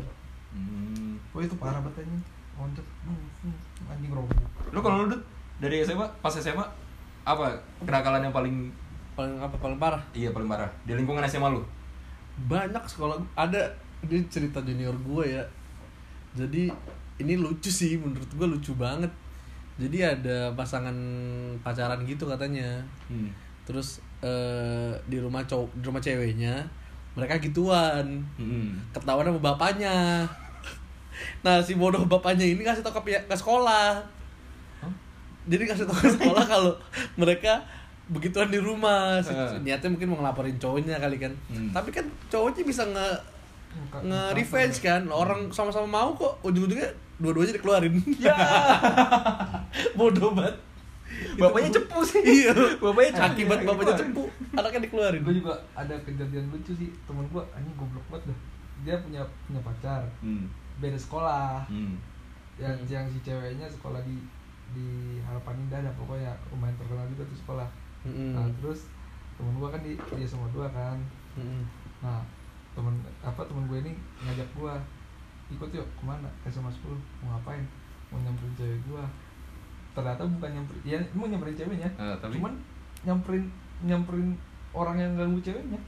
[0.56, 1.14] Hmm.
[1.36, 2.22] oh itu parah banget anjing.
[2.56, 2.86] Loncat.
[3.04, 4.36] Hmm, hmm, anjing roboh.
[4.72, 5.22] Lu kalau lu Dut,
[5.60, 6.64] dari SMA pas SMA
[7.26, 7.52] apa
[7.84, 8.72] kenakalan yang paling
[9.12, 9.56] paling apa?
[9.60, 10.00] Paling parah?
[10.16, 10.70] Iya paling parah.
[10.88, 11.62] Di lingkungan SMA lu?
[12.36, 13.72] banyak sekolah ada.
[14.04, 15.42] Ini cerita junior gue ya.
[16.36, 16.68] Jadi
[17.16, 19.08] ini lucu sih menurut gue lucu banget
[19.76, 20.96] jadi ada pasangan
[21.60, 22.80] pacaran gitu katanya.
[23.06, 23.28] Hmm.
[23.62, 26.54] terus eh, di rumah cowok di rumah ceweknya
[27.12, 28.06] mereka gituan.
[28.36, 28.78] Hmm.
[28.90, 30.22] ketahuan sama bapaknya.
[31.40, 33.98] Nah si bodoh bapaknya ini kasih tau ke ke sekolah.
[35.46, 36.74] Jadi kasih tau ke sekolah kalau
[37.16, 37.62] mereka
[38.06, 39.18] begituan di rumah.
[39.18, 39.58] Si- Eh.
[39.60, 41.32] niatnya mungkin mau ngelaporin cowoknya kali kan.
[41.48, 41.70] Hmm.
[41.70, 43.08] tapi kan cowoknya bisa nge
[44.02, 45.02] nge revenge kan.
[45.06, 46.38] Orang sama-sama mau kok.
[46.42, 48.34] Ujung-ujungnya dua-duanya dikeluarin ya
[49.98, 50.56] bodoh banget
[51.36, 52.20] Bapaknya cepu sih.
[52.20, 53.26] iya Bapaknya cepu.
[53.26, 58.04] akibat bapaknya cepu anaknya dikeluarin gue juga ada kejadian lucu sih temen gue anjing goblok
[58.10, 58.38] banget dah
[58.78, 60.44] dia punya punya pacar Hmm.
[60.76, 61.96] beda sekolah Hmm.
[62.56, 62.84] yang Hmm.
[62.86, 64.16] yang si ceweknya sekolah di
[64.68, 64.88] di
[65.22, 67.68] harapan indah dah pokoknya lumayan terkenal juga tuh sekolah
[68.02, 68.34] Mm-mm.
[68.34, 68.90] nah terus
[69.32, 70.98] temen gue kan di dia sama dua kan
[71.34, 71.62] Mm-mm.
[71.98, 72.20] nah
[72.72, 74.74] temen apa temen gue ini ngajak gue
[75.48, 76.28] ikut yuk ke mana?
[76.40, 76.90] Ke SMA 10
[77.20, 77.62] mau ngapain?
[78.08, 79.04] Mau nyamperin cewek gue
[79.92, 81.88] ternyata bukan nyamperin ya mau nyamperin ceweknya.
[81.96, 82.52] Ah, tapi cuman
[83.02, 83.44] nyamperin
[83.80, 84.28] nyamperin
[84.70, 85.80] orang yang ganggu ceweknya.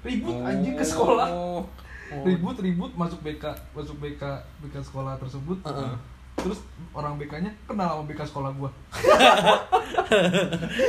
[0.00, 0.46] Ribut Oh.
[0.46, 1.28] anjing ke sekolah.
[1.28, 1.62] Oh.
[2.10, 4.22] ribut ribut masuk BK masuk BK
[4.60, 5.58] BK sekolah tersebut.
[5.62, 5.94] Heeh.
[6.34, 8.70] terus orang BK-nya kenal sama BK sekolah gua.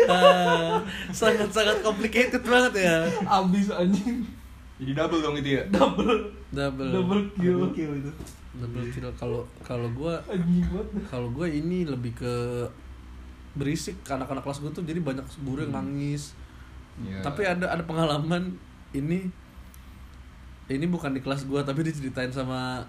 [0.07, 0.79] Ah,
[1.13, 2.95] sangat-sangat complicated banget ya.
[3.27, 4.23] Abis anjing.
[4.79, 5.63] Jadi double dong itu ya.
[5.69, 6.91] double double.
[6.91, 7.23] Double
[7.71, 7.91] kill.
[7.95, 8.11] Itu.
[8.53, 9.07] double kill.
[9.13, 10.87] Kalau kalau gue anjing banget.
[11.07, 12.33] kalau gue ini lebih ke
[13.53, 14.83] berisik anak-anak kelas gue tuh.
[14.83, 16.35] Jadi banyak guru yang nangis.
[16.91, 17.23] Iya.
[17.23, 18.51] tapi ada ada pengalaman
[18.91, 19.23] ini
[20.67, 22.83] ini bukan di kelas gue tapi diceritain sama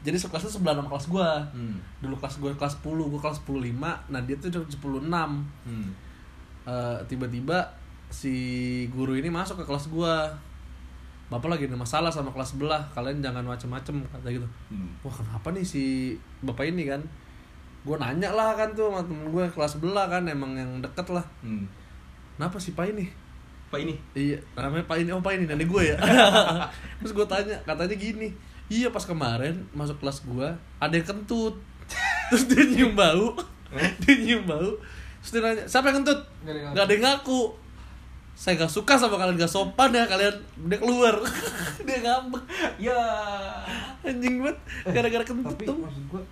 [0.00, 1.76] jadi sekelasnya sebelah sama kelas gue Hmm.
[1.98, 3.80] dulu kelas gue kelas 10 gue kelas 10 5
[4.12, 5.88] nah dia tuh 10 6 Hmm.
[6.62, 7.64] Eh, tiba-tiba
[8.08, 8.34] si
[8.88, 10.28] guru ini masuk ke kelas gua
[11.30, 14.48] bapak lagi ada masalah sama kelas sebelah kalian jangan macem-macem kata gitu.
[14.66, 14.90] Hmm.
[15.06, 16.98] wah kenapa nih si bapak ini kan?
[17.86, 21.22] Gua nanya lah kan tuh sama temen gue kelas sebelah kan emang yang deket lah.
[21.40, 21.70] Hmm.
[22.34, 23.06] kenapa si pak ini?
[23.70, 23.94] Pak ini.
[24.18, 25.96] iya namanya pak ini oh pak ini nenek gue ya.
[26.98, 28.34] Terus gue tanya katanya gini
[28.66, 31.54] iya pas kemarin masuk kelas gua ada yang kentut.
[32.34, 33.38] Terus dia nyium bau.
[34.02, 34.74] Dia nyium bau.
[35.22, 36.18] Terus dia nanya siapa yang kentut?
[36.42, 37.42] Nggak ada yang nggak ada yang ngaku
[38.40, 40.32] saya gak suka sama kalian gak sopan ya kalian
[40.64, 41.12] dia keluar
[41.86, 42.40] dia ngambek
[42.80, 42.96] Ya.
[44.00, 46.22] anjing banget gara-gara kentut tapi tuh maksud gua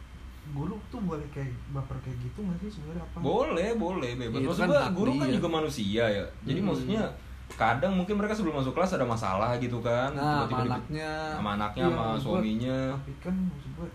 [0.48, 4.40] guru tuh boleh kayak baper kayak gitu nggak sih sebenarnya apa Boleh, boleh, bebas.
[4.40, 6.24] Itu Maksud kan gua hak guru kan juga manusia ya.
[6.42, 6.66] Jadi Hmm.
[6.66, 7.02] maksudnya
[7.50, 10.08] kadang mungkin mereka sebelum masuk kelas ada masalah gitu kan.
[10.10, 12.78] nah sama Tiba-tiba di- anaknya sama anaknya Iya, sama suaminya.
[12.94, 13.88] tapi kan maksud gua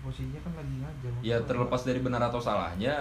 [0.00, 2.96] posisinya kan lagi ngajar Ya terlepas dari benar atau salahnya,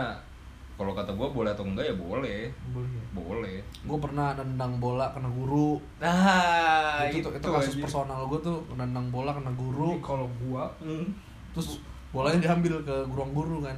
[0.80, 2.48] kalau kata gua boleh atau enggak ya boleh.
[2.72, 3.56] boleh ya Boleh.
[3.60, 7.84] gue pernah nendang bola kena guru Nah, itu, itu, kasus anjing.
[7.84, 11.12] personal gue tuh nendang bola kena guru kalau gua Hmm.
[11.52, 13.76] terus bolanya diambil ke ruang guru kan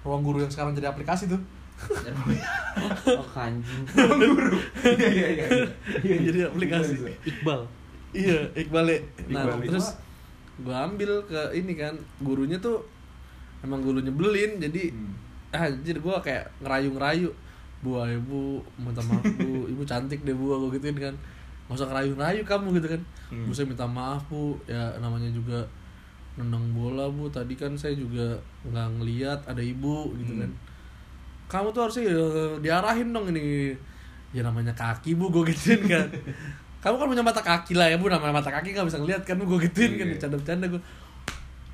[0.00, 1.40] ruang guru yang sekarang jadi aplikasi tuh
[3.08, 3.82] Oh kanjing.
[4.84, 5.46] Iya, iya,
[6.02, 6.16] iya.
[6.20, 7.60] jadi aplikasi Iqbal.
[8.10, 8.86] iya Iqbal
[9.28, 9.58] nah Iqbal.
[9.64, 9.94] terus
[10.58, 12.82] gue ambil ke ini kan gurunya tuh
[13.60, 15.14] emang guru nyebelin jadi Hmm.
[15.50, 17.30] Ah jadi gue kayak ngerayu-ngerayu.
[17.78, 19.70] Bu ayo bu minta maaf bu.
[19.70, 20.50] Ibu cantik deh bu.
[20.52, 21.14] Aku gituin kan.
[21.66, 23.02] Nggak usah ngerayu-ngerayu kamu gitu kan.
[23.30, 23.46] Hmm.
[23.46, 24.58] bu saya minta maaf bu.
[24.66, 25.62] Ya namanya juga
[26.34, 27.30] nendang bola bu.
[27.30, 28.34] Tadi kan saya juga
[28.64, 30.42] nggak ngeliat ada ibu gitu Hmm.
[30.42, 30.50] kan.
[31.48, 32.20] Kamu tuh harusnya ya,
[32.60, 33.72] diarahin dong ini.
[34.30, 35.30] Ya namanya kaki bu.
[35.30, 36.04] Gue gituin kan.
[36.82, 38.06] Kamu kan punya mata kaki lah ya bu.
[38.06, 40.12] Namanya mata kaki nggak bisa ngeliat kan gue gituin kan Iya.
[40.18, 40.82] bercanda-bercanda gue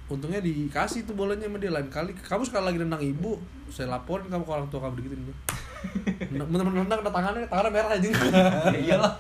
[0.04, 3.40] untungnya dikasih tuh bolanya sama dia lain kali kamu sekali lagi nendang ibu
[3.72, 5.36] saya laporin kamu ke orang tua kamu digituin gue
[6.52, 8.08] bener-bener nendang kena tangannya tangannya merah aja
[8.84, 9.12] iyalah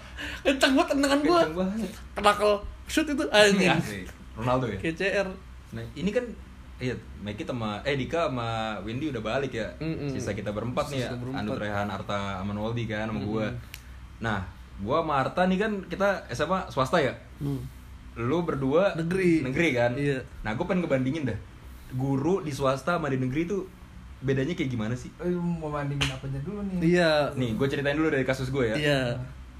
[0.44, 1.90] kenceng banget tendangan gue banget.
[2.12, 2.52] kenakel
[2.84, 4.04] shoot itu anjing Asik.
[4.36, 5.28] Ronaldo ya kayak CR
[5.74, 6.24] Nah, ini kan
[6.78, 9.66] iya, Meki sama eh Dika sama Windy udah balik ya.
[9.82, 10.06] Mm-mm.
[10.06, 11.10] Sisa kita berempat nih ya.
[11.18, 11.42] Berempat.
[11.42, 13.50] Andut Rehan, Arta, sama Noldi kan sama gua.
[13.50, 14.22] Mm-mm.
[14.22, 14.38] Nah,
[14.80, 17.12] gua sama Arta nih kan kita SMA swasta ya.
[17.42, 17.58] Hmm.
[18.14, 19.42] Lu berdua Negeri.
[19.42, 19.92] Negeri kan?
[19.98, 20.22] Iya.
[20.46, 21.38] Nah, gua pengen ngebandingin dah.
[21.94, 23.66] Guru di swasta sama di negeri tuh
[24.24, 25.12] bedanya kayak gimana sih?
[25.20, 26.96] Eh, mau bandingin apanya dulu nih?
[26.96, 27.12] Iya.
[27.36, 28.76] Nih, gue ceritain dulu dari kasus gue ya.
[28.76, 29.00] Iya.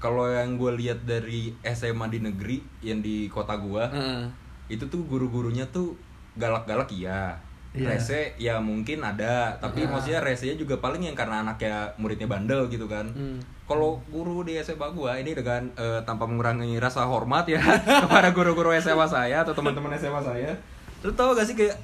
[0.01, 4.25] Kalau yang gue lihat dari SMA di negeri yang di kota gua, Heeh.
[4.67, 5.95] itu tuh guru-gurunya tuh
[6.35, 7.39] galak-galak iya
[7.75, 7.87] Iya.
[7.91, 9.91] rese ya mungkin ada tapi Ah.
[9.91, 13.35] maksudnya resenya juga paling yang karena anaknya muridnya bandel gitu kan Hmm.
[13.65, 17.59] kalau guru di SMA gua ini dengan eh, tanpa mengurangi rasa hormat ya
[18.03, 20.55] kepada guru-guru SMA saya atau teman-teman SMA saya
[21.01, 21.75] lu tau gak sih kayak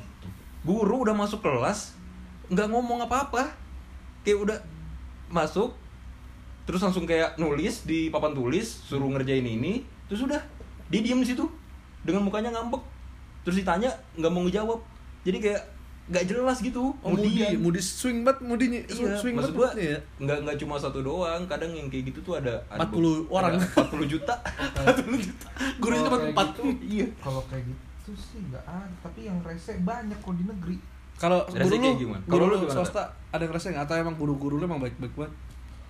[0.61, 1.93] guru udah masuk kelas
[2.47, 3.51] nggak ngomong apa-apa
[4.21, 4.57] kayak udah
[5.27, 5.71] masuk
[6.61, 10.39] terus langsung kayak nulis di papan tulis suruh ngerjain ini terus udah
[10.87, 11.43] dia diem di situ
[12.01, 12.79] dengan mukanya ngambek
[13.41, 14.79] terus ditanya nggak mau ngejawab
[15.21, 15.61] jadi kayak
[16.07, 19.69] nggak jelas gitu Oh, Moody, Kemudian- Moody swing banget, Moody Iya, swing maksud banget gua
[19.75, 19.97] ya.
[20.17, 23.53] nggak nggak cuma satu doang, kadang yang kayak gitu tuh ada, ada 40 orang.
[23.55, 24.33] ada 40 juta,
[24.81, 25.47] 40 juta.
[25.77, 26.47] Gurunya cuma empat.
[26.51, 27.07] gitu, Iya.
[27.17, 30.77] Kalau kayak gitu sih nggak ada, tapi yang rese banyak kok di negeri.
[31.15, 33.85] Kalau Rese guru lu, guru Kalau lu swasta ada yang rese nggak?
[33.85, 35.33] Atau emang guru-guru lu emang baik-baik banget?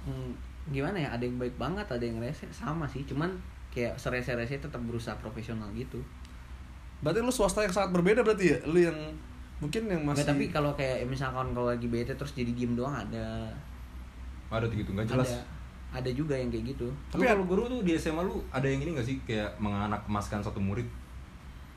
[0.03, 0.36] Hmm,
[0.68, 3.32] gimana ya ada yang baik banget ada yang rese sama sih cuman
[3.70, 6.03] kayak serese-rese tetap berusaha profesional gitu
[6.99, 8.57] Berarti lu swasta yang sangat berbeda berarti ya?
[8.64, 8.93] Lu yang
[9.62, 12.91] mungkin yang masih Nggak, tapi kalau kayak misalkan kalau lagi bete terus jadi diem doang
[12.91, 13.45] ada
[14.49, 15.30] Ada gitu nggak jelas.
[15.30, 15.39] ada
[15.93, 18.91] ada juga yang kayak gitu Tapi kalau guru tuh di SMA lu ada yang ini
[18.91, 20.88] gak sih kayak menganak emaskan satu murid?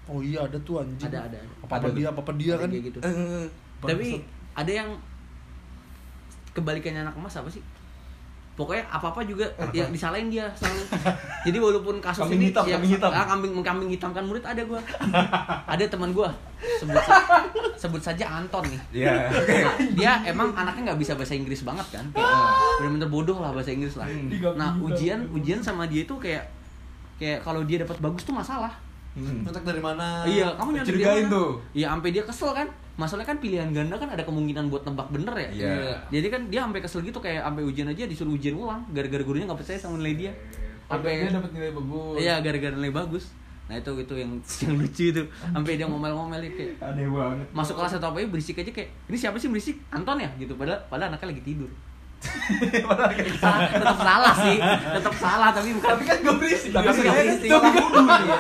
[0.05, 1.07] Oh iya ada tuh anjing.
[1.07, 2.69] ada ada Apa apa Ada dia, apa apa dia kan?
[2.69, 3.47] kayak gitu Eh,
[3.81, 4.23] tapi Bangsat.
[4.57, 4.91] ada yang
[6.53, 7.63] kebalikannya anak emas apa sih
[8.55, 9.43] pokoknya apa apa juga
[9.73, 10.83] yang disalahin dia selalu.
[11.47, 13.11] Jadi walaupun kasus Kambing ini hitam, yang kambing hitam.
[13.11, 14.79] ah, kambing kambing hitamkan murid ada gua.
[15.75, 16.31] Ada teman gua.
[16.79, 17.45] Sebut sa-
[17.77, 18.81] sebut saja Anton nih.
[19.03, 19.13] Iya.
[19.29, 22.05] Nah, dia emang anaknya nggak bisa bahasa Inggris banget kan?
[22.15, 22.31] Kayak
[22.79, 24.07] bener-bener bodoh lah bahasa Inggris lah.
[24.55, 26.47] Nah ujian ujian sama dia itu kayak
[27.15, 28.71] kayak kalau dia dapat bagus tuh masalah
[29.15, 29.47] Hmm.
[29.47, 30.27] Nyontek dari mana?
[30.27, 31.35] iya kamu nyontek dia Curigain mana?
[31.35, 31.51] tuh.
[31.71, 35.35] iya sampai dia kesel kan masalahnya kan pilihan ganda kan ada kemungkinan buat nebak bener
[35.37, 35.75] ya Iya.
[36.11, 39.45] jadi kan dia sampai kesel gitu kayak sampai ujian aja disuruh ujian ulang gara-gara gurunya
[39.45, 40.33] nggak percaya sama nilai dia
[40.85, 42.17] Sampai dia dapat nilai bagus.
[42.19, 43.25] iya gara-gara nilai bagus
[43.65, 47.47] nah itu itu yang yang lucu itu sampai dia ngomel-ngomel kayak Aneh banget.
[47.51, 50.53] masuk kelas atau apa ya berisik aja kayak ini siapa sih berisik Anton ya gitu
[50.53, 51.71] padahal padahal anaknya lagi tidur
[53.75, 56.71] tetap salah sih tetap salah tapi bukan Tapi kan gak berisik.
[56.75, 57.51] Tapi Tapi kan berisik.
[57.51, 58.39] tuduh ya.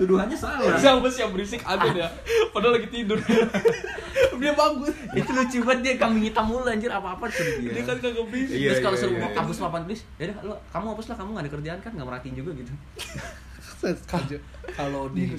[0.00, 0.78] Tuduhannya salah.
[0.78, 2.08] Siapa sih yang berisik Amin ya?
[2.50, 3.18] Padahal lagi tidur.
[4.38, 4.94] dia bagus.
[5.18, 8.54] itu lucu banget dia kambing hitam mulu anjir apa-apa suruh dia Dia kan kagak berisik.
[8.54, 9.36] Iya, Terus kalau iya, suruh iya, mau iya.
[9.36, 12.08] kampus papan tulis, ya udah lu kamu hapus lah kamu gak ada kerjaan kan nggak
[12.08, 12.72] merhatiin juga gitu.
[14.74, 15.30] Kalau di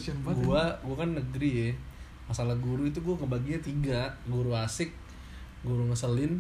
[0.44, 1.70] gua, gua kan negeri ya.
[2.32, 4.96] Masalah guru itu gua ngebaginya tiga, guru asik,
[5.64, 6.40] guru ngeselin,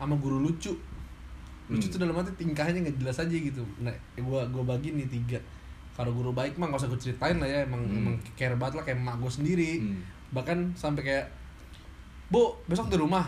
[0.00, 0.72] sama guru lucu.
[1.68, 1.92] Lucu Hmm.
[1.92, 3.60] tuh dalam arti tingkahnya nggak jelas aja gitu.
[3.78, 5.36] Nah, gua gua bagi nih tiga.
[5.92, 7.98] Kalau guru baik mah gak usah gue ceritain lah ya, emang Hmm.
[8.00, 9.70] emang care banget lah kayak emak gue sendiri.
[9.78, 10.00] Hmm.
[10.32, 11.26] Bahkan sampai kayak,
[12.26, 13.26] bu besok di rumah,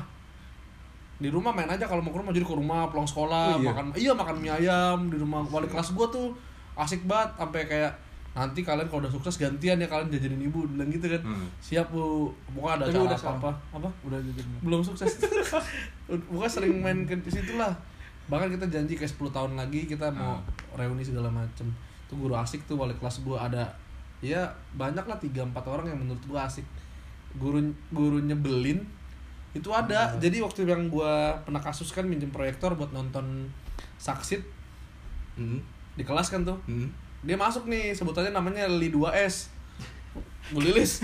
[1.18, 3.68] di rumah main aja kalau mau ke rumah jadi ke rumah pulang sekolah Oh, iya?
[3.68, 6.32] makan iya makan mie ayam di rumah wali kelas gua tuh
[6.74, 7.92] asik banget sampai kayak
[8.32, 11.20] nanti kalian kalau udah sukses gantian ya kalian jajanin ibu bilang gitu kan.
[11.22, 11.46] Hmm.
[11.60, 12.32] siap bu.
[12.48, 13.88] Pokoknya ada Tapi udah apa apa apa?
[14.08, 14.40] Udah jadi.
[14.64, 15.20] belum sukses.
[16.32, 17.72] Bukan sering main ke situ lah.
[18.26, 20.40] Bahkan kita janji kayak 10 tahun lagi kita mau
[20.72, 21.68] reuni segala macem.
[22.08, 23.68] Tuh guru asik tuh wali kelas gua ada
[24.22, 26.64] ya banyak lah tiga empat orang yang menurut gua asik.
[27.36, 27.60] Guru
[27.90, 28.80] guru nyebelin
[29.52, 30.16] itu ada.
[30.16, 33.52] Jadi waktu yang gua pernah kasus kan minjem proyektor buat nonton
[33.98, 34.40] saksit
[35.32, 35.60] Hmm.
[35.92, 36.56] di kelas kan tuh.
[36.64, 36.88] Hmm.
[37.22, 39.48] Dia masuk nih sebutannya namanya Li 2S
[40.48, 41.00] Bu Lilis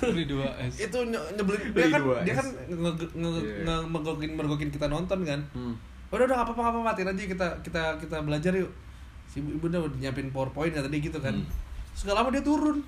[0.00, 0.80] Ini dua S.
[0.80, 1.60] itu nye- nyebelin.
[1.70, 2.22] Dia kan 2S.
[2.24, 3.64] dia kan nge, nge, Iya.
[3.66, 5.40] nge- mergokin mergokin kita nonton kan.
[5.52, 5.74] Hmm.
[6.08, 8.70] udah udah nggak apa-apa matiin aja kita kita kita belajar yuk.
[9.26, 11.34] Si ibu, ibu udah nyiapin powerpoint ya tadi gitu kan.
[11.34, 11.44] Hmm.
[11.92, 12.80] segala lama dia turun.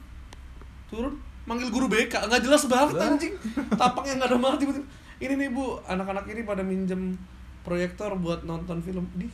[0.89, 1.13] Turun
[1.45, 3.35] manggil guru BK nggak jelas banget anjing.
[3.71, 4.87] Tapaknya nggak ada banget tiba-tiba.
[5.19, 7.13] Ini nih bu anak-anak ini pada minjem
[7.61, 9.05] proyektor buat nonton film.
[9.13, 9.27] Di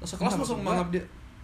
[0.00, 1.02] sekelas langsung mangap dia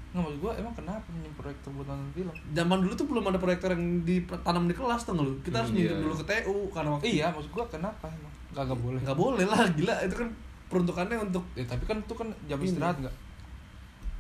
[0.09, 2.33] nggak maksud gue emang kenapa minjem proyektor buat nonton film?
[2.51, 5.37] Zaman dulu tuh belum ada proyektor yang ditanam di kelas tuh lu.
[5.39, 5.93] Kita harus Hmm, iya.
[5.95, 8.33] dulu ke TU karena waktu iya maksud gue kenapa emang?
[8.49, 9.01] Nggak nggak boleh.
[9.03, 10.29] Nggak boleh lah gila itu kan
[10.67, 13.15] peruntukannya untuk ya, tapi kan itu kan jam istirahat nggak?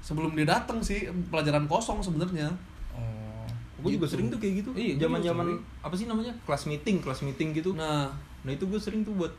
[0.01, 2.49] Sebelum dia datang sih pelajaran kosong sebenarnya.
[2.93, 3.45] oh.
[3.79, 4.13] Gue juga Gitu.
[4.13, 4.71] sering tuh kayak gitu.
[4.73, 5.47] Iya, zaman zaman
[5.81, 6.33] apa sih namanya?
[6.43, 7.73] Kelas meeting kelas meeting gitu.
[7.73, 9.33] Nah, Nah, itu gue sering tuh buat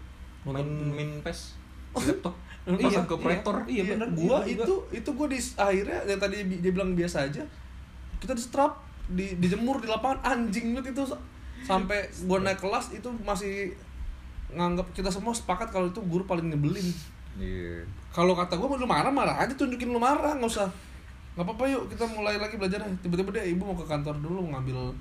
[0.43, 1.55] main main pes.
[1.95, 2.35] laptop
[2.78, 3.55] Iya, ke proyektor.
[3.65, 4.07] Iya bener.
[4.13, 7.41] gua iya, itu itu gua di akhirnya yang tadi dia bilang biasa aja
[8.22, 8.78] kita di strap
[9.09, 11.03] di dijemur di lapangan anjing banget itu.
[11.65, 13.74] Sampai gua naik kelas itu masih
[14.53, 16.86] nganggap kita semua sepakat kalau itu guru paling nyebelin.
[17.41, 17.82] Iya.
[18.13, 20.70] Kalau kata gua lu marah marah aja tunjukin lu marah nggak usah.
[21.34, 24.93] Nggak apa-apa yuk kita mulai lagi belajar tiba-tiba dia ibu mau ke kantor dulu ngambil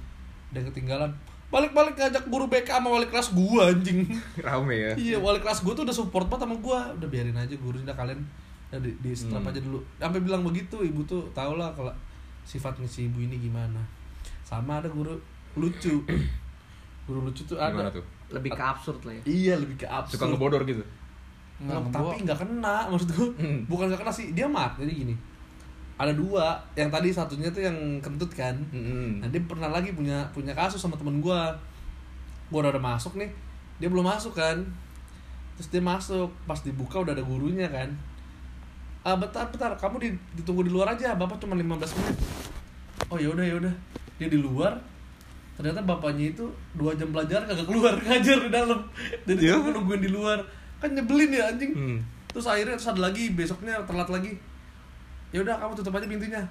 [0.54, 1.12] dia ketinggalan
[1.48, 4.04] balik-balik ngajak guru BK sama wali kelas gua anjing
[4.44, 6.78] rame ya Iya, wali kelas gue tuh udah support banget sama gue.
[6.94, 8.20] Udah biarin aja guru udah kalian
[8.68, 9.48] udah di, di strap Hmm.
[9.48, 9.80] aja dulu.
[9.96, 11.88] Sampai bilang begitu, ibu tuh tau lah kalau
[12.42, 13.80] sifatnya si ibu ini gimana.
[14.42, 15.16] Sama ada guru
[15.54, 16.04] lucu.
[17.06, 17.72] guru lucu tuh ada.
[17.72, 20.20] gimana tuh lebih ke absurd lah ya Iya, lebih ke absurd.
[20.20, 20.84] suka ngebodor gitu
[21.58, 23.28] Nggak, tapi gua- nggak kena maksud gue.
[23.34, 23.60] Hmm.
[23.64, 24.76] Bukan nggak kena sih, dia mat.
[24.76, 25.14] Jadi gini.
[25.98, 28.54] Ada dua, yang tadi satunya tuh yang kentut kan.
[28.70, 29.18] Mm-mm.
[29.18, 31.40] Nah dia pernah lagi punya punya kasus sama temen gue
[32.48, 33.28] Gue udah, udah masuk nih.
[33.82, 34.62] Dia belum masuk kan.
[35.58, 36.30] Terus dia masuk.
[36.46, 37.90] Pas dibuka udah ada gurunya kan.
[39.04, 39.74] Ah bentar bentar.
[39.74, 41.12] Kamu di- ditunggu di luar aja.
[41.18, 41.66] Bapak cuma 15
[41.98, 42.16] menit.
[43.10, 43.74] Oh ya udah ya udah.
[44.16, 44.72] Dia di luar.
[45.58, 46.46] Ternyata bapaknya itu
[46.78, 48.78] dua jam pelajaran kagak keluar ngajar di dalam.
[49.26, 50.38] Jadi aku nungguin di luar.
[50.78, 51.74] Kan nyebelin ya anjing.
[51.74, 51.98] Hmm.
[52.28, 54.36] terus akhirnya terus ada lagi besoknya telat lagi
[55.28, 56.42] ya udah kamu tutup aja pintunya.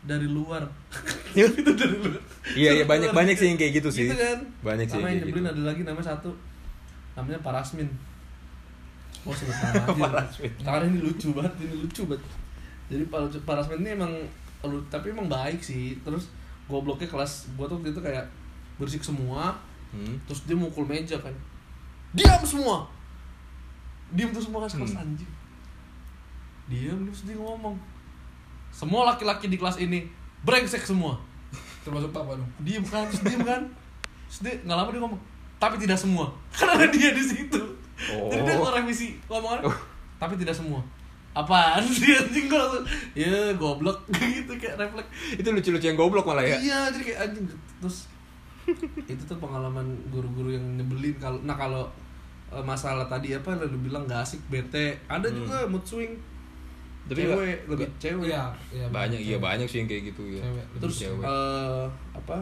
[0.00, 0.64] Dari luar.
[1.36, 2.20] Itu dari luar.
[2.50, 4.08] Iya, iya, banyak- banyak sih yang kayak gitu sih.
[4.08, 4.40] gitu kan?
[4.64, 5.52] Banyak sih sama yang nyebelin gitu.
[5.52, 6.30] ada lagi namanya satu.
[7.14, 7.88] Namanya Parasmin.
[9.22, 9.84] Oh aja.
[9.92, 10.52] Parasmin.
[10.58, 12.24] karena ini lucu banget ini lucu banget.
[12.88, 14.12] Jadi Par- Parasmin ini emang
[14.88, 16.00] tapi emang baik sih.
[16.00, 16.32] Terus
[16.64, 18.24] gobloknya kelas gua tuh waktu itu kayak
[18.76, 19.52] bersih semua.
[19.90, 20.14] Hmm.
[20.22, 21.34] terus dia mukul meja kan.
[22.14, 22.86] Diam semua!
[24.10, 25.02] Diam tuh semua kan kelas Hmm.
[25.02, 25.30] anjing.
[26.66, 27.74] Diam terus dia ngomong
[28.70, 30.06] semua laki-laki di kelas ini
[30.40, 31.18] brengsek semua.
[31.80, 32.48] Termasuk papa dong.
[32.60, 33.62] Diem kan terus diem kan.
[34.26, 35.20] Terus dia nggak lama dia ngomong
[35.56, 36.26] tapi tidak semua.
[36.56, 37.60] Ada dia di situ.
[38.00, 38.32] Oh.
[38.32, 39.60] jadi dia kalau revisi ngomongan
[40.16, 40.80] tapi tidak semua.
[41.30, 44.00] Apaan sih anjing gue langsung ya goblok.
[44.16, 45.10] Gitu kayak refleks.
[45.36, 46.56] Itu lucu-lucu yang goblok malah ya.
[46.56, 47.44] iya jadi kayak anjing.
[47.78, 48.08] Terus
[49.04, 51.84] itu tuh pengalaman guru-guru yang nyebelin kalau nah kalau
[52.48, 54.96] eh, masalah tadi apa yang lu bilang gak asik bete.
[55.06, 55.36] Ada Hmm.
[55.36, 56.14] juga mood swing
[57.02, 58.26] Tapi cewek nggak- lebih nggak- cewek.
[58.26, 60.42] iya iya Banyak, iya banyak sih yang kayak gitu ya.
[60.42, 61.22] Cewek, terus cewek.
[61.22, 62.36] eh, apa?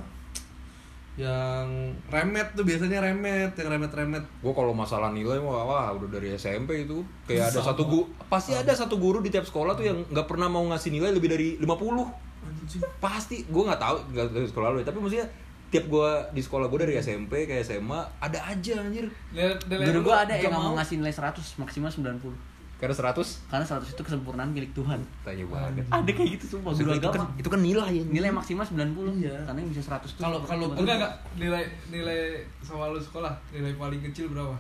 [1.15, 1.67] Yang
[2.07, 4.23] remet tuh biasanya remet yang remet-remet.
[4.39, 7.69] Gue kalau masalah nilai wah, wah udah dari SMP itu kayak ada Sama.
[7.69, 10.91] satu guru pasti ada satu guru di tiap sekolah tuh yang nggak pernah mau ngasih
[10.91, 12.07] nilai lebih dari 50
[12.41, 12.83] anjing.
[12.99, 15.27] Pasti gue nggak tahu nggak dari sekolah lu ya, tapi maksudnya
[15.69, 19.11] tiap gue di sekolah gue dari SMP ke SMA ada aja anjir.
[19.29, 22.31] Nilai- nilai Guru lu gua ada yang mau ngasih nilai 100 maksimal 90
[22.79, 25.03] karena 100 karena 100 itu kesempurnaan milik Tuhan.
[25.21, 25.83] Tanya banget.
[25.89, 28.05] Ada kayak gitu sumpah guru itu kan agama itu kan nilai ya.
[28.09, 29.35] Nilai maksimal 90 Iya.
[29.43, 31.13] karena yang bisa 100 tuh Kalau- kalau- enggak enggak.
[31.37, 32.21] Nilai nilai
[32.61, 34.55] sama lu sekolah nilai paling kecil berapa?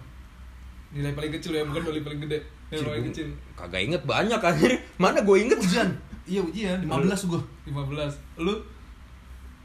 [0.91, 2.39] Nilai paling kecil ya bukan nilai paling gede.
[2.69, 3.27] Nilai paling kecil.
[3.55, 4.73] Kagak inget banyak anjir.
[4.97, 5.57] Mana gue inget?
[5.57, 5.89] Ujian.
[6.25, 6.79] Iya ujian.
[6.83, 7.41] 15 gua.
[7.64, 8.55] 15 lu?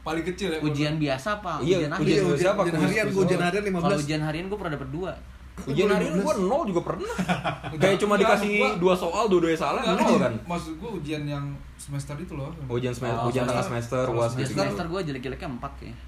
[0.00, 2.04] Paling kecil ya ujian biasa apa Iya, ujian akhir.
[2.04, 4.74] ujian Iya, ujian, ujian Kuis- harian gua ujian harian kalau 15 ujian harian gue pernah
[4.76, 5.12] dapet dua
[5.64, 7.14] ujian hari ini gue nol juga pernah.
[7.80, 10.34] Kayak cuma dikasih dua soal dua-duanya salah Enggak, nol kan?
[10.44, 11.46] maksud gua ujian yang
[11.76, 12.50] semester itu loh.
[12.66, 14.02] Ujian semester Oh, ujian tengah semester.
[14.08, 15.98] uas Semester, gitu semester gue jelek-jeleknya 4 kayaknya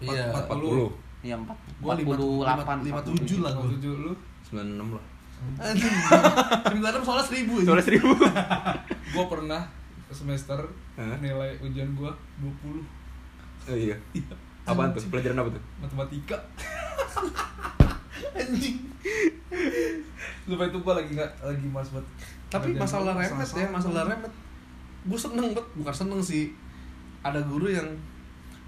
[0.00, 0.90] iya 40
[1.22, 3.64] Iya 4 Gua lima- 48 lima- lima tujuh lah gua.
[3.70, 4.12] 57 lu?
[4.46, 5.04] 96 lah.
[5.58, 5.94] Anjing
[6.64, 7.64] sembilan soalnya seribu ya.
[7.66, 8.08] Soalnya seribu.
[9.14, 9.62] Gua pernah
[10.08, 10.58] semester
[11.18, 12.80] nilai ujian gua 20
[13.64, 13.96] oh, iya.
[14.64, 15.04] Apaan tuh?
[15.06, 15.62] Pelajaran apa tuh?
[15.78, 16.36] Matematika
[18.34, 18.78] anjing.
[20.50, 22.04] Lupa itu gua lagi nggak lagi mas buat
[22.52, 24.32] tapi masalah remet ya masalah remet.
[25.04, 26.54] Gue seneng banget bukan seneng sih.
[27.24, 27.88] Ada guru yang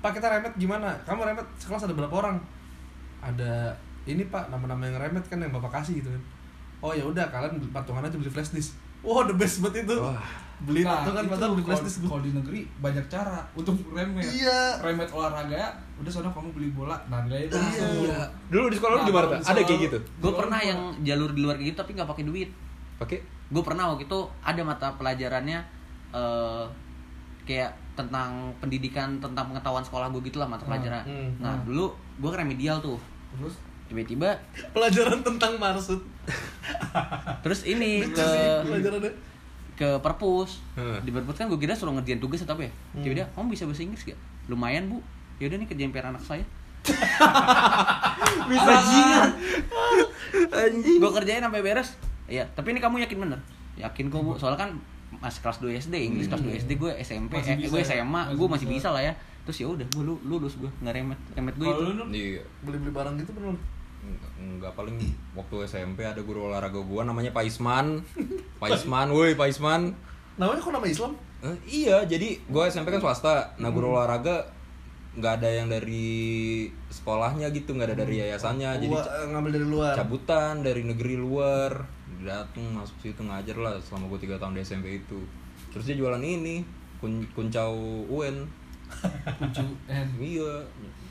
[0.02, 0.96] pak kita remet gimana?
[1.06, 2.36] Kamu remet sekelas ada berapa orang?
[3.22, 3.70] Ada
[4.06, 6.22] ini pak nama-nama yang remet kan yang bapak kasih gitu kan.
[6.82, 9.96] Oh ya udah kalian patungan aja beli flash disk Wah the best banget itu.
[9.98, 10.22] Wah.
[10.56, 14.24] beli Nah, itu padahal beli flash kalau- di negeri banyak cara untuk remet.
[14.24, 14.80] iya.
[14.80, 15.68] Remet olahraga,
[16.00, 16.96] udah sana kamu beli bola.
[17.12, 17.60] Nah, nilai itu Iya.
[17.60, 18.32] langsung.
[18.48, 19.98] dulu di sekolah lu Nah, gimana ada kayak gitu?
[20.00, 22.48] gue pernah yang jalur di luar kayak gitu tapi nggak pakai duit.
[22.96, 23.18] Pakai?
[23.46, 25.60] Gue pernah waktu itu ada mata pelajarannya
[26.14, 26.64] eh
[27.44, 31.04] kayak tentang pendidikan tentang pengetahuan sekolah gue gitulah mata pelajaran.
[31.04, 32.96] Hmm, nah dulu gue kan remedial tuh.
[33.30, 34.38] Terus tiba-tiba
[34.70, 36.00] pelajaran tentang marsud.
[37.40, 39.14] Terus ini Lucu ke sih
[39.76, 40.64] ke perpus.
[40.72, 40.98] Heeh.
[41.00, 42.72] di perpus kan gue kira suruh ngerjain tugas atau apa ya?
[42.92, 43.02] Hmm.
[43.02, 44.18] Coba dia kamu bisa bahasa Inggris gak?
[44.46, 44.98] Lumayan bu.
[45.36, 46.44] Yaudah nih kerjain PR anak saya.
[48.46, 48.62] Bisa.
[48.64, 49.28] Bajingan.
[50.48, 50.98] Anjing.
[50.98, 51.94] gue kerjain sampai beres.
[52.26, 53.38] Iya tapi ini kamu yakin bener?
[53.76, 54.32] Yakin kok bu?
[54.34, 54.70] Soalnya kan
[55.16, 57.86] masih kelas 2 SD Inggris kelas 2 SD gue SMP eh, gue ya?
[57.86, 58.88] SMA Masih gue masih bisa.
[58.90, 59.12] lah ya.
[59.44, 61.82] Terus ya udah gue lu- lulus gue nggak remet remet gue itu?
[62.10, 62.42] Iya.
[62.62, 63.54] Beli-beli barang gitu pernah
[64.36, 64.96] enggak paling
[65.32, 68.00] waktu SMP ada guru olahraga gua namanya Pak Isman.
[68.62, 69.92] Pak Isman, woi Pak Isman.
[70.36, 71.12] Namanya kok nama Islam?
[71.44, 73.56] Eh, iya, jadi gua SMP kan swasta.
[73.56, 74.44] Nah, guru olahraga
[75.16, 78.84] nggak ada yang dari sekolahnya gitu, nggak ada dari yayasannya.
[78.84, 79.92] Jadi Gua eh, ngambil dari luar.
[79.96, 81.72] cabutan dari negeri luar
[82.26, 85.20] datang masuk situ ngajar lah selama gue tiga tahun di SMP itu
[85.70, 86.64] terus dia jualan ini
[86.98, 87.76] kun kuncau
[88.10, 88.46] UN
[90.18, 90.54] iya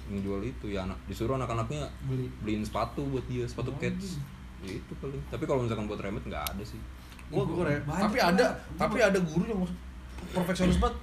[0.08, 4.22] ngejual itu ya anak disuruh anak-anaknya beli beliin sepatu buat dia sepatu cats
[4.60, 6.78] ya itu paling tapi kalau misalkan buat remet nggak ada sih
[7.26, 7.66] Gua gua.
[7.66, 8.46] Banyak Tapi ada,
[8.78, 9.58] tapi ada guru yang
[10.30, 10.94] perfeksionis banget.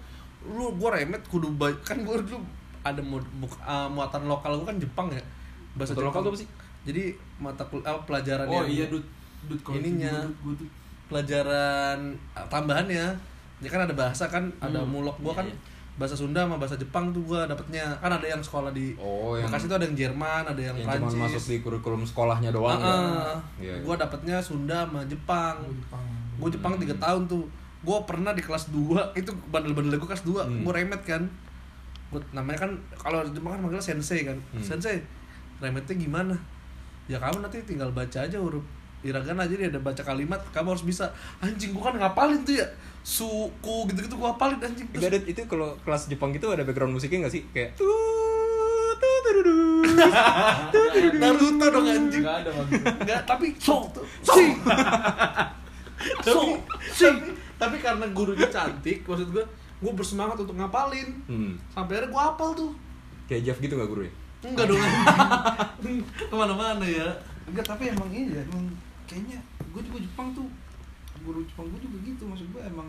[0.46, 2.38] Lu gua remet kudu ba- kan gua dulu
[2.80, 3.18] ada mu-
[3.58, 5.18] uh, muatan lokal gua kan Jepang ya.
[5.74, 6.22] Bahasa Muatan lokal Jepang.
[6.22, 6.48] tuh apa sih?
[6.82, 7.02] Jadi
[7.38, 9.02] mata kul apa, pelajaran Oh yang iya Dut
[9.50, 10.14] Dut Ininya.
[11.08, 11.98] pelajaran
[12.32, 13.06] uh, tambahannya.
[13.58, 14.90] Ya kan ada bahasa kan, ada Hmm.
[14.92, 15.56] mulok gua Iya, kan iya.
[15.92, 17.84] Bahasa Sunda sama bahasa Jepang tuh gua dapetnya.
[17.98, 20.88] Kan ada yang sekolah di Oh, yang- Bekasi tuh ada yang Jerman, ada yang, yang
[20.88, 21.12] Prancis.
[21.12, 22.88] cuma masuk di kurikulum sekolahnya doang ya.
[22.88, 22.96] Iya,
[23.60, 23.74] iya.
[23.78, 25.60] Gua dapetnya Sunda sama Jepang.
[25.60, 27.44] Oh, Jepang gue Jepang tiga tahun tuh
[27.82, 30.62] gue pernah di kelas 2 itu bandel-bandel gue kelas 2 Hmm.
[30.62, 31.22] gue remet kan
[32.08, 34.58] gue namanya kan kalau Jepang kan manggilnya sensei kan Hmm.
[34.60, 34.98] sensei
[35.58, 36.34] remetnya gimana
[37.04, 38.64] ya kamu nanti tinggal baca aja huruf
[39.02, 42.66] iragan aja dia ada baca kalimat kamu harus bisa anjing gue kan ngapalin tuh ya
[43.02, 47.26] suku gitu-gitu gue hafalin anjing Gak ada itu kalau kelas Jepang gitu ada background musiknya
[47.26, 47.42] gak sih?
[47.50, 47.74] Kayak
[51.18, 52.50] Naruto dong anjing Gak ada
[52.94, 54.34] Enggak, tapi So, tuh- so.
[56.92, 57.06] si.
[57.54, 59.44] tapi, karena gurunya cantik, maksud gue,
[59.78, 61.14] gue bersemangat untuk ngapalin.
[61.26, 61.54] hmm.
[61.70, 62.70] Sampai akhirnya gue hafal tuh.
[63.26, 64.12] Kayak Jeff gitu gak guru ya?
[64.42, 65.98] Enggak dong anjing.
[66.02, 67.06] Ke mana-mana ya.
[67.46, 68.66] Enggak tapi emang ini ya emang
[69.12, 70.48] kayaknya gue juga Jepang tuh
[71.20, 72.88] guru Jepang gue juga gitu maksud gue emang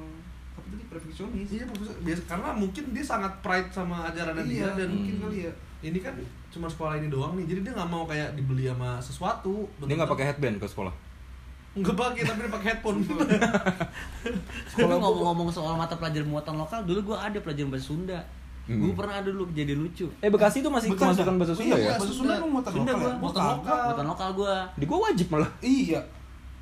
[0.54, 1.66] apa tadi perfeksionis Iya.
[2.06, 6.00] Biasa, karena mungkin dia sangat pride sama ajaran dia iya dan mungkin kali ya ini
[6.00, 6.16] kan
[6.48, 7.44] cuma sekolah ini doang nih.
[7.44, 9.68] Jadi dia nggak mau kayak dibeli sama sesuatu.
[9.84, 10.94] Dia gak pakai headband ke sekolah?
[11.76, 12.98] Nggak pakai, tapi dia pakai headphone.
[14.72, 18.20] Tapi ngomong-ngomong soal mata pelajaran muatan lokal, dulu gue ada pelajaran bahasa Sunda.
[18.64, 18.80] Hmm.
[18.80, 20.08] Gue pernah ada dulu jadi lucu.
[20.18, 21.92] Eh Bekasi itu masih Bekas, kemasukan bahasa Sunda Iya, ya?
[21.94, 23.20] bahasa Sunda emang muatan Sunda lokal ya gua.
[23.20, 23.52] Muatan Tahu.
[23.54, 23.76] lokal.
[23.84, 25.50] Muatan lokal gue, Di gua wajib malah.
[25.60, 26.02] iya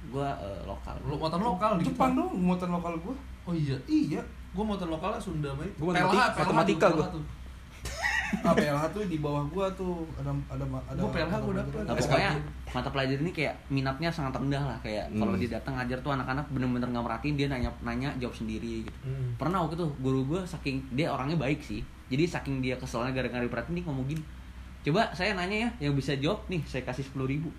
[0.04, 0.96] gue eh, lokal.
[1.04, 3.78] Lu muatan lokal di Jepang dong muatan lokal gue Oh iya.
[3.86, 4.22] iya
[4.52, 5.70] Gue muatan lokalnya Sunda, Mai.
[5.76, 7.08] Gua matematika- matematika gua.
[8.34, 8.44] Tuh.
[8.44, 11.74] ah PLH tuh di bawah gua tuh ada ada ada Gua PLH gua dapet.
[11.82, 12.32] Nah, pokoknya
[12.68, 15.40] mata pelajaran ini kayak minatnya sangat rendah lah kayak kalau Hmm.
[15.40, 19.00] dia datang ngajar tuh anak-anak bener-bener nggak merhatiin dia nanya nanya jawab sendiri gitu.
[19.02, 19.36] Hmm.
[19.36, 21.84] Pernah waktu itu guru gue saking dia orangnya baik sih.
[22.08, 24.24] Jadi saking dia keselnya gara-gara diperhatiin dia ngomong gini.
[24.82, 27.52] Coba saya nanya ya yang bisa jawab nih saya kasih sepuluh ribu.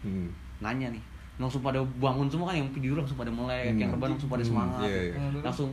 [0.00, 0.28] Hmm.
[0.58, 1.02] Nanya nih.
[1.36, 3.78] Langsung pada bangun semua kan yang tidur langsung pada melek, Hmm.
[3.78, 4.82] yang rebahan langsung pada Hmm, semangat.
[4.84, 5.38] iya, iya.
[5.38, 5.70] Langsung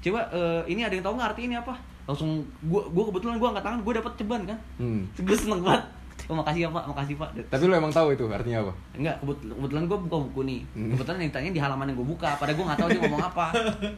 [0.00, 1.74] coba eh, ini ada yang tahu nggak arti ini apa?
[2.10, 4.58] Langsung gua gua kebetulan gua angkat tangan, gua dapat ceban kan.
[4.82, 5.06] Hmm.
[5.14, 5.86] Gue seneng banget.
[6.28, 7.30] Oh, makasih ya Pak, makasih Pak.
[7.48, 8.72] Tapi lu emang tahu itu artinya apa?
[8.94, 10.60] Enggak, kebetulan, kebetulan gue buka buku nih.
[10.76, 10.90] Hmm.
[10.94, 12.30] Kebetulan yang ditanya di halaman yang gue buka.
[12.38, 13.46] Padahal gue gak tahu dia ngomong apa.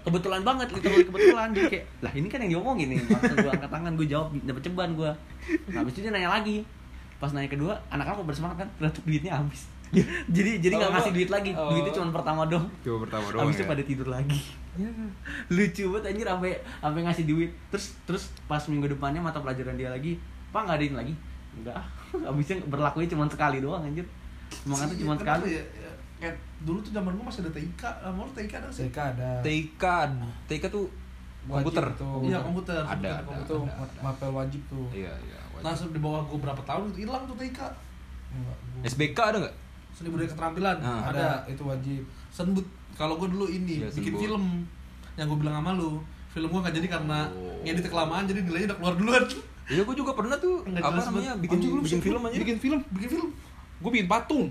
[0.06, 1.48] Kebetulan banget, literally kebetulan.
[1.52, 2.98] Jadi kayak, lah ini kan yang diomongin nih.
[3.10, 5.10] Masa gue angkat tangan, gue jawab, dapet ceban gue.
[5.74, 6.64] Nah, habis itu dia nanya lagi.
[7.20, 9.62] Pas nanya kedua, anak-anak mau bersemangat kan, ternyata duitnya habis.
[10.34, 11.50] jadi jadi nggak Oh, ngasih duit lagi.
[11.52, 11.68] oh.
[11.68, 12.64] Duitnya cuma pertama dong.
[12.80, 13.68] Coba pertama doang Habis itu ya.
[13.68, 14.40] pada tidur lagi.
[15.52, 16.50] Lucu banget anjir sampai
[16.80, 17.50] sampai ngasih duit.
[17.68, 20.16] Terus terus pas minggu depannya mata pelajaran dia lagi,
[20.48, 21.14] "Pak, nggak adain lagi?"
[21.52, 21.76] Enggak.
[22.14, 24.04] Habisnya berlakunya cuma sekali doang anjir.
[24.50, 25.44] Semangatnya cuma sekali.
[25.50, 27.82] Ya, ya, kayak dulu tuh zaman gue masih ada TIK.
[27.82, 28.82] Kamu TIK ada sih?
[28.86, 29.84] TK ada TK,
[30.46, 30.84] TK tuh
[31.42, 31.84] komputer.
[31.84, 32.16] Wajib tuh.
[32.22, 32.80] Iya komputer.
[32.80, 33.22] Ada, komputer, ada.
[33.22, 33.44] komputer.
[33.44, 35.38] itu ma- mapel wajib tuh Iya, iya.
[35.50, 35.64] wajib.
[35.64, 37.60] Langsung di bawah gue berapa tahun itu hilang tuh TIK.
[38.32, 39.56] Enggak, gua- SBK ada nggak?
[40.02, 40.76] Seni budaya keterampilan.
[40.76, 41.00] Ah.
[41.04, 41.14] ada.
[41.14, 42.66] ada itu wajib Senbut.
[42.92, 44.20] Kalau gue dulu ini Iya, bikin senbut.
[44.20, 44.44] film
[45.14, 46.02] yang gue bilang sama lu.
[46.28, 47.54] Film gue nggak jadi karena Oh.
[47.62, 49.22] ngedit kelamaan jadi nilainya udah keluar duluan.
[49.64, 52.34] Iya, gua juga pernah tuh Nggak apa namanya bikin bikin bisa- film aja.
[52.36, 53.30] bikin film bikin film.
[53.78, 54.46] gue bikin patung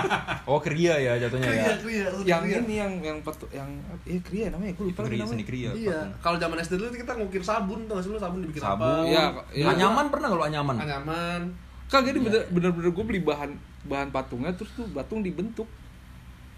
[0.46, 1.50] Oh, kriya ya jatuhnya ya.
[1.50, 2.58] Kriya, kriya, lu yang kriya.
[2.60, 3.66] ini yang yang patu yang
[4.04, 5.70] eh kriya namanya gue lupa Kriya, namanya seni kriya.
[5.72, 8.86] Iya, kalau zaman SD dulu kita ngukir sabun tuh lu sabun dibikin Sabun.
[8.86, 9.02] apa?
[9.04, 9.22] Iya,
[9.52, 9.64] iya.
[9.68, 10.74] Anyaman pernah nggak lu anyaman?
[10.78, 11.40] Anyaman.
[11.86, 13.50] kagak ini bener bener bener gue beli bahan
[13.86, 15.66] bahan patungnya terus tuh patung dibentuk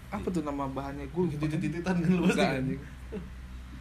[0.09, 2.57] apa tuh nama bahannya gue Gitu titit-tititan kan lu kan?
[2.57, 2.81] anjing.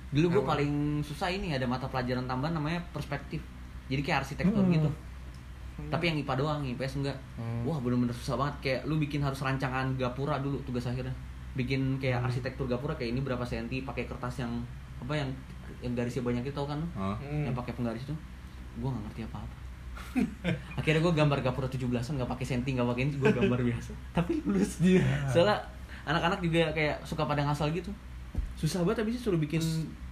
[0.08, 3.40] Dulu gue paling susah ini ada mata pelajaran tambahan namanya perspektif.
[3.86, 4.72] Jadi kayak arsitektur Hmm.
[4.72, 4.90] gitu.
[5.86, 7.16] Tapi yang IPA doang, IPS enggak.
[7.34, 7.62] Hmm.
[7.62, 11.12] Wah, bener-bener susah banget kayak lu bikin harus rancangan gapura dulu tugas akhirnya.
[11.50, 14.52] bikin kayak arsitektur gapura kayak ini berapa senti pakai kertas yang
[14.96, 15.26] apa yang
[15.80, 16.78] yang garisnya banyak itu tau kan?
[16.94, 17.18] Hmm.
[17.42, 18.14] yang pakai penggaris itu
[18.76, 19.56] gue nggak ngerti apa apa
[20.78, 23.92] akhirnya gue gambar gapura 17an nggak pakai senti nggak pakai ini gue gambar biasa.
[24.16, 25.04] Tapi lulus dia.
[25.28, 25.58] Soalnya
[26.08, 27.90] anak-anak juga kayak suka pada ngasal gitu.
[28.58, 29.62] Susah banget habis itu suruh bikin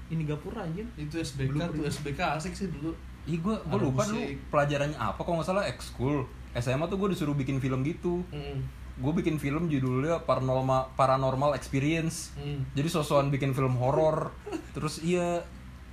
[0.07, 2.95] ini gapura anjir itu SBK tuh SBK asik sih dulu.
[3.27, 4.23] Ih gue gue lupa dulu
[4.53, 6.27] pelajarannya apa kalau nggak salah ekskul.
[6.57, 8.23] SMA tuh gue disuruh bikin film gitu.
[8.33, 8.65] Hmm.
[8.97, 12.33] gue bikin film judulnya paranormal paranormal experience.
[12.33, 12.65] Hmm.
[12.73, 14.33] jadi sosokan bikin film horor.
[14.77, 15.45] Terus iya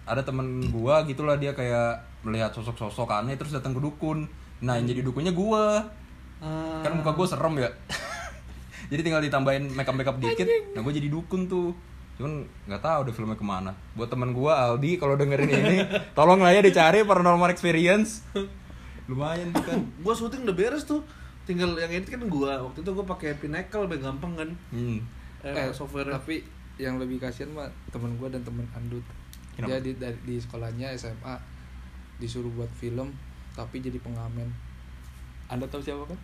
[0.04, 4.26] ada temen gue gitulah dia kayak melihat sosok-sosok aneh terus datang ke dukun.
[4.64, 5.64] Nah yang jadi dukunnya gue
[6.84, 7.70] kan muka gue serem ya.
[8.92, 10.44] Jadi tinggal ditambahin makeup makeup dikit
[10.76, 11.72] nah gue jadi dukun tuh.
[12.20, 13.72] Cuman nggak tahu deh filmnya ke mana.
[13.96, 15.78] Buat temen gue Aldi kalau dengerin ini
[16.18, 18.28] tolong lah ya dicari paranormal experience.
[19.08, 19.80] Lumayan tuh kan.
[20.04, 21.00] Gua syuting udah beres tuh.
[21.48, 22.60] Tinggal yang ini kan gua.
[22.64, 24.50] Waktu itu gua pakai Pinnacle biar gampang kan.
[24.72, 25.00] Hmm.
[25.44, 26.40] eh, software tapi
[26.80, 29.04] yang lebih kasihan mah temen gue dan temen Andut.
[29.54, 29.70] Kenapa?
[29.70, 31.36] dia di, dari- di sekolahnya SMA
[32.24, 33.12] disuruh buat film
[33.54, 34.48] tapi jadi pengamen.
[35.52, 36.20] Anda tahu siapa kan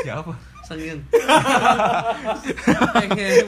[0.00, 0.32] siapa?
[0.64, 0.98] Sangin.
[2.96, 3.44] Pengen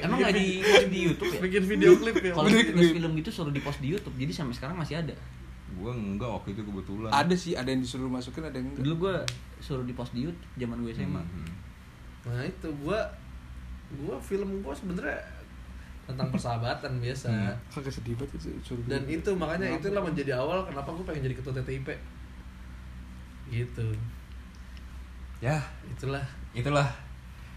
[0.00, 1.40] emang nggak di post di YouTube ya?
[1.42, 2.32] Bikin video klip ya.
[2.32, 5.14] kalau film gitu suruh di post di YouTube jadi sampai sekarang masih ada.
[5.72, 7.10] Gue enggak waktu itu kebetulan.
[7.10, 8.84] Ada sih ada yang disuruh masukin ada yang enggak.
[8.86, 9.14] Dulu gue
[9.60, 11.50] suruh di post di YouTube zaman gue SMA Hmm.
[12.22, 13.02] Nah, itu gua
[13.98, 15.18] gua film gua sebenarnya
[16.12, 17.28] tentang persahabatan biasa.
[17.28, 17.56] Hmm.
[17.68, 21.52] kagak sedih banget itu Dan itu makanya itulah menjadi awal kenapa gua pengen jadi ketua
[21.54, 21.88] TTIP.
[23.48, 23.86] Gitu.
[25.38, 26.22] ya Itulah.
[26.52, 26.88] itulah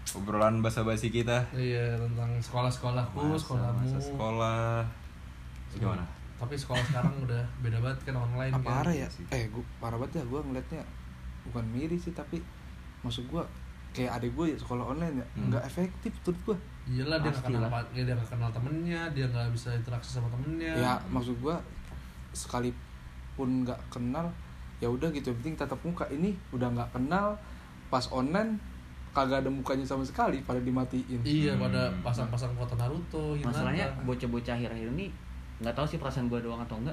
[0.08, 3.80] obrolan basa-basi kita Iya, tentang sekolah-sekolahku, Masa- sekolahmu.
[3.80, 4.82] masa sekolah
[5.72, 6.04] gimana
[6.36, 8.66] Tapi sekolah sekarang udah beda banget kan online ah, kan.
[8.82, 9.24] parah ya sih.
[9.30, 10.82] eh gua parah banget ya gua ngeliatnya
[11.44, 12.42] bukan miris sih tapi
[13.00, 13.40] maksud gua
[13.96, 15.48] kayak adik gue ya sekolah online ya Hmm.
[15.48, 16.56] nggak efektif menurut gua
[16.86, 20.70] Iyalah dia nggak kenal dia nggak kenal temennya, dia nggak bisa interaksi sama temennya.
[20.76, 21.56] ya maksud gua
[22.32, 22.74] sekalipun
[23.62, 24.26] nggak kenal
[24.76, 27.32] ya udah gitu yang penting tatap muka ini udah nggak kenal
[27.86, 28.60] pas online
[29.10, 31.64] kagak ada mukanya sama sekali pada dimatiin Iya, Hmm.
[31.64, 33.48] pada pasang-pasang foto Naruto, Hinata.
[33.50, 35.08] masalahnya bocah-bocah akhir-akhir ini
[35.56, 36.92] nggak tahu sih perasaan gue doang atau enggak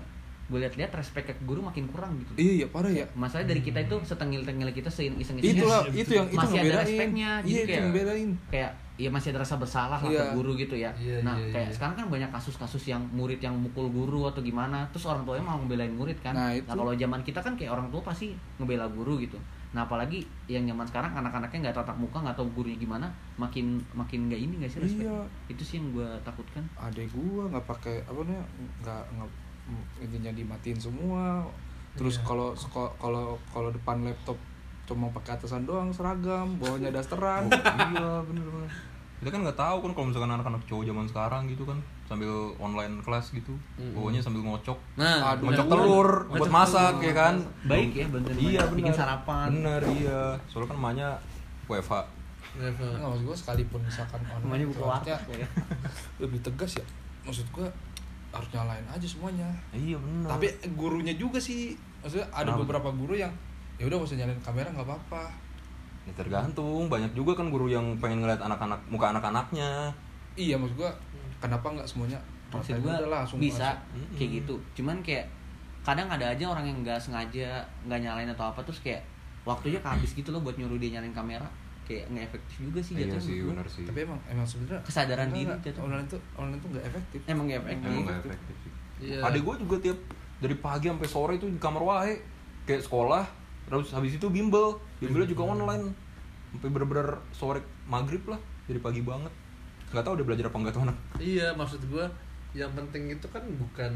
[0.54, 3.82] gue lihat-lihat respect ke guru makin kurang gitu iya iya parah ya masalahnya dari kita
[3.82, 7.66] itu setengil-tengil kita sein iseng itulah Iya, itu yang itu Masih ada respectnya, iya itu
[7.66, 10.22] kayak- yang ngebedain kayak ya masih ada rasa bersalah lah Iya.
[10.22, 10.94] ke guru gitu ya.
[10.94, 11.74] Iya, nah, iya, kayak iya.
[11.74, 15.58] sekarang kan banyak kasus-kasus yang murid yang mukul guru atau gimana, terus orang tuanya mau
[15.58, 16.38] ngebelain murid kan.
[16.38, 16.70] Nah, itu.
[16.70, 19.42] kalau zaman kita kan kayak orang tua pasti ngebela guru gitu.
[19.74, 24.30] Nah, apalagi yang zaman sekarang anak-anaknya nggak tatap muka, nggak tahu gurunya gimana, makin makin
[24.30, 25.10] nggak ini nggak sih respect.
[25.10, 25.26] Iya.
[25.50, 26.62] Itu sih yang gue takutkan.
[26.78, 28.46] adek gua nggak pakai apa namanya
[28.86, 29.04] nggak
[29.98, 31.46] intinya dimatiin semua
[31.94, 32.26] terus Iya.
[32.26, 34.36] kalau seko- kalau kalau depan laptop
[34.84, 38.68] cuma pakai atasan doang seragam bawahnya dasteran iya bener bener
[39.16, 42.28] kita kan nggak tahu kan kalau misalkan anak-anak cowok zaman sekarang gitu kan sambil
[42.58, 43.96] online kelas gitu Mm-mm.
[43.96, 45.80] bawahnya sambil ngocok Nah, Aduh, ngocok bener.
[45.80, 47.06] telur Ngocok buat masak telur.
[47.06, 49.48] ya kan Baik ya, bantuin iya bener bikin sarapan.
[49.50, 51.10] bener iya soalnya kan emaknya
[51.66, 51.94] WFH
[52.54, 55.48] nggak maksud gua sekalipun misalkan online buka warteg ya.
[56.20, 56.86] lebih tegas ya
[57.24, 57.66] maksud gua
[58.34, 59.48] harus nyalain aja semuanya.
[59.70, 60.28] Iya bener.
[60.28, 62.62] Tapi gurunya juga sih maksudnya ada Kenapa?
[62.66, 63.32] beberapa guru yang
[63.78, 65.24] ya udah gak usah nyalain kamera nggak apa-apa.
[66.10, 66.90] Ya tergantung.
[66.90, 69.94] Banyak juga kan guru yang pengen ngeliat anak-anak muka anak-anaknya.
[70.34, 70.92] Iya maksud gua
[71.38, 72.18] kenapa nggak semuanya?
[72.50, 74.18] Maksud aja langsung bisa langsung.
[74.18, 74.56] kayak gitu.
[74.82, 75.30] Cuman kayak
[75.86, 79.04] kadang ada aja orang yang nggak sengaja nggak nyalain atau apa terus kayak
[79.44, 81.44] waktunya kehabis gitu loh buat nyuruh dia nyalain kamera
[81.84, 83.52] kayak nggak efektif juga sih iya jatuhnya sih menurut gua.
[83.54, 83.84] bener sih.
[83.84, 85.82] Tapi emang emang sebenarnya Kesadaran diri jatuh.
[85.82, 87.20] online tuh online tuh nggak efektif.
[87.26, 87.90] Emang nggak efektif.
[87.90, 88.72] Emang gak efektif sih.
[89.04, 89.20] Iya.
[89.22, 90.00] Adek gue juga tiap
[90.40, 92.14] dari pagi sampai sore itu di kamar wae.
[92.64, 93.24] Kayak sekolah
[93.64, 94.80] terus habis itu bimbel.
[94.98, 95.92] Bimbelnya juga online.
[96.52, 99.32] Sampai bener-bener sore maghrib lah dari pagi banget.
[99.92, 100.98] Nggak tahu dia belajar apa enggak tuh anak.
[101.20, 102.06] Iya, maksud gua
[102.54, 103.94] yang penting itu kan bukan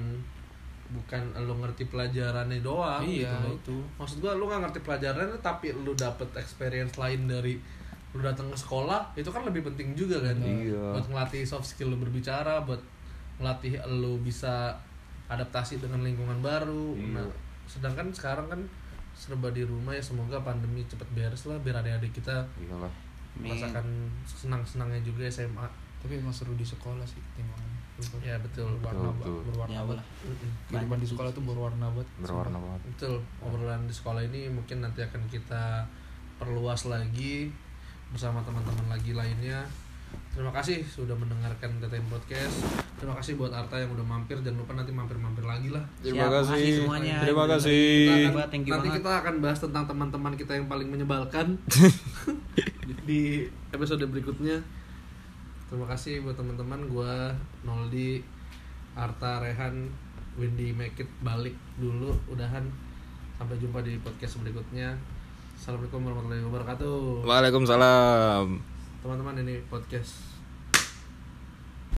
[0.88, 3.56] bukan lo ngerti pelajarannya doang Iya, gitu loh.
[3.60, 3.78] itu.
[4.00, 7.60] Maksud gua lu nggak ngerti pelajarannya tapi lu dapet experience lain dari
[8.12, 10.38] lu datang ke sekolah itu kan lebih penting juga kan.
[10.40, 10.96] Iya.
[10.96, 12.80] buat ngelatih soft skill lu berbicara buat
[13.38, 14.74] ngelatih lu bisa
[15.28, 16.96] adaptasi dengan lingkungan baru.
[16.96, 17.20] Iya.
[17.20, 17.28] nah
[17.68, 18.62] sedangkan sekarang kan
[19.12, 22.90] serba di rumah ya semoga pandemi cepet beres lah biar adik-adik kita iyalah.
[23.38, 23.86] Merasakan
[24.24, 25.68] senang-senangnya juga SMA
[25.98, 27.70] tapi emang seru di sekolah sih timbangan.
[28.22, 28.70] Ya betul.
[28.78, 29.42] Berwarna Betul, betul.
[29.50, 30.06] berwarna Ya, banget.
[30.70, 32.10] kehidupan di sekolah tuh berwarna banget.
[32.22, 32.82] Berwarna banget.
[32.94, 35.82] Betul, obrolan di sekolah ini mungkin nanti akan kita
[36.38, 37.50] perluas lagi
[38.12, 39.64] bersama teman-teman lagi lainnya.
[40.32, 42.64] Terima kasih sudah mendengarkan TTM Podcast.
[42.96, 44.38] Terima kasih buat Arta yang udah mampir.
[44.40, 45.84] Jangan lupa nanti mampir-mampir lagi lah.
[46.00, 47.84] Siap, makasih semuanya Terima kasih.
[48.08, 49.00] Kita akan- Thank you nanti banget.
[49.04, 51.58] kita akan bahas tentang teman-teman kita yang paling menyebalkan.
[52.88, 53.22] di, di
[53.74, 54.62] episode berikutnya
[55.68, 57.36] terima kasih buat teman-teman gua
[57.68, 58.24] Noldi
[58.96, 59.92] Arta Rehan
[60.40, 62.64] Windy Make It balik dulu udahan
[63.36, 64.96] sampai jumpa di podcast berikutnya
[65.58, 68.46] Assalamualaikum warahmatullahi wabarakatuh Waalaikumsalam.
[69.02, 70.37] teman-teman ini podcast